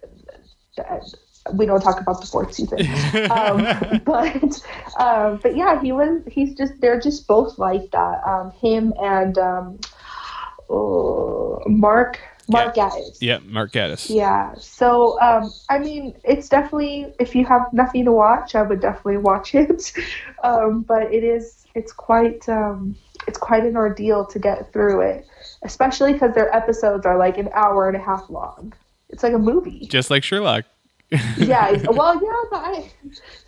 We 1.53 1.65
don't 1.65 1.81
talk 1.81 1.99
about 1.99 2.21
the 2.21 2.27
fourth 2.27 2.53
season, 2.53 2.79
um, 3.31 4.01
but 4.05 4.61
um, 4.99 5.39
but 5.41 5.55
yeah, 5.55 5.81
he 5.81 5.91
was. 5.91 6.21
He's 6.27 6.53
just 6.55 6.79
they're 6.79 6.99
just 6.99 7.27
both 7.27 7.57
like 7.57 7.89
that. 7.91 8.21
Um, 8.27 8.51
him 8.51 8.93
and 9.01 9.37
um, 9.39 9.79
oh, 10.69 11.61
Mark 11.65 12.19
Mark 12.51 12.75
Gatiss. 12.75 13.17
Yeah, 13.21 13.39
Mark 13.45 13.71
Gatiss. 13.71 14.13
Yeah. 14.13 14.53
So, 14.59 15.19
um, 15.21 15.51
I 15.69 15.79
mean, 15.79 16.15
it's 16.23 16.49
definitely 16.49 17.13
if 17.19 17.35
you 17.35 17.45
have 17.45 17.71
nothing 17.73 18.05
to 18.05 18.11
watch, 18.11 18.55
I 18.55 18.61
would 18.61 18.81
definitely 18.81 19.17
watch 19.17 19.55
it. 19.55 19.93
Um, 20.43 20.81
but 20.81 21.13
it 21.13 21.23
is 21.23 21.65
it's 21.75 21.93
quite 21.93 22.47
um, 22.49 22.95
it's 23.27 23.37
quite 23.37 23.63
an 23.63 23.77
ordeal 23.77 24.25
to 24.25 24.39
get 24.39 24.71
through 24.73 25.01
it, 25.01 25.25
especially 25.63 26.13
because 26.13 26.33
their 26.33 26.53
episodes 26.55 27.05
are 27.05 27.17
like 27.17 27.37
an 27.37 27.49
hour 27.53 27.87
and 27.87 27.97
a 27.97 28.01
half 28.01 28.29
long. 28.29 28.73
It's 29.09 29.23
like 29.23 29.33
a 29.33 29.39
movie. 29.39 29.87
Just 29.87 30.09
like 30.09 30.23
Sherlock. 30.23 30.65
Yeah. 31.37 31.77
Well, 31.89 32.15
yeah, 32.21 32.41
but 32.49 32.57
I 32.57 32.91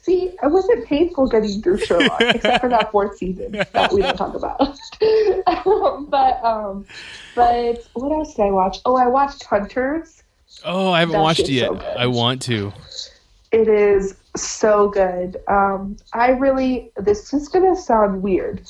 see. 0.01 0.31
It 0.41 0.51
wasn't 0.51 0.85
painful 0.85 1.27
getting 1.27 1.61
through 1.61 1.77
Sherlock, 1.79 2.21
except 2.21 2.61
for 2.61 2.69
that 2.69 2.91
fourth 2.91 3.17
season 3.17 3.51
that 3.51 3.93
we 3.93 4.01
don't 4.01 4.17
talk 4.17 4.35
about. 4.35 4.77
but 6.09 6.43
um, 6.43 6.85
but 7.35 7.87
what 7.93 8.11
else 8.11 8.35
did 8.35 8.43
I 8.43 8.51
watch? 8.51 8.79
Oh, 8.85 8.95
I 8.95 9.07
watched 9.07 9.43
Hunters. 9.45 10.23
Oh, 10.65 10.91
I 10.91 10.99
haven't 10.99 11.13
That 11.13 11.21
watched 11.21 11.41
it 11.41 11.49
yet. 11.49 11.69
so. 11.69 11.79
I 11.97 12.07
want 12.07 12.41
to. 12.43 12.71
It 13.51 13.67
is 13.67 14.15
so 14.35 14.89
good. 14.89 15.37
Um, 15.47 15.97
I 16.13 16.29
really, 16.29 16.91
this 16.97 17.33
is 17.33 17.47
going 17.47 17.73
to 17.73 17.79
sound 17.79 18.23
weird, 18.23 18.61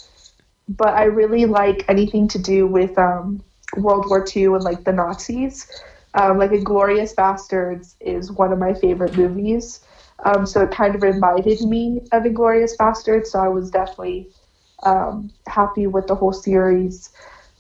but 0.68 0.90
I 0.90 1.06
really 1.06 1.46
like 1.46 1.86
anything 1.90 2.28
to 2.30 2.40
do 2.40 2.68
with 2.68 2.98
um, 2.98 3.44
World 3.78 4.06
War 4.10 4.26
II 4.36 4.46
and 4.46 4.64
like 4.64 4.84
the 4.84 4.94
Nazis. 4.94 5.68
Um, 6.16 6.38
like 6.38 6.52
Inglourious 6.52 7.16
Basterds 7.16 7.96
is 8.00 8.32
one 8.32 8.54
of 8.54 8.60
my 8.60 8.74
favorite 8.74 9.18
movies. 9.18 9.80
Um, 10.26 10.46
so 10.46 10.62
it 10.62 10.72
kind 10.72 10.96
of 10.96 11.02
reminded 11.02 11.62
me 11.62 12.02
of 12.12 12.24
Inglourious 12.24 12.78
Basterds. 12.78 13.28
So 13.28 13.40
I 13.40 13.48
was 13.48 13.72
definitely 13.72 14.30
um, 14.84 15.32
happy 15.48 15.88
with 15.88 16.08
the 16.08 16.16
whole 16.16 16.34
series. 16.34 17.10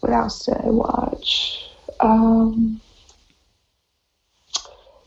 What 0.01 0.11
else 0.11 0.45
did 0.45 0.55
I 0.57 0.69
watch? 0.69 1.69
Um, 1.99 2.81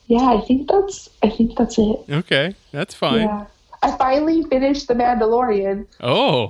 yeah, 0.06 0.32
I 0.32 0.40
think 0.40 0.68
that's 0.68 1.08
I 1.22 1.30
think 1.30 1.56
that's 1.56 1.78
it. 1.78 1.98
Okay, 2.08 2.54
that's 2.72 2.94
fine. 2.94 3.22
Yeah. 3.22 3.46
I 3.86 3.96
finally 3.96 4.42
finished 4.42 4.88
The 4.88 4.94
Mandalorian. 4.94 5.86
Oh, 6.00 6.48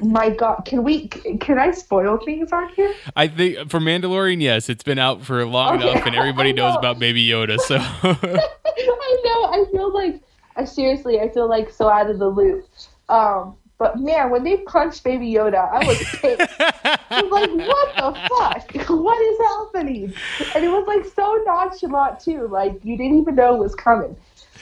My 0.00 0.30
God, 0.30 0.62
can 0.64 0.82
we? 0.84 1.08
Can 1.08 1.58
I 1.58 1.70
spoil 1.72 2.16
things 2.24 2.50
on 2.50 2.70
here? 2.70 2.94
I 3.14 3.28
think 3.28 3.70
for 3.70 3.78
Mandalorian, 3.78 4.40
yes, 4.40 4.70
it's 4.70 4.82
been 4.82 4.98
out 4.98 5.22
for 5.22 5.44
long 5.44 5.76
Okay, 5.76 5.90
enough, 5.90 6.06
and 6.06 6.16
everybody 6.16 6.54
knows 6.54 6.74
about 6.76 6.98
Baby 6.98 7.26
Yoda. 7.28 7.60
So 7.60 7.76
I 7.80 9.22
know. 9.24 9.44
I 9.44 9.64
feel 9.70 9.92
like 9.92 10.22
I 10.56 10.64
seriously. 10.64 11.20
I 11.20 11.28
feel 11.28 11.46
like 11.46 11.70
so 11.70 11.90
out 11.90 12.08
of 12.08 12.18
the 12.18 12.28
loop. 12.28 12.66
Um, 13.10 13.56
but 13.76 13.98
man, 14.00 14.30
when 14.30 14.42
they 14.42 14.56
punched 14.58 15.04
Baby 15.04 15.30
Yoda, 15.32 15.70
I 15.70 15.86
was 15.86 15.98
pissed. 16.20 16.54
I 16.58 17.22
was 17.22 17.30
like, 17.30 17.68
what 17.68 17.96
the 17.96 18.28
fuck? 18.28 18.88
What 18.98 19.20
is 19.20 19.38
happening? 19.38 20.14
And 20.54 20.64
it 20.64 20.68
was 20.68 20.84
like 20.86 21.04
so 21.14 21.42
nonchalant 21.46 22.20
too. 22.20 22.48
Like 22.48 22.80
you 22.82 22.96
didn't 22.96 23.18
even 23.18 23.34
know 23.34 23.56
it 23.56 23.58
was 23.58 23.74
coming. 23.74 24.16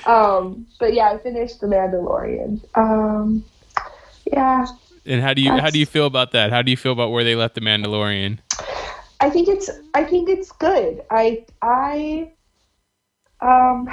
Um, 0.05 0.66
but 0.78 0.94
yeah, 0.94 1.11
I 1.11 1.18
finished 1.18 1.61
The 1.61 1.66
Mandalorian. 1.66 2.61
Um, 2.76 3.44
yeah, 4.32 4.66
and 5.07 5.22
how 5.22 5.34
do 5.34 5.40
you 5.40 5.51
how 5.51 5.70
do 5.70 5.78
you 5.78 5.86
feel 5.86 6.07
about 6.07 6.32
that? 6.32 6.51
How 6.51 6.62
do 6.62 6.70
you 6.70 6.76
feel 6.76 6.92
about 6.92 7.11
where 7.11 7.24
they 7.24 7.36
left 7.36 7.55
the 7.55 7.61
Mandalorian? 7.61 8.38
I 9.20 9.30
think 9.30 9.49
it's 9.49 9.70
I 9.94 10.05
think 10.05 10.28
it's 10.28 10.53
good. 10.53 11.03
I 11.11 11.44
I 11.62 12.32
um 13.40 13.88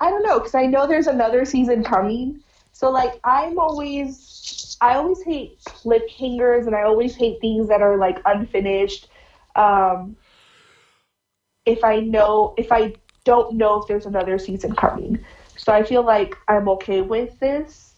I 0.00 0.10
don't 0.10 0.22
know 0.22 0.38
because 0.38 0.54
I 0.54 0.66
know 0.66 0.86
there's 0.86 1.08
another 1.08 1.44
season 1.44 1.82
coming. 1.82 2.40
So 2.72 2.90
like 2.90 3.18
I'm 3.24 3.58
always 3.58 4.76
I 4.80 4.94
always 4.94 5.22
hate 5.22 5.58
cliffhangers 5.64 6.66
and 6.66 6.76
I 6.76 6.82
always 6.82 7.16
hate 7.16 7.40
things 7.40 7.68
that 7.68 7.82
are 7.82 7.96
like 7.96 8.20
unfinished. 8.24 9.08
Um 9.56 10.16
if 11.66 11.82
I 11.82 12.00
know 12.00 12.54
if 12.56 12.70
I 12.70 12.94
don't 13.28 13.56
know 13.56 13.80
if 13.80 13.86
there's 13.88 14.06
another 14.06 14.38
season 14.38 14.74
coming. 14.74 15.22
So 15.56 15.72
I 15.72 15.82
feel 15.82 16.02
like 16.02 16.34
I'm 16.48 16.68
okay 16.76 17.02
with 17.02 17.38
this. 17.40 17.94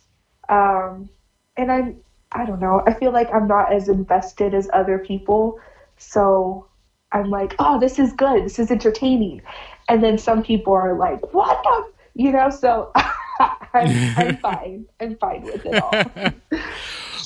Um 0.49 1.09
and 1.57 1.70
I'm 1.70 1.89
I 2.33 2.45
don't 2.47 2.61
know. 2.61 2.83
I 2.87 2.93
feel 2.95 3.12
like 3.12 3.31
I'm 3.33 3.47
not 3.47 3.72
as 3.72 3.89
invested 3.89 4.55
as 4.55 4.68
other 4.72 4.99
people. 4.99 5.61
So 5.97 6.66
I'm 7.12 7.31
like, 7.31 7.55
oh, 7.59 7.78
this 7.78 7.99
is 7.99 8.12
good. 8.12 8.45
This 8.45 8.59
is 8.59 8.70
entertaining. 8.70 9.43
And 9.89 10.03
then 10.03 10.18
some 10.18 10.43
people 10.43 10.72
are 10.72 10.97
like, 10.97 11.33
what 11.33 11.62
the? 11.62 11.93
You 12.14 12.33
know, 12.33 12.51
so 12.51 12.93
I'm, 13.74 14.01
I'm 14.16 14.37
fine. 14.49 14.87
I'm 15.01 15.16
fine 15.16 15.43
with 15.43 15.64
it 15.64 15.76
all. 15.76 16.12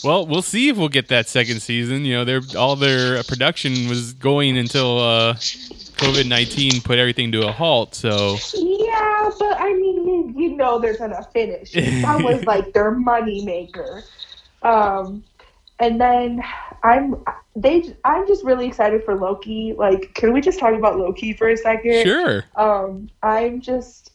Well, 0.05 0.27
we'll 0.27 0.43
see 0.43 0.69
if 0.69 0.77
we'll 0.77 0.89
get 0.89 1.09
that 1.09 1.29
second 1.29 1.61
season. 1.61 2.05
You 2.05 2.15
know, 2.15 2.25
their 2.25 2.41
all 2.57 2.77
their 2.77 3.23
production 3.25 3.89
was 3.89 4.13
going 4.13 4.59
until 4.59 4.99
uh, 4.99 5.35
COVID 5.35 6.29
nineteen 6.29 6.81
put 6.83 6.99
everything 6.99 7.33
to 7.33 7.49
a 7.49 7.53
halt. 7.53 7.95
So 7.95 8.37
yeah, 8.55 9.31
but 9.39 9.61
I 9.61 9.73
mean, 9.73 10.35
you, 10.37 10.57
know 10.57 10.79
they're 10.79 10.97
to 10.97 11.27
finish. 11.33 11.73
That 12.03 12.23
was 12.23 12.45
like 12.45 12.73
their 12.73 12.91
money 12.91 13.45
maker. 13.45 14.05
Um, 14.63 15.25
and 15.79 16.01
then 16.01 16.43
I'm 16.83 17.17
they 17.57 17.95
I'm 18.05 18.27
just 18.27 18.45
really 18.45 18.67
excited 18.67 19.05
for 19.05 19.15
Loki. 19.15 19.75
Like, 19.77 20.15
can 20.15 20.33
we 20.33 20.41
just 20.41 20.59
talk 20.59 20.75
about 20.75 20.99
Loki 20.99 21.33
for 21.33 21.49
a 21.49 21.57
second? 21.57 22.05
sure, 22.05 22.45
Um, 22.57 23.11
I'm 23.23 23.61
just, 23.61 24.13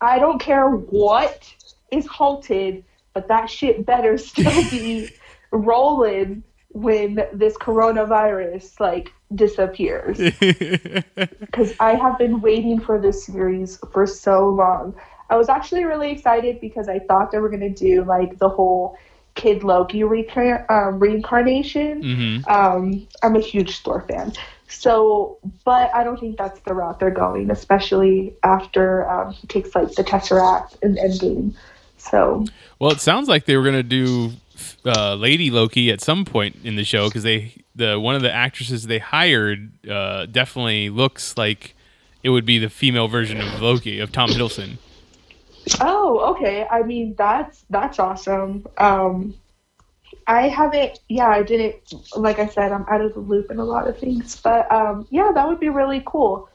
I 0.00 0.18
don't 0.18 0.38
care 0.40 0.68
what 0.70 1.52
is 1.90 2.06
halted, 2.06 2.84
but 3.12 3.28
that 3.28 3.50
shit 3.50 3.84
better 3.84 4.18
still 4.18 4.70
be 4.70 5.10
rolling 5.56 6.42
when 6.70 7.26
this 7.32 7.56
coronavirus 7.56 8.78
like 8.80 9.12
disappears. 9.34 10.18
Because 11.40 11.74
I 11.80 11.94
have 11.94 12.18
been 12.18 12.40
waiting 12.40 12.80
for 12.80 13.00
this 13.00 13.24
series 13.24 13.78
for 13.92 14.06
so 14.06 14.48
long. 14.50 14.94
I 15.30 15.36
was 15.36 15.48
actually 15.48 15.84
really 15.84 16.10
excited 16.10 16.60
because 16.60 16.88
I 16.88 16.98
thought 16.98 17.30
they 17.30 17.38
were 17.38 17.48
gonna 17.48 17.70
do 17.70 18.04
like 18.04 18.38
the 18.38 18.48
whole 18.48 18.98
Kid 19.34 19.64
Loki 19.64 20.00
reca- 20.00 20.68
um, 20.70 20.98
reincarnation. 20.98 22.02
hmm 22.02 22.50
Um, 22.50 23.06
I'm 23.22 23.36
a 23.36 23.40
huge 23.40 23.78
Thor 23.80 24.02
fan. 24.08 24.32
So, 24.68 25.38
but 25.64 25.94
I 25.94 26.04
don't 26.04 26.18
think 26.18 26.36
that's 26.36 26.60
the 26.60 26.74
route 26.74 26.98
they're 26.98 27.10
going, 27.10 27.50
especially 27.50 28.34
after 28.42 29.08
um, 29.08 29.32
he 29.32 29.46
takes 29.46 29.74
like 29.74 29.92
the 29.92 30.02
Tesseract 30.04 30.82
in 30.82 30.96
Endgame. 30.96 31.54
So, 31.98 32.44
Well, 32.78 32.90
it 32.90 33.00
sounds 33.00 33.28
like 33.28 33.46
they 33.46 33.56
were 33.56 33.64
gonna 33.64 33.82
do 33.82 34.32
uh, 34.86 35.14
Lady 35.14 35.50
Loki 35.50 35.90
at 35.90 36.00
some 36.00 36.24
point 36.24 36.56
in 36.64 36.76
the 36.76 36.84
show 36.84 37.08
because 37.08 37.22
they 37.22 37.52
the 37.74 37.98
one 38.00 38.14
of 38.14 38.22
the 38.22 38.32
actresses 38.32 38.86
they 38.86 38.98
hired 38.98 39.70
uh, 39.88 40.26
definitely 40.26 40.88
looks 40.88 41.36
like 41.36 41.74
it 42.22 42.30
would 42.30 42.46
be 42.46 42.58
the 42.58 42.70
female 42.70 43.08
version 43.08 43.40
of 43.40 43.60
Loki 43.60 44.00
of 44.00 44.12
Tom 44.12 44.30
Hiddleston. 44.30 44.78
oh, 45.80 46.34
okay. 46.34 46.66
I 46.70 46.82
mean, 46.82 47.14
that's 47.16 47.64
that's 47.70 47.98
awesome. 47.98 48.66
Um, 48.78 49.34
I 50.26 50.48
haven't, 50.48 50.98
yeah, 51.08 51.28
I 51.28 51.42
didn't. 51.42 51.92
Like 52.16 52.38
I 52.38 52.48
said, 52.48 52.72
I'm 52.72 52.84
out 52.88 53.00
of 53.00 53.14
the 53.14 53.20
loop 53.20 53.50
in 53.50 53.58
a 53.58 53.64
lot 53.64 53.86
of 53.86 53.98
things, 53.98 54.40
but 54.40 54.70
um, 54.72 55.06
yeah, 55.10 55.30
that 55.32 55.46
would 55.46 55.60
be 55.60 55.68
really 55.68 56.02
cool. 56.04 56.48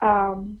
Um, 0.00 0.60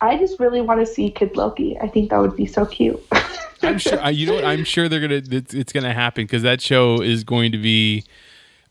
I 0.00 0.18
just 0.18 0.38
really 0.38 0.60
want 0.60 0.80
to 0.80 0.86
see 0.86 1.10
Kid 1.10 1.36
Loki. 1.36 1.78
I 1.80 1.88
think 1.88 2.10
that 2.10 2.18
would 2.18 2.36
be 2.36 2.46
so 2.46 2.66
cute. 2.66 3.02
I'm 3.62 3.78
sure. 3.78 4.10
You 4.10 4.26
know 4.26 4.34
what? 4.34 4.44
I'm 4.44 4.64
sure 4.64 4.88
they're 4.88 5.00
gonna. 5.00 5.22
It's, 5.30 5.54
it's 5.54 5.72
gonna 5.72 5.92
happen 5.92 6.24
because 6.24 6.42
that 6.42 6.60
show 6.60 7.00
is 7.00 7.24
going 7.24 7.52
to 7.52 7.58
be 7.58 8.04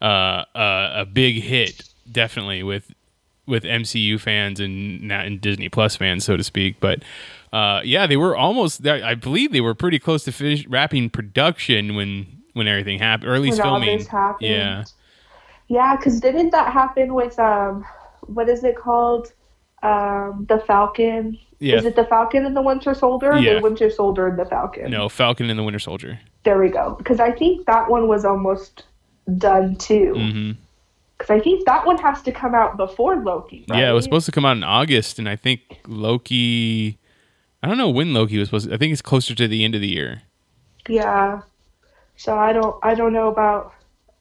uh, 0.01 0.45
a, 0.55 0.91
a 0.97 1.05
big 1.05 1.41
hit, 1.41 1.83
definitely 2.11 2.63
with 2.63 2.93
with 3.47 3.63
MCU 3.63 4.19
fans 4.19 4.59
and 4.59 5.01
not 5.03 5.25
and 5.25 5.41
Disney 5.41 5.69
Plus 5.69 5.95
fans, 5.95 6.23
so 6.25 6.37
to 6.37 6.43
speak. 6.43 6.79
But 6.79 7.03
uh, 7.53 7.81
yeah, 7.83 8.07
they 8.07 8.17
were 8.17 8.35
almost. 8.35 8.85
I 8.87 9.15
believe 9.15 9.51
they 9.51 9.61
were 9.61 9.75
pretty 9.75 9.99
close 9.99 10.23
to 10.25 10.31
finish 10.31 10.65
wrapping 10.67 11.09
production 11.09 11.95
when 11.95 12.41
when 12.53 12.67
everything 12.67 12.99
happened, 12.99 13.29
or 13.29 13.35
at 13.35 13.41
least 13.41 13.59
When 13.59 13.81
filming. 13.81 14.07
Yeah. 14.39 14.83
Yeah, 15.67 15.95
because 15.95 16.19
didn't 16.19 16.49
that 16.49 16.73
happen 16.73 17.13
with 17.13 17.39
um, 17.39 17.85
what 18.27 18.49
is 18.49 18.63
it 18.65 18.75
called? 18.75 19.31
Um, 19.83 20.45
the 20.49 20.59
Falcon. 20.59 21.39
Yeah. 21.61 21.75
Is 21.77 21.85
it 21.85 21.95
the 21.95 22.05
Falcon 22.05 22.45
and 22.45 22.55
the 22.57 22.61
Winter 22.61 22.93
Soldier? 22.95 23.31
Or 23.33 23.37
Yeah. 23.37 23.55
The 23.55 23.61
Winter 23.61 23.89
Soldier 23.89 24.27
and 24.27 24.37
the 24.39 24.45
Falcon. 24.45 24.89
No, 24.91 25.07
Falcon 25.07 25.49
and 25.49 25.57
the 25.59 25.63
Winter 25.63 25.79
Soldier. 25.79 26.19
There 26.43 26.57
we 26.59 26.69
go. 26.69 26.95
Because 26.97 27.19
I 27.19 27.31
think 27.31 27.67
that 27.67 27.89
one 27.89 28.07
was 28.07 28.25
almost 28.25 28.85
done 29.37 29.75
too. 29.75 30.13
hmm 30.15 30.51
Because 31.17 31.29
I 31.29 31.39
think 31.39 31.65
that 31.67 31.85
one 31.85 31.97
has 31.99 32.21
to 32.23 32.31
come 32.31 32.55
out 32.55 32.77
before 32.77 33.15
Loki. 33.17 33.63
Right? 33.69 33.79
Yeah, 33.79 33.91
it 33.91 33.93
was 33.93 34.03
supposed 34.03 34.25
to 34.25 34.31
come 34.31 34.43
out 34.43 34.57
in 34.57 34.63
August, 34.63 35.19
and 35.19 35.29
I 35.29 35.35
think 35.35 35.61
Loki. 35.87 36.97
I 37.63 37.67
don't 37.67 37.77
know 37.77 37.89
when 37.91 38.11
Loki 38.11 38.39
was 38.39 38.47
supposed. 38.47 38.67
To, 38.69 38.73
I 38.73 38.77
think 38.77 38.91
it's 38.91 39.03
closer 39.03 39.35
to 39.35 39.47
the 39.47 39.63
end 39.63 39.75
of 39.75 39.81
the 39.81 39.87
year. 39.87 40.23
Yeah. 40.89 41.41
So 42.17 42.35
I 42.39 42.53
don't. 42.53 42.75
I 42.83 42.95
don't 42.95 43.13
know 43.13 43.27
about. 43.27 43.71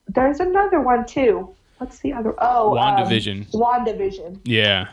There's 0.09 0.41
another 0.41 0.81
one 0.83 1.07
too. 1.07 1.49
What's 1.79 2.01
the 2.01 2.13
other? 2.13 2.35
Oh, 2.39 2.75
WandaVision. 2.77 3.55
Um, 3.55 3.61
WandaVision. 3.63 4.41
Yeah. 4.45 4.89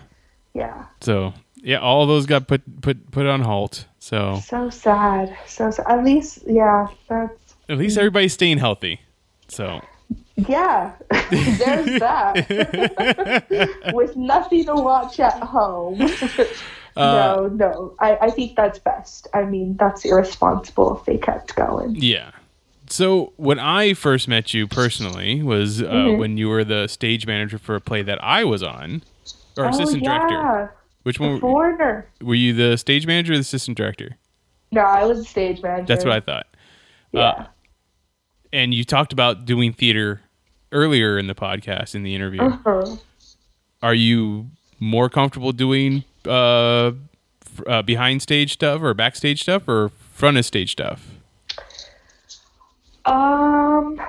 Yeah. 0.54 0.86
So 1.02 1.34
yeah, 1.68 1.80
all 1.80 2.08
those 2.08 2.26
got 2.26 2.48
put 2.48 2.62
put 2.82 3.12
put 3.12 3.26
on 3.26 3.42
halt. 3.42 3.86
So 4.00 4.40
So 4.46 4.70
sad. 4.70 5.38
So 5.48 5.70
sad. 5.70 5.86
At 5.90 6.06
least, 6.06 6.40
yeah. 6.48 6.88
That's 7.10 7.56
at 7.68 7.78
least 7.78 7.98
everybody's 7.98 8.32
staying 8.32 8.60
healthy. 8.60 9.02
So 9.50 9.82
Yeah, 10.38 10.94
there's 11.30 12.00
that. 12.00 13.90
With 13.94 14.16
nothing 14.16 14.64
to 14.66 14.76
watch 14.76 15.20
at 15.20 15.44
home. 15.44 16.00
no, 16.96 17.48
no. 17.48 17.96
I, 18.00 18.16
I 18.22 18.30
think 18.30 18.56
that's 18.56 18.80
best. 18.80 19.28
I 19.34 19.44
mean, 19.44 19.76
that's 19.76 20.06
irresponsible 20.06 20.98
if 20.98 21.06
they 21.06 21.18
kept 21.18 21.54
going. 21.58 21.96
yeah. 21.96 22.32
So 22.90 23.34
when 23.36 23.60
I 23.60 23.94
first 23.94 24.30
met 24.30 24.54
you 24.54 24.66
personally 24.66 25.44
was 25.44 25.82
uh, 25.82 25.88
Mhm. 25.88 26.18
when 26.20 26.38
you 26.38 26.48
were 26.48 26.64
the 26.64 26.88
stage 26.88 27.28
manager 27.28 27.58
for 27.58 27.76
a 27.76 27.82
play 27.82 28.02
that 28.04 28.24
I 28.24 28.46
was 28.46 28.64
on, 28.64 29.04
or 29.58 29.66
oh, 29.66 29.68
assistant 29.68 30.04
yeah. 30.04 30.20
director. 30.20 30.77
Which 31.08 31.22
one 31.22 31.40
foreigner. 31.40 32.06
were 32.22 32.36
you? 32.36 32.52
The 32.52 32.76
stage 32.76 33.08
manager 33.08 33.32
or 33.32 33.38
the 33.38 33.40
assistant 33.40 33.78
director? 33.78 34.18
No, 34.74 34.82
I 34.82 35.06
was 35.06 35.20
a 35.20 35.24
stage 35.24 35.62
manager. 35.62 35.86
That's 35.86 36.04
what 36.04 36.12
I 36.12 36.20
thought. 36.20 36.48
Yeah. 37.14 37.22
Uh, 37.22 37.46
and 38.52 38.74
you 38.74 38.84
talked 38.84 39.14
about 39.14 39.46
doing 39.46 39.72
theater 39.72 40.20
earlier 40.74 41.18
in 41.18 41.28
the 41.28 41.34
podcast 41.34 41.96
in 41.96 42.04
the 42.04 42.14
interview. 42.14 42.42
Uh-huh. 42.42 42.98
Are 43.82 43.94
you 43.94 44.48
more 44.82 45.10
comfortable 45.10 45.54
doing 45.54 46.04
uh, 46.26 46.92
uh, 47.66 47.82
behind 47.84 48.22
stage 48.22 48.52
stuff 48.52 48.82
or 48.82 48.94
backstage 48.94 49.44
stuff 49.44 49.66
or 49.66 49.88
front 50.12 50.36
of 50.36 50.44
stage 50.44 50.74
stuff? 50.74 51.08
Um, 53.06 54.02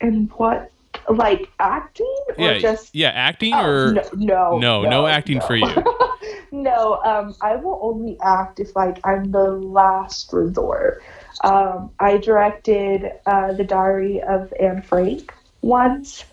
and 0.00 0.30
what? 0.34 0.70
Like 1.08 1.50
acting 1.58 2.16
or 2.38 2.44
yeah, 2.44 2.58
just 2.58 2.94
yeah, 2.94 3.08
acting 3.08 3.52
Oh, 3.54 3.66
or 3.66 3.92
no, 3.92 4.02
no, 4.14 4.58
no, 4.58 4.82
no 4.82 5.06
acting 5.06 5.38
no. 5.38 5.46
for 5.46 5.56
you. 5.56 5.84
no, 6.52 7.00
um, 7.04 7.34
I 7.40 7.56
will 7.56 7.78
only 7.82 8.16
act 8.22 8.60
if 8.60 8.74
like 8.74 8.98
I'm 9.04 9.30
the 9.30 9.50
last 9.50 10.32
resort. 10.32 11.02
Um, 11.42 11.90
I 12.00 12.18
directed 12.18 13.12
uh, 13.26 13.52
the 13.52 13.64
Diary 13.64 14.22
of 14.22 14.52
Anne 14.58 14.82
Frank 14.82 15.34
once, 15.62 16.24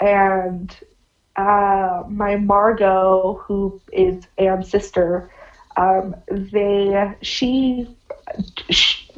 and 0.00 0.74
uh, 1.36 2.04
my 2.08 2.36
Margot, 2.36 3.42
who 3.44 3.80
is 3.92 4.24
Anne's 4.38 4.70
sister, 4.70 5.30
um, 5.76 6.14
they 6.30 7.14
she 7.22 7.88
she, 8.70 9.08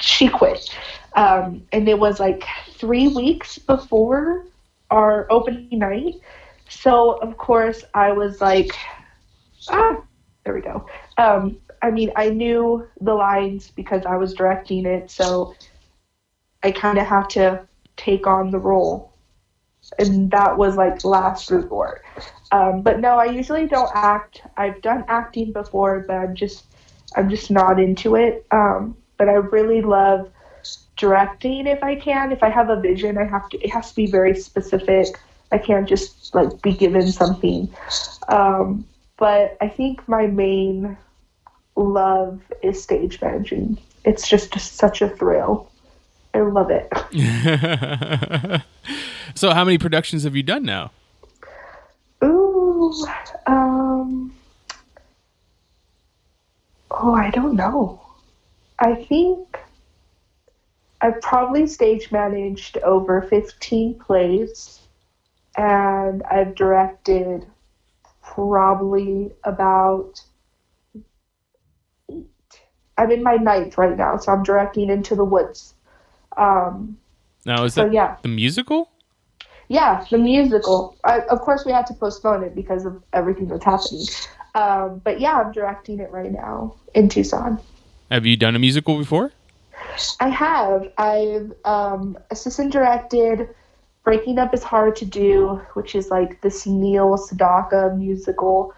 she 0.00 0.28
quit, 0.28 0.68
um, 1.16 1.62
and 1.72 1.88
it 1.88 1.98
was 1.98 2.20
like 2.20 2.44
three 2.72 3.08
weeks 3.08 3.58
before 3.58 4.44
our 4.90 5.26
opening 5.30 5.78
night. 5.78 6.14
So 6.68 7.12
of 7.12 7.36
course 7.36 7.84
I 7.94 8.12
was 8.12 8.40
like, 8.40 8.70
ah, 9.68 10.02
there 10.44 10.54
we 10.54 10.60
go. 10.60 10.86
Um, 11.18 11.58
I 11.82 11.90
mean, 11.90 12.12
I 12.16 12.30
knew 12.30 12.86
the 13.00 13.14
lines 13.14 13.70
because 13.70 14.04
I 14.06 14.16
was 14.16 14.34
directing 14.34 14.86
it, 14.86 15.10
so 15.10 15.54
I 16.62 16.70
kind 16.70 16.98
of 16.98 17.06
had 17.06 17.30
to 17.30 17.66
take 17.96 18.26
on 18.26 18.50
the 18.50 18.58
role, 18.58 19.12
and 19.98 20.30
that 20.30 20.56
was 20.56 20.76
like 20.76 21.04
last 21.04 21.50
resort. 21.50 22.04
Um, 22.52 22.82
but 22.82 23.00
no, 23.00 23.18
I 23.18 23.26
usually 23.26 23.66
don't 23.66 23.90
act. 23.94 24.42
I've 24.56 24.80
done 24.82 25.04
acting 25.08 25.52
before, 25.52 26.04
but 26.06 26.14
I'm 26.14 26.34
just, 26.34 26.64
I'm 27.16 27.28
just 27.28 27.50
not 27.50 27.78
into 27.80 28.16
it. 28.16 28.46
Um, 28.50 28.96
but 29.18 29.28
I 29.28 29.34
really 29.34 29.82
love 29.82 30.30
directing 30.96 31.66
if 31.66 31.82
I 31.82 31.96
can. 31.96 32.32
If 32.32 32.42
I 32.42 32.48
have 32.48 32.70
a 32.70 32.80
vision, 32.80 33.18
I 33.18 33.24
have 33.24 33.48
to. 33.50 33.60
It 33.62 33.70
has 33.70 33.90
to 33.90 33.96
be 33.96 34.06
very 34.06 34.34
specific. 34.34 35.18
I 35.52 35.58
can't 35.58 35.88
just 35.88 36.34
like 36.34 36.60
be 36.62 36.72
given 36.72 37.10
something. 37.12 37.68
Um, 38.28 38.84
but 39.16 39.56
I 39.60 39.68
think 39.68 40.06
my 40.08 40.26
main 40.26 40.96
love 41.76 42.40
is 42.62 42.82
stage 42.82 43.20
managing. 43.20 43.78
It's 44.04 44.28
just 44.28 44.58
such 44.58 45.02
a 45.02 45.08
thrill. 45.08 45.70
I 46.34 46.40
love 46.40 46.70
it. 46.70 46.92
so, 49.34 49.52
how 49.52 49.64
many 49.64 49.78
productions 49.78 50.24
have 50.24 50.36
you 50.36 50.42
done 50.42 50.64
now? 50.64 50.90
Ooh, 52.22 52.92
um, 53.46 54.34
oh, 56.90 57.14
I 57.14 57.30
don't 57.30 57.56
know. 57.56 58.00
I 58.78 58.94
think 58.94 59.58
I've 61.00 61.20
probably 61.20 61.66
stage 61.66 62.10
managed 62.10 62.78
over 62.78 63.22
15 63.22 63.98
plays, 63.98 64.80
and 65.56 66.22
I've 66.24 66.54
directed 66.54 67.46
probably 68.22 69.32
about 69.44 70.20
eight. 72.10 72.26
I'm 72.98 73.10
in 73.10 73.22
my 73.22 73.36
ninth 73.36 73.76
right 73.76 73.96
now, 73.96 74.16
so 74.16 74.32
I'm 74.32 74.42
directing 74.42 74.88
Into 74.90 75.14
the 75.14 75.24
Woods. 75.24 75.74
Um, 76.36 76.98
Now, 77.44 77.64
is 77.64 77.74
so 77.74 77.84
that 77.84 77.92
yeah. 77.92 78.16
the 78.22 78.28
musical? 78.28 78.90
Yeah, 79.68 80.04
the 80.10 80.18
musical. 80.18 80.96
I, 81.04 81.20
of 81.22 81.40
course, 81.40 81.64
we 81.64 81.72
had 81.72 81.86
to 81.88 81.94
postpone 81.94 82.44
it 82.44 82.54
because 82.54 82.86
of 82.86 83.02
everything 83.12 83.48
that's 83.48 83.64
happening. 83.64 84.06
Um, 84.54 85.02
but 85.04 85.20
yeah, 85.20 85.34
I'm 85.34 85.52
directing 85.52 86.00
it 86.00 86.10
right 86.10 86.32
now 86.32 86.76
in 86.94 87.08
Tucson. 87.08 87.58
Have 88.10 88.24
you 88.24 88.36
done 88.36 88.56
a 88.56 88.58
musical 88.58 88.96
before? 88.98 89.32
I 90.20 90.28
have. 90.28 90.92
I've 90.98 91.52
um, 91.64 92.18
assistant 92.30 92.72
directed 92.72 93.48
Breaking 94.04 94.38
Up 94.38 94.54
is 94.54 94.62
Hard 94.62 94.94
to 94.96 95.04
Do, 95.04 95.60
which 95.74 95.94
is 95.94 96.10
like 96.10 96.40
this 96.40 96.66
Neil 96.66 97.16
Sedaka 97.18 97.96
musical. 97.96 98.72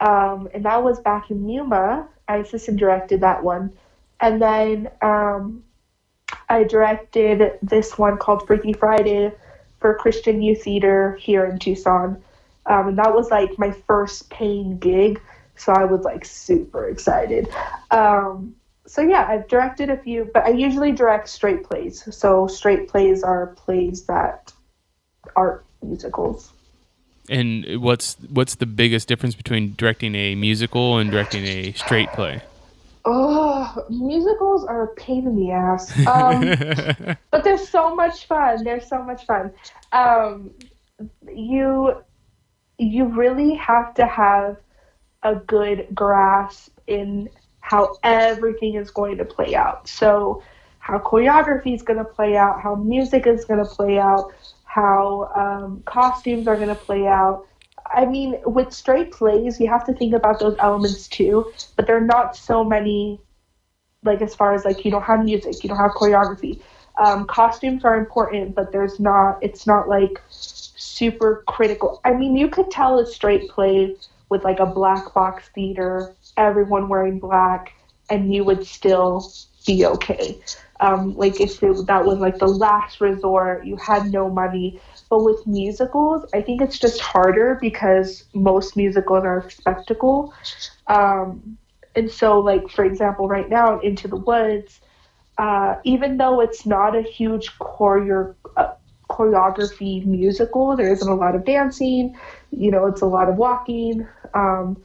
Um, 0.00 0.48
and 0.52 0.64
that 0.66 0.84
was 0.84 1.00
back 1.00 1.30
in 1.30 1.48
Yuma. 1.48 2.06
I 2.28 2.36
assistant 2.36 2.78
directed 2.78 3.20
that 3.22 3.42
one. 3.42 3.72
And 4.20 4.42
then 4.42 4.90
um, 5.00 5.64
I 6.48 6.64
directed 6.64 7.58
this 7.62 7.96
one 7.96 8.18
called 8.18 8.46
Freaky 8.46 8.72
Friday 8.72 9.32
for 9.80 9.94
Christian 9.94 10.42
Youth 10.42 10.64
Theater 10.64 11.16
here 11.20 11.44
in 11.46 11.58
Tucson. 11.58 12.22
Um, 12.66 12.88
and 12.88 12.98
that 12.98 13.14
was 13.14 13.30
like 13.30 13.58
my 13.58 13.70
first 13.70 14.30
paying 14.30 14.78
gig. 14.78 15.20
So 15.56 15.72
I 15.72 15.84
was 15.84 16.02
like 16.02 16.24
super 16.24 16.88
excited. 16.88 17.48
Um, 17.90 18.54
so 18.86 19.02
yeah, 19.02 19.26
I've 19.28 19.48
directed 19.48 19.90
a 19.90 19.96
few, 19.96 20.30
but 20.32 20.44
I 20.44 20.50
usually 20.50 20.92
direct 20.92 21.28
straight 21.28 21.64
plays. 21.64 22.06
So 22.14 22.46
straight 22.46 22.88
plays 22.88 23.22
are 23.22 23.48
plays 23.48 24.04
that 24.04 24.52
aren't 25.36 25.62
musicals. 25.82 26.52
And 27.30 27.80
what's 27.80 28.16
what's 28.28 28.56
the 28.56 28.66
biggest 28.66 29.08
difference 29.08 29.34
between 29.34 29.74
directing 29.76 30.14
a 30.14 30.34
musical 30.34 30.98
and 30.98 31.10
directing 31.10 31.44
a 31.44 31.72
straight 31.72 32.12
play? 32.12 32.42
Oh, 33.06 33.84
musicals 33.90 34.64
are 34.64 34.84
a 34.84 34.94
pain 34.94 35.26
in 35.26 35.36
the 35.36 35.50
ass. 35.50 36.06
Um, 36.06 37.16
but 37.30 37.44
they're 37.44 37.58
so 37.58 37.94
much 37.94 38.26
fun. 38.26 38.64
They're 38.64 38.80
so 38.80 39.02
much 39.02 39.24
fun. 39.24 39.52
Um, 39.92 40.50
you 41.26 42.02
you 42.78 43.06
really 43.06 43.54
have 43.54 43.94
to 43.94 44.06
have 44.06 44.58
a 45.22 45.36
good 45.36 45.88
grasp 45.94 46.70
in 46.86 47.30
how 47.64 47.96
everything 48.02 48.74
is 48.74 48.90
going 48.90 49.16
to 49.16 49.24
play 49.24 49.54
out. 49.54 49.88
So, 49.88 50.42
how 50.80 50.98
choreography 50.98 51.74
is 51.74 51.80
going 51.80 51.98
to 51.98 52.04
play 52.04 52.36
out, 52.36 52.60
how 52.60 52.74
music 52.74 53.26
is 53.26 53.46
going 53.46 53.64
to 53.64 53.64
play 53.64 53.98
out, 53.98 54.34
how 54.64 55.30
um, 55.34 55.82
costumes 55.86 56.46
are 56.46 56.56
going 56.56 56.68
to 56.68 56.74
play 56.74 57.06
out. 57.06 57.46
I 57.86 58.04
mean, 58.04 58.36
with 58.44 58.70
straight 58.70 59.12
plays, 59.12 59.58
you 59.58 59.66
have 59.68 59.86
to 59.86 59.94
think 59.94 60.12
about 60.12 60.40
those 60.40 60.56
elements 60.58 61.08
too, 61.08 61.50
but 61.74 61.86
there 61.86 61.96
are 61.96 62.06
not 62.16 62.36
so 62.36 62.62
many, 62.64 63.18
like, 64.02 64.20
as 64.20 64.34
far 64.34 64.52
as 64.52 64.66
like, 64.66 64.84
you 64.84 64.90
don't 64.90 65.02
have 65.02 65.24
music, 65.24 65.62
you 65.62 65.70
don't 65.70 65.78
have 65.78 65.92
choreography. 65.92 66.60
Um, 67.02 67.26
costumes 67.26 67.82
are 67.82 67.96
important, 67.96 68.54
but 68.54 68.72
there's 68.72 69.00
not, 69.00 69.38
it's 69.40 69.66
not 69.66 69.88
like 69.88 70.20
super 70.28 71.42
critical. 71.48 72.02
I 72.04 72.12
mean, 72.12 72.36
you 72.36 72.48
could 72.48 72.70
tell 72.70 72.98
a 72.98 73.06
straight 73.06 73.48
play 73.48 73.96
with 74.28 74.44
like 74.44 74.60
a 74.60 74.66
black 74.66 75.14
box 75.14 75.48
theater, 75.54 76.14
everyone 76.36 76.88
wearing 76.88 77.18
black, 77.18 77.72
and 78.10 78.32
you 78.32 78.44
would 78.44 78.64
still 78.66 79.30
be 79.66 79.84
okay. 79.86 80.38
Um, 80.80 81.14
like 81.16 81.40
if 81.40 81.62
it, 81.62 81.86
that 81.86 82.04
was 82.04 82.18
like 82.18 82.38
the 82.38 82.46
last 82.46 83.00
resort, 83.00 83.64
you 83.64 83.76
had 83.76 84.06
no 84.12 84.28
money. 84.30 84.80
But 85.10 85.22
with 85.24 85.46
musicals, 85.46 86.24
I 86.34 86.40
think 86.42 86.60
it's 86.62 86.78
just 86.78 87.00
harder 87.00 87.58
because 87.60 88.24
most 88.34 88.76
musicals 88.76 89.24
are 89.24 89.38
a 89.38 89.50
spectacle. 89.50 90.32
Um, 90.86 91.58
and 91.94 92.10
so, 92.10 92.38
like 92.40 92.68
for 92.68 92.84
example, 92.84 93.28
right 93.28 93.48
now, 93.48 93.78
Into 93.80 94.08
the 94.08 94.16
Woods, 94.16 94.80
uh, 95.38 95.76
even 95.84 96.16
though 96.16 96.40
it's 96.40 96.66
not 96.66 96.96
a 96.96 97.02
huge 97.02 97.50
choreo- 97.58 98.34
uh, 98.56 98.72
choreography 99.10 100.04
musical, 100.04 100.76
there 100.76 100.90
isn't 100.92 101.08
a 101.08 101.14
lot 101.14 101.34
of 101.34 101.44
dancing. 101.44 102.16
You 102.50 102.70
know, 102.70 102.86
it's 102.86 103.00
a 103.02 103.06
lot 103.06 103.28
of 103.28 103.36
walking. 103.36 104.06
Um, 104.34 104.82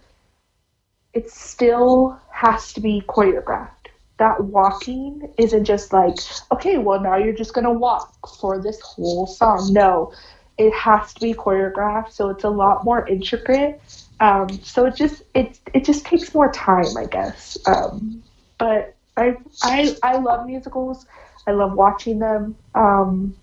it 1.14 1.30
still 1.30 2.20
has 2.32 2.74
to 2.74 2.82
be 2.82 3.02
choreographed 3.08 3.80
that 4.20 4.44
walking 4.44 5.34
isn't 5.38 5.66
just 5.66 5.92
like, 5.92 6.16
okay, 6.52 6.78
well, 6.78 7.00
now 7.00 7.16
you're 7.16 7.34
just 7.34 7.54
going 7.54 7.64
to 7.64 7.72
walk 7.72 8.28
for 8.40 8.62
this 8.62 8.80
whole 8.82 9.26
song. 9.26 9.70
No, 9.72 10.14
it 10.58 10.74
has 10.74 11.14
to 11.14 11.22
be 11.22 11.34
choreographed, 11.34 12.12
so 12.12 12.30
it's 12.30 12.44
a 12.44 12.50
lot 12.50 12.84
more 12.84 13.08
intricate. 13.08 13.82
Um, 14.20 14.50
so 14.62 14.86
it 14.86 14.96
just 14.96 15.24
it 15.34 15.58
it 15.74 15.86
just 15.86 16.06
takes 16.06 16.34
more 16.34 16.52
time, 16.52 16.98
I 16.98 17.06
guess. 17.06 17.58
Um, 17.66 18.22
but 18.58 18.94
I 19.16 19.38
I 19.64 19.96
I 20.04 20.18
love 20.18 20.46
musicals. 20.46 21.06
I 21.48 21.52
love 21.52 21.74
watching 21.74 22.20
them. 22.20 22.58
Um, 22.76 23.34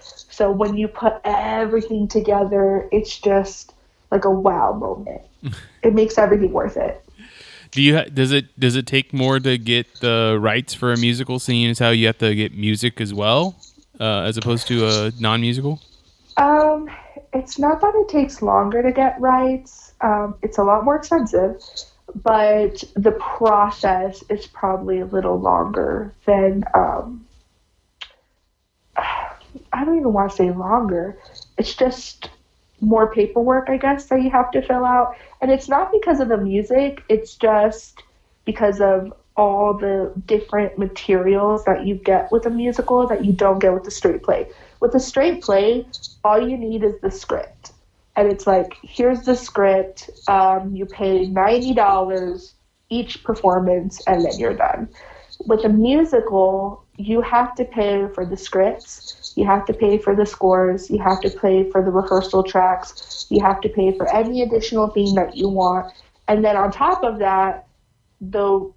so 0.00 0.50
when 0.50 0.76
you 0.76 0.88
put 0.88 1.14
everything 1.24 2.08
together, 2.08 2.88
it's 2.90 3.16
just 3.20 3.72
like 4.10 4.24
a 4.24 4.30
wow 4.30 4.72
moment. 4.72 5.22
it 5.84 5.94
makes 5.94 6.18
everything 6.18 6.52
worth 6.52 6.76
it. 6.76 7.03
Do 7.74 7.82
you 7.82 8.04
does 8.04 8.30
it 8.30 8.58
does 8.58 8.76
it 8.76 8.86
take 8.86 9.12
more 9.12 9.40
to 9.40 9.58
get 9.58 10.00
the 10.00 10.38
rights 10.40 10.74
for 10.74 10.92
a 10.92 10.96
musical, 10.96 11.40
seeing 11.40 11.68
as 11.68 11.80
how 11.80 11.90
you 11.90 12.06
have 12.06 12.18
to 12.18 12.32
get 12.32 12.56
music 12.56 13.00
as 13.00 13.12
well, 13.12 13.56
uh, 13.98 14.20
as 14.20 14.36
opposed 14.36 14.68
to 14.68 14.86
a 14.86 15.12
non-musical? 15.18 15.80
Um, 16.36 16.88
it's 17.32 17.58
not 17.58 17.80
that 17.80 17.92
it 17.96 18.08
takes 18.08 18.42
longer 18.42 18.80
to 18.80 18.92
get 18.92 19.20
rights. 19.20 19.92
Um, 20.02 20.36
it's 20.40 20.56
a 20.56 20.62
lot 20.62 20.84
more 20.84 20.94
expensive, 20.94 21.60
but 22.14 22.84
the 22.94 23.10
process 23.10 24.22
is 24.30 24.46
probably 24.46 25.00
a 25.00 25.06
little 25.06 25.40
longer 25.40 26.14
than. 26.26 26.62
Um, 26.74 27.26
I 28.96 29.84
don't 29.84 29.98
even 29.98 30.12
want 30.12 30.30
to 30.30 30.36
say 30.36 30.52
longer. 30.52 31.18
It's 31.58 31.74
just 31.74 32.30
more 32.84 33.12
paperwork, 33.12 33.68
I 33.68 33.76
guess, 33.76 34.06
that 34.06 34.22
you 34.22 34.30
have 34.30 34.50
to 34.52 34.62
fill 34.62 34.84
out. 34.84 35.16
And 35.40 35.50
it's 35.50 35.68
not 35.68 35.92
because 35.92 36.20
of 36.20 36.28
the 36.28 36.36
music, 36.36 37.02
it's 37.08 37.34
just 37.36 38.02
because 38.44 38.80
of 38.80 39.12
all 39.36 39.74
the 39.74 40.12
different 40.26 40.78
materials 40.78 41.64
that 41.64 41.86
you 41.86 41.96
get 41.96 42.30
with 42.30 42.46
a 42.46 42.50
musical 42.50 43.06
that 43.06 43.24
you 43.24 43.32
don't 43.32 43.58
get 43.58 43.74
with 43.74 43.86
a 43.86 43.90
straight 43.90 44.22
play. 44.22 44.48
With 44.80 44.94
a 44.94 45.00
straight 45.00 45.42
play, 45.42 45.86
all 46.22 46.48
you 46.48 46.56
need 46.56 46.84
is 46.84 46.94
the 47.00 47.10
script. 47.10 47.72
And 48.16 48.30
it's 48.30 48.46
like, 48.46 48.76
here's 48.82 49.22
the 49.22 49.34
script, 49.34 50.08
um, 50.28 50.74
you 50.76 50.86
pay 50.86 51.26
$90 51.26 52.52
each 52.90 53.24
performance, 53.24 54.00
and 54.06 54.24
then 54.24 54.38
you're 54.38 54.54
done. 54.54 54.88
With 55.46 55.64
a 55.64 55.68
musical, 55.68 56.84
you 56.96 57.20
have 57.22 57.56
to 57.56 57.64
pay 57.64 58.06
for 58.14 58.24
the 58.24 58.36
scripts, 58.36 59.23
you 59.36 59.44
have 59.44 59.64
to 59.66 59.74
pay 59.74 59.98
for 59.98 60.14
the 60.14 60.26
scores, 60.26 60.90
you 60.90 60.98
have 60.98 61.20
to 61.20 61.30
pay 61.30 61.70
for 61.70 61.82
the 61.82 61.90
rehearsal 61.90 62.42
tracks, 62.42 63.26
you 63.30 63.40
have 63.40 63.60
to 63.62 63.68
pay 63.68 63.96
for 63.96 64.12
any 64.14 64.42
additional 64.42 64.88
thing 64.88 65.14
that 65.14 65.36
you 65.36 65.48
want. 65.48 65.92
And 66.28 66.44
then 66.44 66.56
on 66.56 66.70
top 66.70 67.02
of 67.02 67.18
that, 67.18 67.66
the 68.20 68.72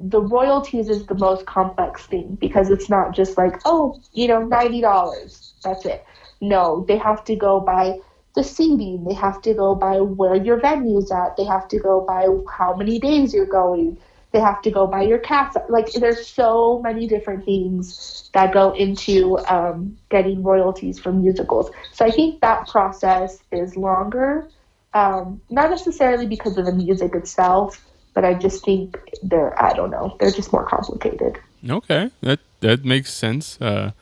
the 0.00 0.20
royalties 0.20 0.88
is 0.88 1.06
the 1.06 1.14
most 1.14 1.46
complex 1.46 2.04
thing 2.06 2.36
because 2.40 2.68
it's 2.68 2.90
not 2.90 3.14
just 3.14 3.38
like, 3.38 3.60
oh, 3.64 4.00
you 4.12 4.28
know, 4.28 4.42
ninety 4.42 4.80
dollars. 4.80 5.54
That's 5.62 5.86
it. 5.86 6.04
No, 6.40 6.84
they 6.88 6.98
have 6.98 7.24
to 7.24 7.36
go 7.36 7.60
by 7.60 7.98
the 8.34 8.42
seating, 8.42 9.04
they 9.04 9.14
have 9.14 9.40
to 9.42 9.54
go 9.54 9.74
by 9.74 10.00
where 10.00 10.34
your 10.34 10.60
venue's 10.60 11.10
at, 11.12 11.36
they 11.36 11.44
have 11.44 11.68
to 11.68 11.78
go 11.78 12.00
by 12.00 12.26
how 12.50 12.74
many 12.74 12.98
days 12.98 13.32
you're 13.32 13.46
going 13.46 13.96
they 14.34 14.40
have 14.40 14.60
to 14.62 14.70
go 14.70 14.84
by 14.88 15.02
your 15.02 15.18
cast. 15.18 15.56
Like 15.68 15.92
there's 15.92 16.26
so 16.26 16.80
many 16.82 17.06
different 17.06 17.44
things 17.44 18.28
that 18.32 18.52
go 18.52 18.72
into 18.72 19.38
um, 19.46 19.96
getting 20.10 20.42
royalties 20.42 20.98
from 20.98 21.22
musicals. 21.22 21.70
So 21.92 22.04
I 22.04 22.10
think 22.10 22.40
that 22.40 22.66
process 22.66 23.38
is 23.52 23.76
longer, 23.76 24.48
um, 24.92 25.40
not 25.50 25.70
necessarily 25.70 26.26
because 26.26 26.58
of 26.58 26.66
the 26.66 26.72
music 26.72 27.14
itself, 27.14 27.80
but 28.12 28.24
I 28.24 28.34
just 28.34 28.64
think 28.64 28.98
they're 29.22 29.54
I 29.62 29.72
don't 29.72 29.90
know 29.90 30.16
they're 30.18 30.32
just 30.32 30.52
more 30.52 30.66
complicated. 30.66 31.38
Okay, 31.70 32.10
that 32.22 32.40
that 32.58 32.84
makes 32.84 33.14
sense. 33.14 33.60
Uh, 33.60 33.92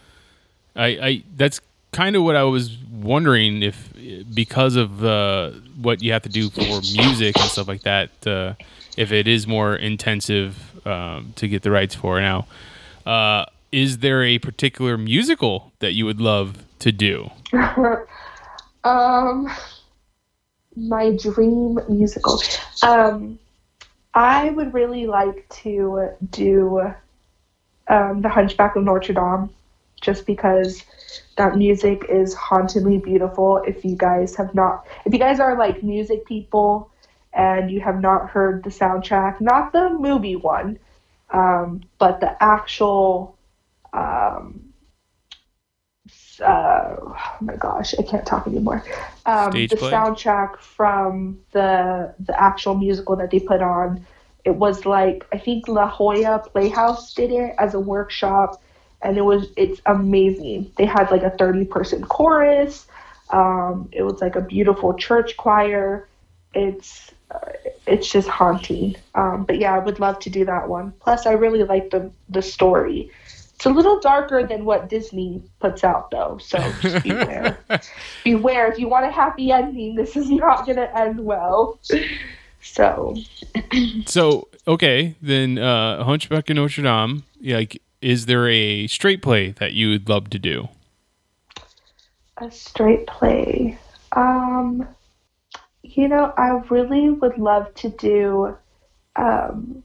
I 0.74 0.86
I 0.86 1.22
that's 1.36 1.60
kind 1.92 2.16
of 2.16 2.22
what 2.22 2.36
I 2.36 2.44
was 2.44 2.74
wondering 2.90 3.62
if 3.62 3.92
because 4.32 4.76
of 4.76 5.04
uh, 5.04 5.50
what 5.82 6.02
you 6.02 6.12
have 6.12 6.22
to 6.22 6.30
do 6.30 6.48
for 6.48 6.80
music 6.94 7.38
and 7.38 7.50
stuff 7.50 7.68
like 7.68 7.82
that. 7.82 8.10
Uh, 8.26 8.54
if 8.96 9.12
it 9.12 9.26
is 9.26 9.46
more 9.46 9.74
intensive 9.74 10.86
um, 10.86 11.32
to 11.36 11.48
get 11.48 11.62
the 11.62 11.70
rights 11.70 11.94
for. 11.94 12.20
Now, 12.20 12.46
uh, 13.06 13.46
is 13.70 13.98
there 13.98 14.22
a 14.22 14.38
particular 14.38 14.98
musical 14.98 15.72
that 15.78 15.92
you 15.92 16.04
would 16.04 16.20
love 16.20 16.64
to 16.80 16.92
do? 16.92 17.30
um, 18.84 19.50
my 20.76 21.16
dream 21.16 21.78
musical. 21.88 22.40
Um, 22.82 23.38
I 24.14 24.50
would 24.50 24.74
really 24.74 25.06
like 25.06 25.48
to 25.62 26.10
do 26.30 26.92
um, 27.88 28.20
The 28.20 28.28
Hunchback 28.28 28.76
of 28.76 28.84
Notre 28.84 29.14
Dame, 29.14 29.50
just 30.00 30.26
because 30.26 30.82
that 31.36 31.56
music 31.56 32.04
is 32.10 32.34
hauntingly 32.34 32.98
beautiful. 32.98 33.62
If 33.66 33.84
you 33.84 33.96
guys 33.96 34.36
have 34.36 34.54
not, 34.54 34.86
if 35.06 35.12
you 35.12 35.18
guys 35.18 35.40
are 35.40 35.56
like 35.56 35.82
music 35.82 36.26
people, 36.26 36.90
and 37.32 37.70
you 37.70 37.80
have 37.80 38.00
not 38.00 38.30
heard 38.30 38.62
the 38.64 38.70
soundtrack, 38.70 39.40
not 39.40 39.72
the 39.72 39.90
movie 39.90 40.36
one, 40.36 40.78
um, 41.30 41.82
but 41.98 42.20
the 42.20 42.42
actual. 42.42 43.36
Um, 43.92 44.72
uh, 46.40 46.96
oh 46.98 47.36
my 47.40 47.56
gosh, 47.56 47.94
I 47.98 48.02
can't 48.02 48.26
talk 48.26 48.46
anymore. 48.46 48.84
Um, 49.26 49.52
the 49.52 49.68
play? 49.68 49.92
soundtrack 49.92 50.58
from 50.58 51.40
the 51.52 52.14
the 52.18 52.40
actual 52.40 52.74
musical 52.74 53.16
that 53.16 53.30
they 53.30 53.38
put 53.38 53.62
on. 53.62 54.04
It 54.44 54.56
was 54.56 54.84
like 54.84 55.26
I 55.32 55.38
think 55.38 55.68
La 55.68 55.88
Jolla 55.88 56.44
Playhouse 56.52 57.14
did 57.14 57.30
it 57.30 57.54
as 57.58 57.74
a 57.74 57.80
workshop, 57.80 58.60
and 59.00 59.16
it 59.16 59.22
was 59.22 59.48
it's 59.56 59.80
amazing. 59.86 60.72
They 60.76 60.86
had 60.86 61.10
like 61.10 61.22
a 61.22 61.30
thirty 61.30 61.64
person 61.64 62.04
chorus. 62.04 62.86
Um, 63.30 63.88
it 63.92 64.02
was 64.02 64.20
like 64.20 64.36
a 64.36 64.40
beautiful 64.40 64.94
church 64.94 65.36
choir. 65.36 66.08
It's 66.54 67.10
it's 67.86 68.10
just 68.10 68.28
haunting. 68.28 68.96
Um, 69.14 69.44
but 69.44 69.58
yeah, 69.58 69.74
I 69.74 69.78
would 69.78 70.00
love 70.00 70.18
to 70.20 70.30
do 70.30 70.44
that 70.44 70.68
one. 70.68 70.92
Plus, 71.00 71.26
I 71.26 71.32
really 71.32 71.64
like 71.64 71.90
the 71.90 72.10
the 72.28 72.42
story. 72.42 73.10
It's 73.54 73.66
a 73.66 73.70
little 73.70 74.00
darker 74.00 74.44
than 74.44 74.64
what 74.64 74.88
Disney 74.88 75.40
puts 75.60 75.84
out, 75.84 76.10
though. 76.10 76.38
So 76.42 76.58
just 76.80 77.04
beware. 77.04 77.58
beware. 78.24 78.72
If 78.72 78.78
you 78.78 78.88
want 78.88 79.06
a 79.06 79.10
happy 79.10 79.52
ending, 79.52 79.94
this 79.94 80.16
is 80.16 80.30
not 80.30 80.66
going 80.66 80.78
to 80.78 80.98
end 80.98 81.24
well. 81.24 81.78
So 82.60 83.16
So 84.06 84.48
okay, 84.66 85.14
then 85.22 85.58
uh, 85.58 86.02
Hunchback 86.04 86.50
of 86.50 86.56
Notre 86.56 86.82
Dame. 86.82 87.24
Like, 87.40 87.80
is 88.00 88.26
there 88.26 88.48
a 88.48 88.86
straight 88.88 89.22
play 89.22 89.50
that 89.52 89.72
you 89.74 89.90
would 89.90 90.08
love 90.08 90.30
to 90.30 90.38
do? 90.38 90.68
a 92.38 92.50
straight 92.50 93.06
play. 93.06 93.78
Um, 94.12 94.86
you 95.96 96.08
know, 96.08 96.32
I 96.36 96.48
really 96.70 97.10
would 97.10 97.38
love 97.38 97.74
to 97.76 97.88
do. 97.90 98.56
Um, 99.16 99.82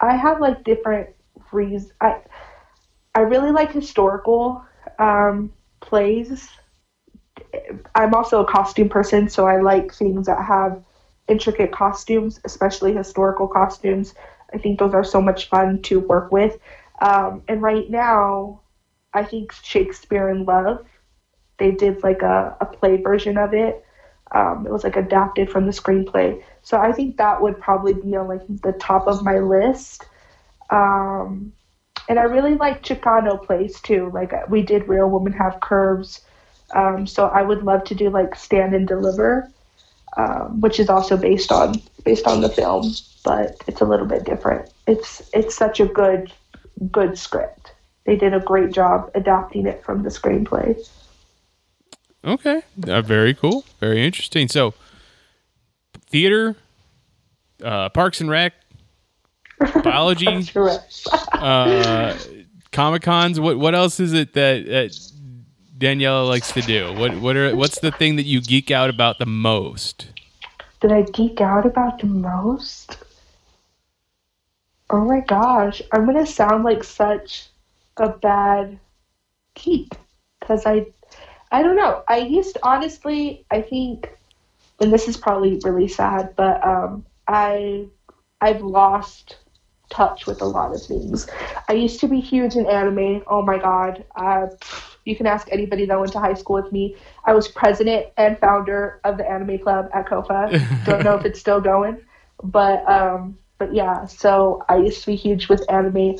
I 0.00 0.16
have 0.16 0.40
like 0.40 0.64
different 0.64 1.10
reasons. 1.52 1.92
I 2.00 2.20
I 3.14 3.20
really 3.20 3.50
like 3.52 3.72
historical 3.72 4.64
um, 4.98 5.52
plays. 5.80 6.48
I'm 7.94 8.14
also 8.14 8.40
a 8.42 8.46
costume 8.46 8.88
person, 8.88 9.28
so 9.28 9.46
I 9.46 9.60
like 9.60 9.92
things 9.92 10.26
that 10.26 10.42
have 10.44 10.82
intricate 11.28 11.72
costumes, 11.72 12.40
especially 12.44 12.92
historical 12.94 13.48
costumes. 13.48 14.14
I 14.52 14.58
think 14.58 14.78
those 14.78 14.94
are 14.94 15.04
so 15.04 15.20
much 15.20 15.48
fun 15.48 15.82
to 15.82 16.00
work 16.00 16.30
with. 16.32 16.58
Um, 17.00 17.42
and 17.48 17.62
right 17.62 17.88
now, 17.90 18.60
I 19.14 19.24
think 19.24 19.52
Shakespeare 19.52 20.28
in 20.28 20.44
Love, 20.44 20.84
they 21.58 21.72
did 21.72 22.02
like 22.02 22.22
a, 22.22 22.56
a 22.60 22.66
play 22.66 22.96
version 22.96 23.38
of 23.38 23.54
it. 23.54 23.84
Um, 24.34 24.66
it 24.66 24.72
was 24.72 24.84
like 24.84 24.96
adapted 24.96 25.50
from 25.50 25.66
the 25.66 25.72
screenplay. 25.72 26.42
So 26.62 26.78
I 26.78 26.92
think 26.92 27.16
that 27.18 27.42
would 27.42 27.60
probably 27.60 27.94
be 27.94 28.16
on 28.16 28.28
like 28.28 28.42
the 28.62 28.72
top 28.72 29.06
of 29.06 29.22
my 29.22 29.38
list. 29.38 30.06
Um, 30.70 31.52
and 32.08 32.18
I 32.18 32.22
really 32.22 32.54
like 32.54 32.82
Chicano 32.82 33.44
plays 33.44 33.80
too. 33.80 34.10
Like 34.12 34.32
we 34.48 34.62
did 34.62 34.88
Real 34.88 35.08
Women 35.08 35.32
Have 35.32 35.60
Curves. 35.60 36.22
Um, 36.74 37.06
so 37.06 37.26
I 37.26 37.42
would 37.42 37.62
love 37.62 37.84
to 37.84 37.94
do 37.94 38.08
like 38.10 38.34
Stand 38.34 38.74
and 38.74 38.88
Deliver, 38.88 39.50
um, 40.16 40.60
which 40.60 40.80
is 40.80 40.88
also 40.88 41.16
based 41.16 41.52
on 41.52 41.74
based 42.04 42.26
on 42.26 42.40
the 42.40 42.48
film, 42.48 42.92
but 43.24 43.56
it's 43.66 43.80
a 43.80 43.84
little 43.84 44.06
bit 44.06 44.24
different. 44.24 44.70
It's 44.86 45.22
it's 45.34 45.54
such 45.54 45.80
a 45.80 45.86
good 45.86 46.32
good 46.90 47.18
script. 47.18 47.72
They 48.04 48.16
did 48.16 48.34
a 48.34 48.40
great 48.40 48.72
job 48.72 49.10
adapting 49.14 49.66
it 49.66 49.84
from 49.84 50.02
the 50.02 50.08
screenplay. 50.08 50.76
Okay, 52.24 52.62
uh, 52.86 53.02
very 53.02 53.34
cool, 53.34 53.64
very 53.80 54.04
interesting. 54.04 54.48
So, 54.48 54.74
theater, 56.08 56.56
uh, 57.62 57.88
Parks 57.88 58.20
and 58.20 58.30
Rec, 58.30 58.52
biology, 59.82 60.46
uh, 61.32 62.16
Comic 62.70 63.02
Cons. 63.02 63.40
What 63.40 63.58
what 63.58 63.74
else 63.74 63.98
is 63.98 64.12
it 64.12 64.34
that, 64.34 64.66
that 64.66 65.10
Daniela 65.78 66.28
likes 66.28 66.52
to 66.52 66.60
do? 66.60 66.92
What 66.94 67.16
what 67.16 67.36
are 67.36 67.56
what's 67.56 67.80
the 67.80 67.90
thing 67.90 68.16
that 68.16 68.26
you 68.26 68.40
geek 68.40 68.70
out 68.70 68.88
about 68.88 69.18
the 69.18 69.26
most? 69.26 70.06
Did 70.80 70.92
I 70.92 71.02
geek 71.02 71.40
out 71.40 71.66
about 71.66 72.00
the 72.00 72.06
most? 72.06 72.98
Oh 74.90 75.04
my 75.04 75.20
gosh, 75.20 75.80
I'm 75.90 76.06
gonna 76.06 76.26
sound 76.26 76.64
like 76.64 76.84
such 76.84 77.48
a 77.96 78.08
bad 78.10 78.78
geek 79.54 79.88
because 80.38 80.66
I, 80.66 80.86
I 81.52 81.62
don't 81.62 81.76
know. 81.76 82.02
I 82.08 82.18
used 82.18 82.58
honestly, 82.62 83.44
I 83.50 83.60
think, 83.62 84.10
and 84.80 84.92
this 84.92 85.06
is 85.06 85.16
probably 85.16 85.60
really 85.62 85.86
sad, 85.88 86.34
but 86.34 86.64
um, 86.66 87.04
I, 87.28 87.86
I've 88.40 88.62
lost 88.62 89.36
touch 89.90 90.26
with 90.26 90.40
a 90.40 90.46
lot 90.46 90.74
of 90.74 90.82
things. 90.82 91.28
I 91.68 91.74
used 91.74 92.00
to 92.00 92.08
be 92.08 92.20
huge 92.20 92.56
in 92.56 92.66
anime. 92.66 93.22
Oh 93.26 93.42
my 93.42 93.58
god, 93.58 94.04
uh, 94.16 94.46
you 95.04 95.14
can 95.14 95.26
ask 95.26 95.48
anybody 95.52 95.84
that 95.86 96.00
went 96.00 96.12
to 96.12 96.20
high 96.20 96.34
school 96.34 96.62
with 96.62 96.72
me. 96.72 96.96
I 97.26 97.34
was 97.34 97.48
president 97.48 98.06
and 98.16 98.38
founder 98.38 99.00
of 99.04 99.18
the 99.18 99.30
anime 99.30 99.58
club 99.58 99.90
at 99.92 100.06
Kofa. 100.06 100.84
Don't 100.86 101.04
know 101.04 101.16
if 101.16 101.26
it's 101.26 101.38
still 101.38 101.60
going, 101.60 102.00
but 102.42 102.88
um, 102.88 103.38
but 103.58 103.74
yeah. 103.74 104.06
So 104.06 104.64
I 104.68 104.76
used 104.78 105.02
to 105.02 105.08
be 105.08 105.16
huge 105.16 105.48
with 105.48 105.70
anime. 105.70 106.16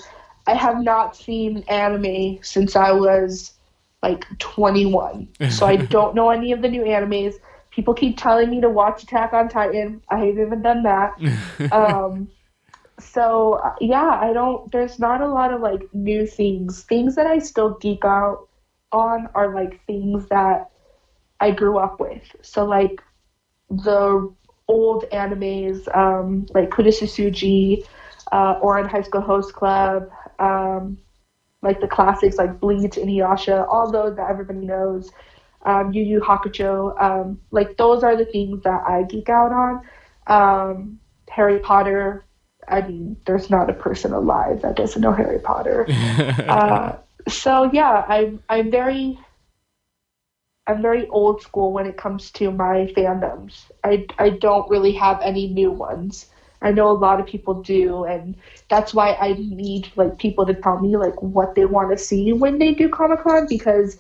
I 0.47 0.55
have 0.55 0.83
not 0.83 1.16
seen 1.16 1.64
anime 1.68 2.41
since 2.43 2.76
I 2.76 2.93
was 2.93 3.55
like 4.03 4.27
21, 4.39 5.29
so 5.51 5.67
I 5.67 5.77
don't 5.97 6.15
know 6.15 6.31
any 6.31 6.53
of 6.53 6.63
the 6.63 6.69
new 6.69 6.83
animes. 6.83 7.35
People 7.71 7.95
keep 7.95 8.19
telling 8.19 8.51
me 8.51 8.61
to 8.61 8.69
watch 8.69 9.03
Attack 9.03 9.33
on 9.33 9.49
Titan. 9.49 10.03
I 10.09 10.19
haven't 10.19 10.47
even 10.47 10.63
done 10.63 10.83
that. 10.83 11.19
um, 11.73 12.29
so 12.99 13.55
uh, 13.55 13.75
yeah, 13.81 14.19
I 14.21 14.33
don't. 14.33 14.71
There's 14.71 14.99
not 14.99 15.21
a 15.21 15.29
lot 15.29 15.53
of 15.53 15.61
like 15.61 15.83
new 15.95 16.27
things. 16.27 16.83
Things 16.83 17.15
that 17.15 17.27
I 17.27 17.39
still 17.39 17.79
geek 17.81 18.05
out 18.05 18.49
on 18.93 19.29
are 19.35 19.55
like 19.55 19.85
things 19.87 20.27
that 20.29 20.71
I 21.41 21.51
grew 21.51 21.79
up 21.79 21.99
with. 21.99 22.23
So 22.43 22.65
like 22.65 23.03
the 23.71 24.33
old 24.69 25.05
animes, 25.11 25.95
um, 25.97 26.47
like 26.55 26.71
Kurisusuji, 26.71 27.85
uh, 28.31 28.61
Ouran 28.61 28.89
High 28.89 29.03
School 29.03 29.21
Host 29.21 29.53
Club, 29.53 30.09
um, 30.39 30.99
like 31.63 31.81
the 31.81 31.89
classics 31.89 32.37
like 32.37 32.61
Bleach, 32.61 32.97
and 32.97 33.09
Inuyasha, 33.09 33.67
all 33.69 33.91
those 33.91 34.17
that 34.17 34.29
everybody 34.29 34.67
knows. 34.67 35.11
Um, 35.65 35.93
Yu 35.93 36.03
Yu 36.03 36.21
Hakusho, 36.21 37.01
um, 37.01 37.41
like 37.53 37.77
those 37.77 38.03
are 38.03 38.17
the 38.17 38.25
things 38.25 38.63
that 38.65 38.83
I 38.87 39.05
geek 39.05 39.29
out 39.29 39.53
on. 39.53 39.87
Um, 40.27 40.99
Harry 41.29 41.61
Potter, 41.61 42.25
I 42.69 42.83
mean, 42.83 43.17
there's 43.27 43.49
not 43.49 43.71
a 43.71 43.75
person 43.75 44.13
alive 44.13 44.63
that 44.63 44.77
doesn't 44.77 45.01
know 45.01 45.13
Harry 45.13 45.39
Potter. 45.39 45.87
uh, 46.49 46.97
so 47.29 47.71
yeah, 47.73 48.05
I'm 48.09 48.43
I'm 48.49 48.71
very 48.71 49.19
I'm 50.67 50.83
very 50.83 51.09
old 51.09 51.43
school 51.43 51.73
when 51.73 51.87
it 51.87 51.97
comes 51.97 52.31
to 52.33 52.51
my 52.51 52.93
fandoms. 52.97 53.71
I 53.85 54.07
I 54.19 54.31
don't 54.31 54.69
really 54.71 54.93
have 54.93 55.21
any 55.23 55.49
new 55.49 55.71
ones. 55.71 56.27
I 56.63 56.73
know 56.73 56.91
a 56.91 56.93
lot 56.93 57.21
of 57.21 57.27
people 57.27 57.63
do, 57.63 58.05
and 58.05 58.37
that's 58.69 58.95
why 58.95 59.15
I 59.15 59.35
need 59.35 59.91
like 59.97 60.19
people 60.19 60.47
to 60.47 60.55
tell 60.55 60.79
me 60.81 60.97
like 60.97 61.21
what 61.23 61.55
they 61.55 61.65
want 61.67 61.91
to 61.91 61.99
see 61.99 62.33
when 62.33 62.59
they 62.59 62.73
do 62.75 62.89
Comic 62.89 63.21
Con 63.23 63.47
because 63.49 63.99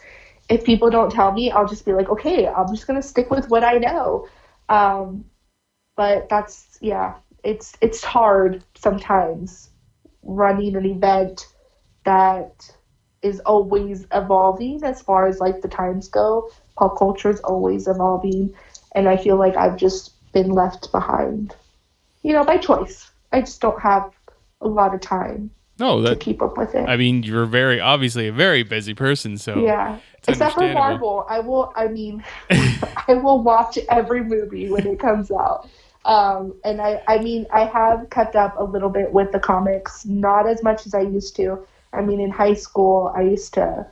if 0.48 0.64
people 0.64 0.90
don't 0.90 1.10
tell 1.10 1.32
me, 1.32 1.50
I'll 1.50 1.68
just 1.68 1.84
be 1.84 1.92
like, 1.92 2.08
okay, 2.08 2.46
I'm 2.46 2.68
just 2.68 2.86
gonna 2.86 3.02
stick 3.02 3.30
with 3.30 3.48
what 3.50 3.64
I 3.64 3.78
know. 3.78 4.28
Um, 4.68 5.24
but 5.96 6.28
that's 6.28 6.78
yeah, 6.80 7.14
it's 7.44 7.76
it's 7.80 8.02
hard 8.04 8.64
sometimes 8.74 9.70
running 10.22 10.76
an 10.76 10.86
event 10.86 11.48
that 12.04 12.70
is 13.22 13.40
always 13.40 14.06
evolving 14.12 14.82
as 14.84 15.00
far 15.02 15.26
as 15.26 15.40
like 15.40 15.60
the 15.62 15.68
times 15.68 16.08
go. 16.08 16.50
Pop 16.76 16.98
culture 16.98 17.30
is 17.30 17.40
always 17.40 17.86
evolving, 17.88 18.54
and 18.94 19.08
I 19.08 19.16
feel 19.16 19.36
like 19.36 19.56
I've 19.56 19.76
just 19.76 20.12
been 20.32 20.50
left 20.50 20.90
behind. 20.92 21.54
You 22.22 22.32
know, 22.32 22.44
by 22.44 22.58
choice. 22.58 23.10
I 23.32 23.40
just 23.40 23.60
don't 23.60 23.80
have 23.80 24.12
a 24.60 24.68
lot 24.68 24.94
of 24.94 25.00
time 25.00 25.50
No, 25.78 26.02
to 26.02 26.10
that 26.10 26.20
keep 26.20 26.42
up 26.42 26.56
with 26.56 26.74
it. 26.74 26.88
I 26.88 26.96
mean, 26.96 27.22
you're 27.22 27.46
very 27.46 27.80
obviously 27.80 28.28
a 28.28 28.32
very 28.32 28.62
busy 28.62 28.94
person, 28.94 29.38
so 29.38 29.64
yeah. 29.64 29.98
Except 30.28 30.54
for. 30.54 30.72
Marvel, 30.72 31.26
I 31.28 31.40
will. 31.40 31.72
I 31.74 31.88
mean, 31.88 32.22
I 32.50 33.14
will 33.14 33.42
watch 33.42 33.78
every 33.88 34.22
movie 34.22 34.70
when 34.70 34.86
it 34.86 35.00
comes 35.00 35.30
out. 35.30 35.68
Um, 36.04 36.54
and 36.64 36.80
I, 36.80 37.02
I 37.06 37.18
mean, 37.18 37.46
I 37.52 37.64
have 37.64 38.10
kept 38.10 38.34
up 38.34 38.58
a 38.58 38.64
little 38.64 38.88
bit 38.90 39.12
with 39.12 39.32
the 39.32 39.38
comics, 39.38 40.04
not 40.04 40.48
as 40.48 40.62
much 40.62 40.86
as 40.86 40.94
I 40.94 41.02
used 41.02 41.36
to. 41.36 41.64
I 41.92 42.00
mean, 42.00 42.20
in 42.20 42.30
high 42.30 42.54
school, 42.54 43.12
I 43.14 43.22
used 43.22 43.54
to, 43.54 43.86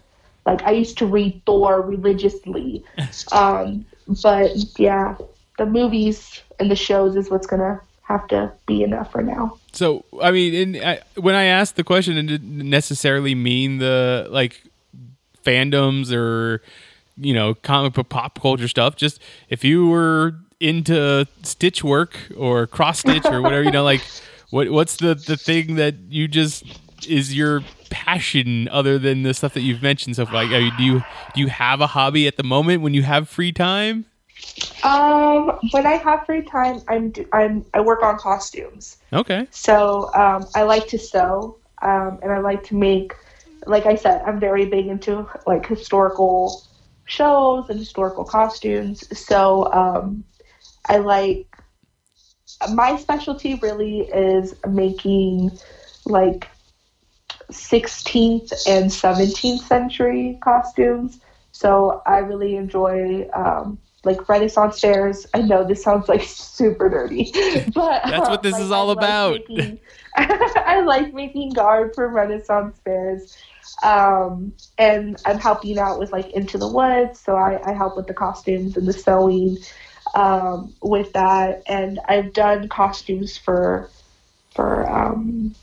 like, 0.47 0.63
I 0.63 0.73
used 0.73 0.99
to 0.99 1.07
read 1.07 1.43
Thor 1.47 1.81
religiously. 1.83 2.85
Um, 3.33 3.87
but 4.23 4.51
yeah, 4.79 5.17
the 5.59 5.67
movies 5.67 6.43
and 6.59 6.71
the 6.71 6.77
shows 6.77 7.17
is 7.17 7.31
what's 7.31 7.47
gonna 7.47 7.81
have 8.11 8.27
to 8.29 8.53
be 8.67 8.83
enough 8.83 9.13
for 9.13 9.23
now. 9.23 9.57
So 9.73 10.05
I 10.21 10.31
mean, 10.33 10.83
I, 10.83 11.01
when 11.17 11.35
I 11.35 11.45
asked 11.45 11.77
the 11.77 11.85
question, 11.85 12.17
it 12.19 12.25
didn't 12.25 12.69
necessarily 12.69 13.35
mean 13.35 13.79
the 13.79 14.27
like 14.31 14.63
fandoms 15.45 16.13
or 16.13 16.61
you 17.17 17.33
know 17.33 17.55
comic 17.55 17.95
book 17.95 18.09
pop 18.09 18.41
culture 18.41 18.69
stuff. 18.69 18.97
Just 18.97 19.21
if 19.49 19.65
you 19.65 19.87
were 19.87 20.35
into 20.59 21.27
stitch 21.43 21.85
work 21.85 22.19
or 22.37 22.67
cross 22.67 22.99
stitch 23.01 23.25
or 23.27 23.41
whatever, 23.41 23.63
you 23.63 23.71
know, 23.71 23.85
like 23.85 24.03
what 24.51 24.71
what's 24.71 24.97
the 24.97 25.15
the 25.15 25.37
thing 25.37 25.77
that 25.77 25.95
you 26.09 26.27
just 26.27 26.65
is 27.09 27.35
your 27.35 27.63
passion 27.91 28.69
other 28.69 28.99
than 28.99 29.23
the 29.23 29.35
stuff 29.35 29.55
that 29.55 29.63
you've 29.63 29.83
mentioned 29.83 30.17
so 30.17 30.27
far? 30.27 30.45
Like, 30.45 30.51
do 30.77 30.83
you 30.83 31.01
do 31.35 31.41
you 31.41 31.47
have 31.47 31.81
a 31.81 31.87
hobby 31.87 32.27
at 32.27 32.37
the 32.37 32.43
moment 32.43 32.83
when 32.83 32.93
you 32.93 33.03
have 33.03 33.29
free 33.29 33.53
time? 33.53 34.07
Um, 34.83 35.59
when 35.71 35.87
I 35.87 35.93
have 35.93 36.25
free 36.27 36.43
time, 36.43 36.81
I'm 36.89 37.13
I'm 37.33 37.65
I 37.75 37.81
work 37.81 38.03
on 38.03 38.19
costumes. 38.19 38.99
Okay. 39.13 39.47
So 39.51 40.11
um, 40.15 40.47
I 40.55 40.63
like 40.63 40.89
to 40.89 40.99
sew, 40.99 41.59
um, 41.83 42.19
and 42.23 42.33
I 42.33 42.39
like 42.39 42.65
to 42.65 42.77
make. 42.77 43.15
Like 43.67 43.87
I 43.87 43.95
said, 43.95 44.23
I'm 44.27 44.41
very 44.41 44.67
big 44.67 44.87
into 44.87 45.29
like 45.47 45.67
historical 45.67 46.63
shows 47.05 47.69
and 47.69 47.79
historical 47.79 48.25
costumes. 48.25 49.05
So 49.19 49.71
um, 49.73 50.25
I 50.89 50.99
like 50.99 51.47
my 52.73 52.97
specialty 52.97 53.55
really 53.57 54.01
is 54.01 54.55
making 54.67 55.51
like 56.07 56.49
16th 57.51 58.53
and 58.67 58.91
17th 58.91 59.61
century 59.61 60.39
costumes. 60.43 61.21
So 61.53 62.03
I 62.07 62.19
really 62.19 62.57
enjoy 62.57 63.29
um, 63.35 63.79
like 64.05 64.29
Renaissance 64.29 64.81
fairs. 64.81 65.27
I 65.35 65.43
know 65.43 65.65
this 65.65 65.83
sounds 65.83 66.09
like 66.09 66.23
super 66.23 66.89
dirty, 66.89 67.31
but 67.75 68.03
That's 68.05 68.29
what 68.29 68.43
this 68.43 68.53
like, 68.55 68.63
is 68.63 68.71
all 68.71 68.87
I 68.91 68.95
like 68.95 68.97
about. 68.99 69.33
making- 69.49 69.81
I 70.17 70.81
like 70.81 71.15
making 71.15 71.51
garb 71.53 71.95
for 71.95 72.09
Renaissance 72.09 72.79
fairs. 72.85 73.37
Um, 73.83 74.53
and 74.79 75.21
I'm 75.25 75.39
helping 75.39 75.79
out 75.79 75.99
with 75.99 76.13
like 76.13 76.31
Into 76.33 76.59
the 76.59 76.67
Woods, 76.69 77.21
so 77.21 77.37
I, 77.37 77.61
I 77.65 77.73
help 77.73 77.97
with 77.97 78.07
the 78.07 78.15
costumes 78.15 78.77
and 78.77 78.87
the 78.89 78.93
sewing 78.93 79.59
um, 80.15 80.75
with 80.83 81.13
that. 81.13 81.63
And 81.67 82.01
I've 82.09 82.33
done 82.33 82.69
costumes 82.69 83.37
for 83.37 83.89
for 84.55 84.91
um, 84.91 85.55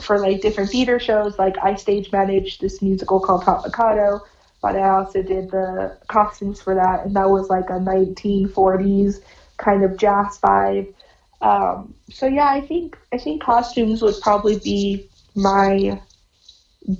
for 0.00 0.18
like 0.18 0.40
different 0.40 0.70
theater 0.70 0.98
shows. 0.98 1.38
Like 1.38 1.56
I 1.62 1.76
stage 1.76 2.10
managed 2.10 2.60
this 2.60 2.82
musical 2.82 3.20
called 3.20 3.44
Hot 3.44 3.64
Mikado, 3.64 4.22
but 4.64 4.76
I 4.76 4.88
also 4.88 5.22
did 5.22 5.50
the 5.50 5.94
costumes 6.08 6.58
for 6.58 6.74
that, 6.74 7.04
and 7.04 7.14
that 7.16 7.28
was 7.28 7.50
like 7.50 7.68
a 7.68 7.74
1940s 7.74 9.20
kind 9.58 9.84
of 9.84 9.98
jazz 9.98 10.38
vibe. 10.38 10.94
Um, 11.42 11.92
so 12.08 12.24
yeah, 12.24 12.48
I 12.48 12.62
think 12.62 12.96
I 13.12 13.18
think 13.18 13.42
costumes 13.42 14.00
would 14.00 14.18
probably 14.22 14.58
be 14.58 15.06
my 15.34 16.00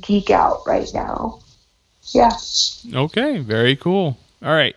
geek 0.03 0.29
out 0.29 0.59
right 0.67 0.91
now. 0.93 1.41
Yeah. 2.09 2.33
Okay, 2.93 3.39
very 3.39 3.77
cool. 3.77 4.19
All 4.43 4.53
right. 4.53 4.77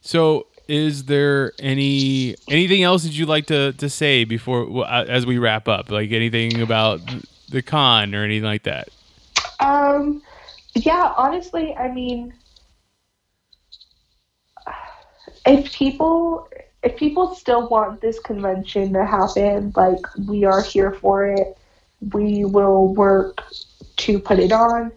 So, 0.00 0.46
is 0.68 1.06
there 1.06 1.54
any 1.58 2.36
anything 2.48 2.84
else 2.84 3.02
that 3.02 3.18
you'd 3.18 3.28
like 3.28 3.46
to 3.46 3.72
to 3.72 3.90
say 3.90 4.22
before 4.22 4.86
uh, 4.86 5.06
as 5.06 5.26
we 5.26 5.38
wrap 5.38 5.66
up? 5.66 5.90
Like 5.90 6.12
anything 6.12 6.60
about 6.60 7.00
the 7.48 7.62
con 7.62 8.14
or 8.14 8.22
anything 8.22 8.44
like 8.44 8.62
that? 8.62 8.90
Um, 9.58 10.22
yeah, 10.84 11.12
honestly, 11.16 11.74
I 11.74 11.92
mean, 11.92 12.34
if 15.46 15.72
people 15.72 16.48
if 16.82 16.96
people 16.96 17.34
still 17.34 17.68
want 17.68 18.00
this 18.00 18.20
convention 18.20 18.92
to 18.92 19.04
happen, 19.04 19.72
like 19.76 20.04
we 20.26 20.44
are 20.44 20.62
here 20.62 20.92
for 20.92 21.26
it. 21.26 21.56
We 22.12 22.44
will 22.44 22.94
work 22.94 23.42
to 23.96 24.20
put 24.20 24.38
it 24.38 24.52
on. 24.52 24.92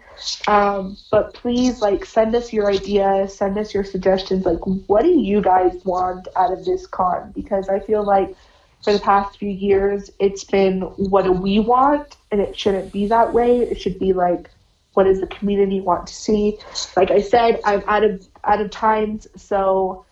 Um, 0.47 0.97
but 1.09 1.33
please, 1.33 1.81
like, 1.81 2.05
send 2.05 2.35
us 2.35 2.53
your 2.53 2.69
ideas, 2.69 3.35
send 3.35 3.57
us 3.57 3.73
your 3.73 3.83
suggestions. 3.83 4.45
Like, 4.45 4.59
what 4.87 5.01
do 5.01 5.09
you 5.09 5.41
guys 5.41 5.83
want 5.83 6.27
out 6.35 6.53
of 6.53 6.63
this 6.63 6.85
con? 6.85 7.31
Because 7.33 7.69
I 7.69 7.79
feel 7.79 8.03
like 8.03 8.35
for 8.83 8.93
the 8.93 8.99
past 8.99 9.39
few 9.39 9.49
years, 9.49 10.11
it's 10.19 10.43
been 10.43 10.81
what 10.81 11.25
do 11.25 11.31
we 11.31 11.59
want, 11.59 12.17
and 12.31 12.39
it 12.39 12.57
shouldn't 12.57 12.91
be 12.91 13.07
that 13.07 13.33
way. 13.33 13.61
It 13.61 13.81
should 13.81 13.97
be 13.97 14.13
like, 14.13 14.51
what 14.93 15.03
does 15.03 15.21
the 15.21 15.27
community 15.27 15.79
want 15.79 16.07
to 16.07 16.13
see? 16.13 16.57
Like 16.95 17.11
I 17.11 17.21
said, 17.21 17.61
I'm 17.65 17.83
out 17.87 18.03
of 18.03 18.27
out 18.43 18.61
of 18.61 18.71
times, 18.71 19.27
so 19.35 20.05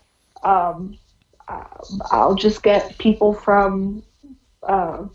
um, 0.43 0.97
um, 1.47 2.01
I'll 2.11 2.35
just 2.35 2.63
get 2.63 2.97
people 2.97 3.33
from 3.33 4.03
uh, 4.63 5.05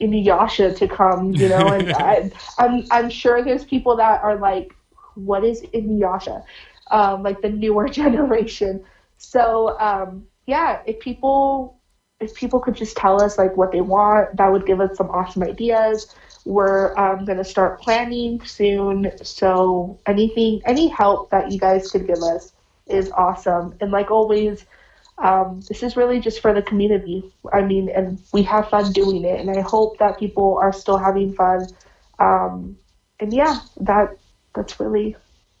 Inuyasha 0.00 0.76
to 0.76 0.88
come, 0.88 1.32
you 1.34 1.48
know, 1.48 1.68
and 1.68 1.92
I, 1.94 2.30
I'm 2.58 2.84
I'm 2.90 3.10
sure 3.10 3.42
there's 3.42 3.64
people 3.64 3.96
that 3.96 4.22
are 4.22 4.36
like, 4.36 4.74
what 5.14 5.44
is 5.44 5.62
Inuyasha? 5.62 6.44
Um, 6.90 7.22
like 7.22 7.40
the 7.40 7.48
newer 7.48 7.88
generation. 8.00 8.84
So 9.16 9.78
um, 9.78 10.26
yeah, 10.46 10.82
if 10.86 11.00
people 11.00 11.80
if 12.20 12.34
people 12.34 12.60
could 12.60 12.74
just 12.74 12.96
tell 12.96 13.22
us 13.22 13.38
like 13.38 13.56
what 13.56 13.72
they 13.72 13.80
want, 13.80 14.36
that 14.36 14.50
would 14.50 14.66
give 14.66 14.80
us 14.80 14.96
some 14.96 15.10
awesome 15.10 15.42
ideas. 15.42 16.14
We're 16.44 16.96
um, 16.98 17.24
gonna 17.24 17.44
start 17.44 17.80
planning 17.80 18.44
soon, 18.44 19.10
so 19.22 19.98
anything, 20.06 20.60
any 20.66 20.88
help 20.88 21.30
that 21.30 21.50
you 21.50 21.58
guys 21.58 21.90
could 21.90 22.06
give 22.06 22.22
us 22.22 22.52
is 22.86 23.10
awesome. 23.12 23.74
And 23.80 23.90
like 23.90 24.10
always, 24.10 24.66
um, 25.18 25.62
this 25.68 25.82
is 25.82 25.96
really 25.96 26.20
just 26.20 26.40
for 26.40 26.52
the 26.52 26.62
community. 26.62 27.32
I 27.52 27.62
mean, 27.62 27.88
and 27.88 28.20
we 28.32 28.42
have 28.42 28.68
fun 28.68 28.92
doing 28.92 29.24
it, 29.24 29.40
and 29.40 29.50
I 29.56 29.60
hope 29.62 29.98
that 29.98 30.18
people 30.18 30.58
are 30.60 30.72
still 30.72 30.98
having 30.98 31.32
fun. 31.32 31.66
Um, 32.18 32.76
and 33.20 33.32
yeah, 33.32 33.60
that 33.80 34.16
that's 34.54 34.78
really 34.78 35.16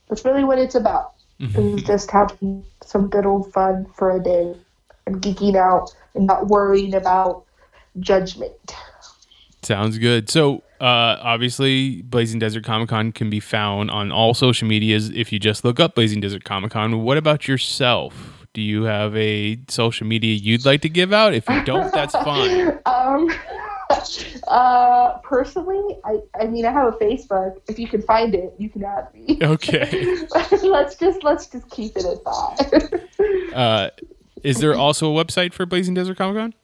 that's 0.08 0.24
really 0.24 0.44
what 0.44 0.58
it's 0.58 0.74
about. 0.74 1.12
Is 1.40 1.82
just 1.82 2.10
having 2.10 2.64
some 2.84 3.08
good 3.08 3.26
old 3.26 3.52
fun 3.52 3.86
for 3.96 4.16
a 4.16 4.22
day 4.22 4.54
and 5.06 5.20
geeking 5.20 5.56
out 5.56 5.94
and 6.14 6.26
not 6.26 6.46
worrying 6.46 6.94
about 6.94 7.44
judgment. 8.00 8.74
Sounds 9.64 9.98
good. 9.98 10.28
So, 10.28 10.62
uh, 10.80 11.16
obviously, 11.22 12.02
Blazing 12.02 12.38
Desert 12.38 12.64
Comic 12.64 12.88
Con 12.90 13.12
can 13.12 13.30
be 13.30 13.40
found 13.40 13.90
on 13.90 14.12
all 14.12 14.34
social 14.34 14.68
medias 14.68 15.10
if 15.10 15.32
you 15.32 15.38
just 15.38 15.64
look 15.64 15.80
up 15.80 15.94
Blazing 15.94 16.20
Desert 16.20 16.44
Comic 16.44 16.72
Con. 16.72 17.02
What 17.02 17.16
about 17.16 17.48
yourself? 17.48 18.46
Do 18.52 18.60
you 18.62 18.84
have 18.84 19.16
a 19.16 19.58
social 19.68 20.06
media 20.06 20.34
you'd 20.34 20.64
like 20.64 20.82
to 20.82 20.88
give 20.88 21.12
out? 21.12 21.34
If 21.34 21.48
you 21.48 21.64
don't, 21.64 21.92
that's 21.92 22.12
fine. 22.24 22.78
Um, 22.86 23.30
uh, 24.48 25.18
personally, 25.18 25.96
I, 26.04 26.18
I 26.40 26.46
mean, 26.46 26.64
I 26.64 26.70
have 26.72 26.94
a 26.94 26.96
Facebook. 26.96 27.60
If 27.68 27.78
you 27.78 27.88
can 27.88 28.02
find 28.02 28.34
it, 28.34 28.54
you 28.58 28.68
can 28.68 28.84
add 28.84 29.08
me. 29.14 29.38
Okay. 29.42 30.26
let's 30.62 30.96
just 30.96 31.22
let's 31.24 31.46
just 31.46 31.68
keep 31.70 31.96
it 31.96 32.04
at 32.04 32.22
that. 32.24 33.52
Uh, 33.54 33.90
is 34.42 34.58
there 34.58 34.74
also 34.74 35.16
a 35.16 35.24
website 35.24 35.52
for 35.52 35.66
Blazing 35.66 35.94
Desert 35.94 36.18
Comic 36.18 36.36
Con? 36.36 36.54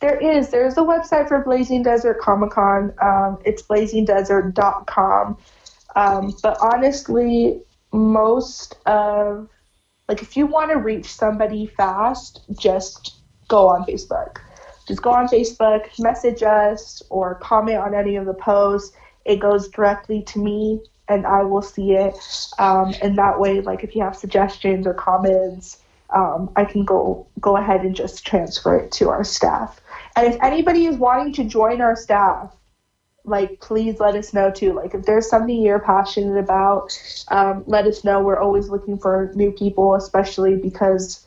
There 0.00 0.18
is 0.18 0.50
there's 0.50 0.76
a 0.76 0.82
website 0.82 1.28
for 1.28 1.42
Blazing 1.42 1.82
Desert 1.82 2.20
Comic 2.20 2.50
Con. 2.50 2.92
Um, 3.00 3.38
it's 3.44 3.62
blazingdesert.com. 3.62 5.38
Um, 5.94 6.34
but 6.42 6.58
honestly, 6.60 7.62
most 7.92 8.76
of 8.86 9.48
like 10.08 10.22
if 10.22 10.36
you 10.36 10.46
want 10.46 10.70
to 10.70 10.78
reach 10.78 11.06
somebody 11.06 11.66
fast, 11.66 12.42
just 12.58 13.16
go 13.48 13.68
on 13.68 13.84
Facebook. 13.84 14.38
Just 14.86 15.02
go 15.02 15.10
on 15.10 15.26
Facebook, 15.26 15.86
message 15.98 16.42
us, 16.42 17.02
or 17.10 17.36
comment 17.36 17.78
on 17.78 17.94
any 17.94 18.16
of 18.16 18.26
the 18.26 18.34
posts. 18.34 18.94
It 19.24 19.40
goes 19.40 19.68
directly 19.68 20.22
to 20.22 20.38
me, 20.38 20.80
and 21.08 21.26
I 21.26 21.42
will 21.42 21.62
see 21.62 21.92
it. 21.92 22.14
Um, 22.58 22.94
and 23.02 23.18
that 23.18 23.40
way, 23.40 23.60
like 23.60 23.82
if 23.82 23.96
you 23.96 24.02
have 24.02 24.16
suggestions 24.16 24.86
or 24.86 24.94
comments, 24.94 25.78
um, 26.10 26.50
I 26.54 26.64
can 26.64 26.84
go 26.84 27.26
go 27.40 27.56
ahead 27.56 27.80
and 27.80 27.96
just 27.96 28.24
transfer 28.24 28.76
it 28.76 28.92
to 28.92 29.08
our 29.08 29.24
staff. 29.24 29.80
And 30.16 30.26
if 30.26 30.42
anybody 30.42 30.86
is 30.86 30.96
wanting 30.96 31.34
to 31.34 31.44
join 31.44 31.80
our 31.80 31.94
staff, 31.94 32.56
like 33.24 33.60
please 33.60 34.00
let 34.00 34.14
us 34.14 34.32
know 34.32 34.50
too. 34.50 34.72
Like 34.72 34.94
if 34.94 35.04
there's 35.04 35.28
something 35.28 35.60
you're 35.60 35.80
passionate 35.80 36.38
about, 36.38 36.98
um, 37.28 37.64
let 37.66 37.86
us 37.86 38.04
know. 38.04 38.22
We're 38.22 38.40
always 38.40 38.68
looking 38.68 38.98
for 38.98 39.30
new 39.34 39.52
people, 39.52 39.94
especially 39.94 40.56
because 40.56 41.26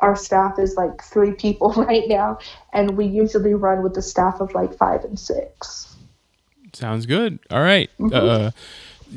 our 0.00 0.14
staff 0.14 0.58
is 0.58 0.76
like 0.76 1.02
three 1.02 1.32
people 1.32 1.72
right 1.76 2.06
now, 2.06 2.38
and 2.72 2.96
we 2.96 3.06
usually 3.06 3.54
run 3.54 3.82
with 3.82 3.96
a 3.96 4.02
staff 4.02 4.40
of 4.40 4.54
like 4.54 4.76
five 4.76 5.04
and 5.04 5.18
six. 5.18 5.96
Sounds 6.72 7.06
good. 7.06 7.38
All 7.50 7.60
right. 7.60 7.90
Uh, 8.12 8.50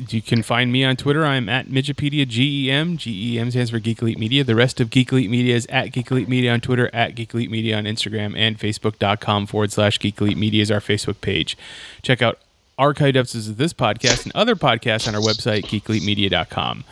you 0.09 0.21
can 0.21 0.43
find 0.43 0.71
me 0.71 0.83
on 0.83 0.95
Twitter. 0.95 1.25
I'm 1.25 1.49
at 1.49 1.67
Midgepedia 1.67 2.27
GEM. 2.27 2.97
GEM 2.97 3.51
stands 3.51 3.71
for 3.71 3.79
Geek 3.79 4.01
Elite 4.01 4.19
Media. 4.19 4.43
The 4.43 4.55
rest 4.55 4.79
of 4.79 4.89
Geek 4.89 5.11
Elite 5.11 5.29
Media 5.29 5.55
is 5.55 5.65
at 5.67 5.91
Geek 5.91 6.11
Elite 6.11 6.27
Media 6.27 6.53
on 6.53 6.61
Twitter, 6.61 6.89
at 6.93 7.15
Geek 7.15 7.33
Elite 7.33 7.51
Media 7.51 7.77
on 7.77 7.85
Instagram, 7.85 8.37
and 8.37 8.59
Facebook.com 8.59 9.47
forward 9.47 9.71
slash 9.71 9.99
Geek 9.99 10.19
Elite 10.19 10.37
Media 10.37 10.61
is 10.61 10.71
our 10.71 10.79
Facebook 10.79 11.21
page. 11.21 11.57
Check 12.01 12.21
out 12.21 12.39
archived 12.77 13.15
episodes 13.15 13.47
of 13.47 13.57
this 13.57 13.73
podcast 13.73 14.23
and 14.25 14.35
other 14.35 14.55
podcasts 14.55 15.07
on 15.07 15.15
our 15.15 15.21
website, 15.21 15.63
geekelitemedia.com. 15.63 16.83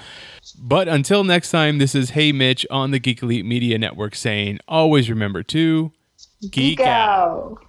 But 0.60 0.88
until 0.88 1.24
next 1.24 1.51
time, 1.51 1.78
this 1.78 1.95
is 1.95 2.12
Hey 2.12 2.32
Mitch 2.32 2.66
on 2.70 2.91
the 2.91 2.99
Geek 2.99 3.22
Elite 3.22 3.45
Media 3.45 3.78
Network 3.78 4.16
saying, 4.16 4.60
always 4.68 5.10
remember 5.10 5.43
to 5.43 5.91
geek, 6.49 6.80
out. 6.80 7.56
Go. 7.56 7.60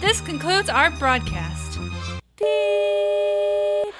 This 0.00 0.20
concludes 0.22 0.70
our 0.70 0.90
broadcast 0.92 1.69
beep. 2.40 3.94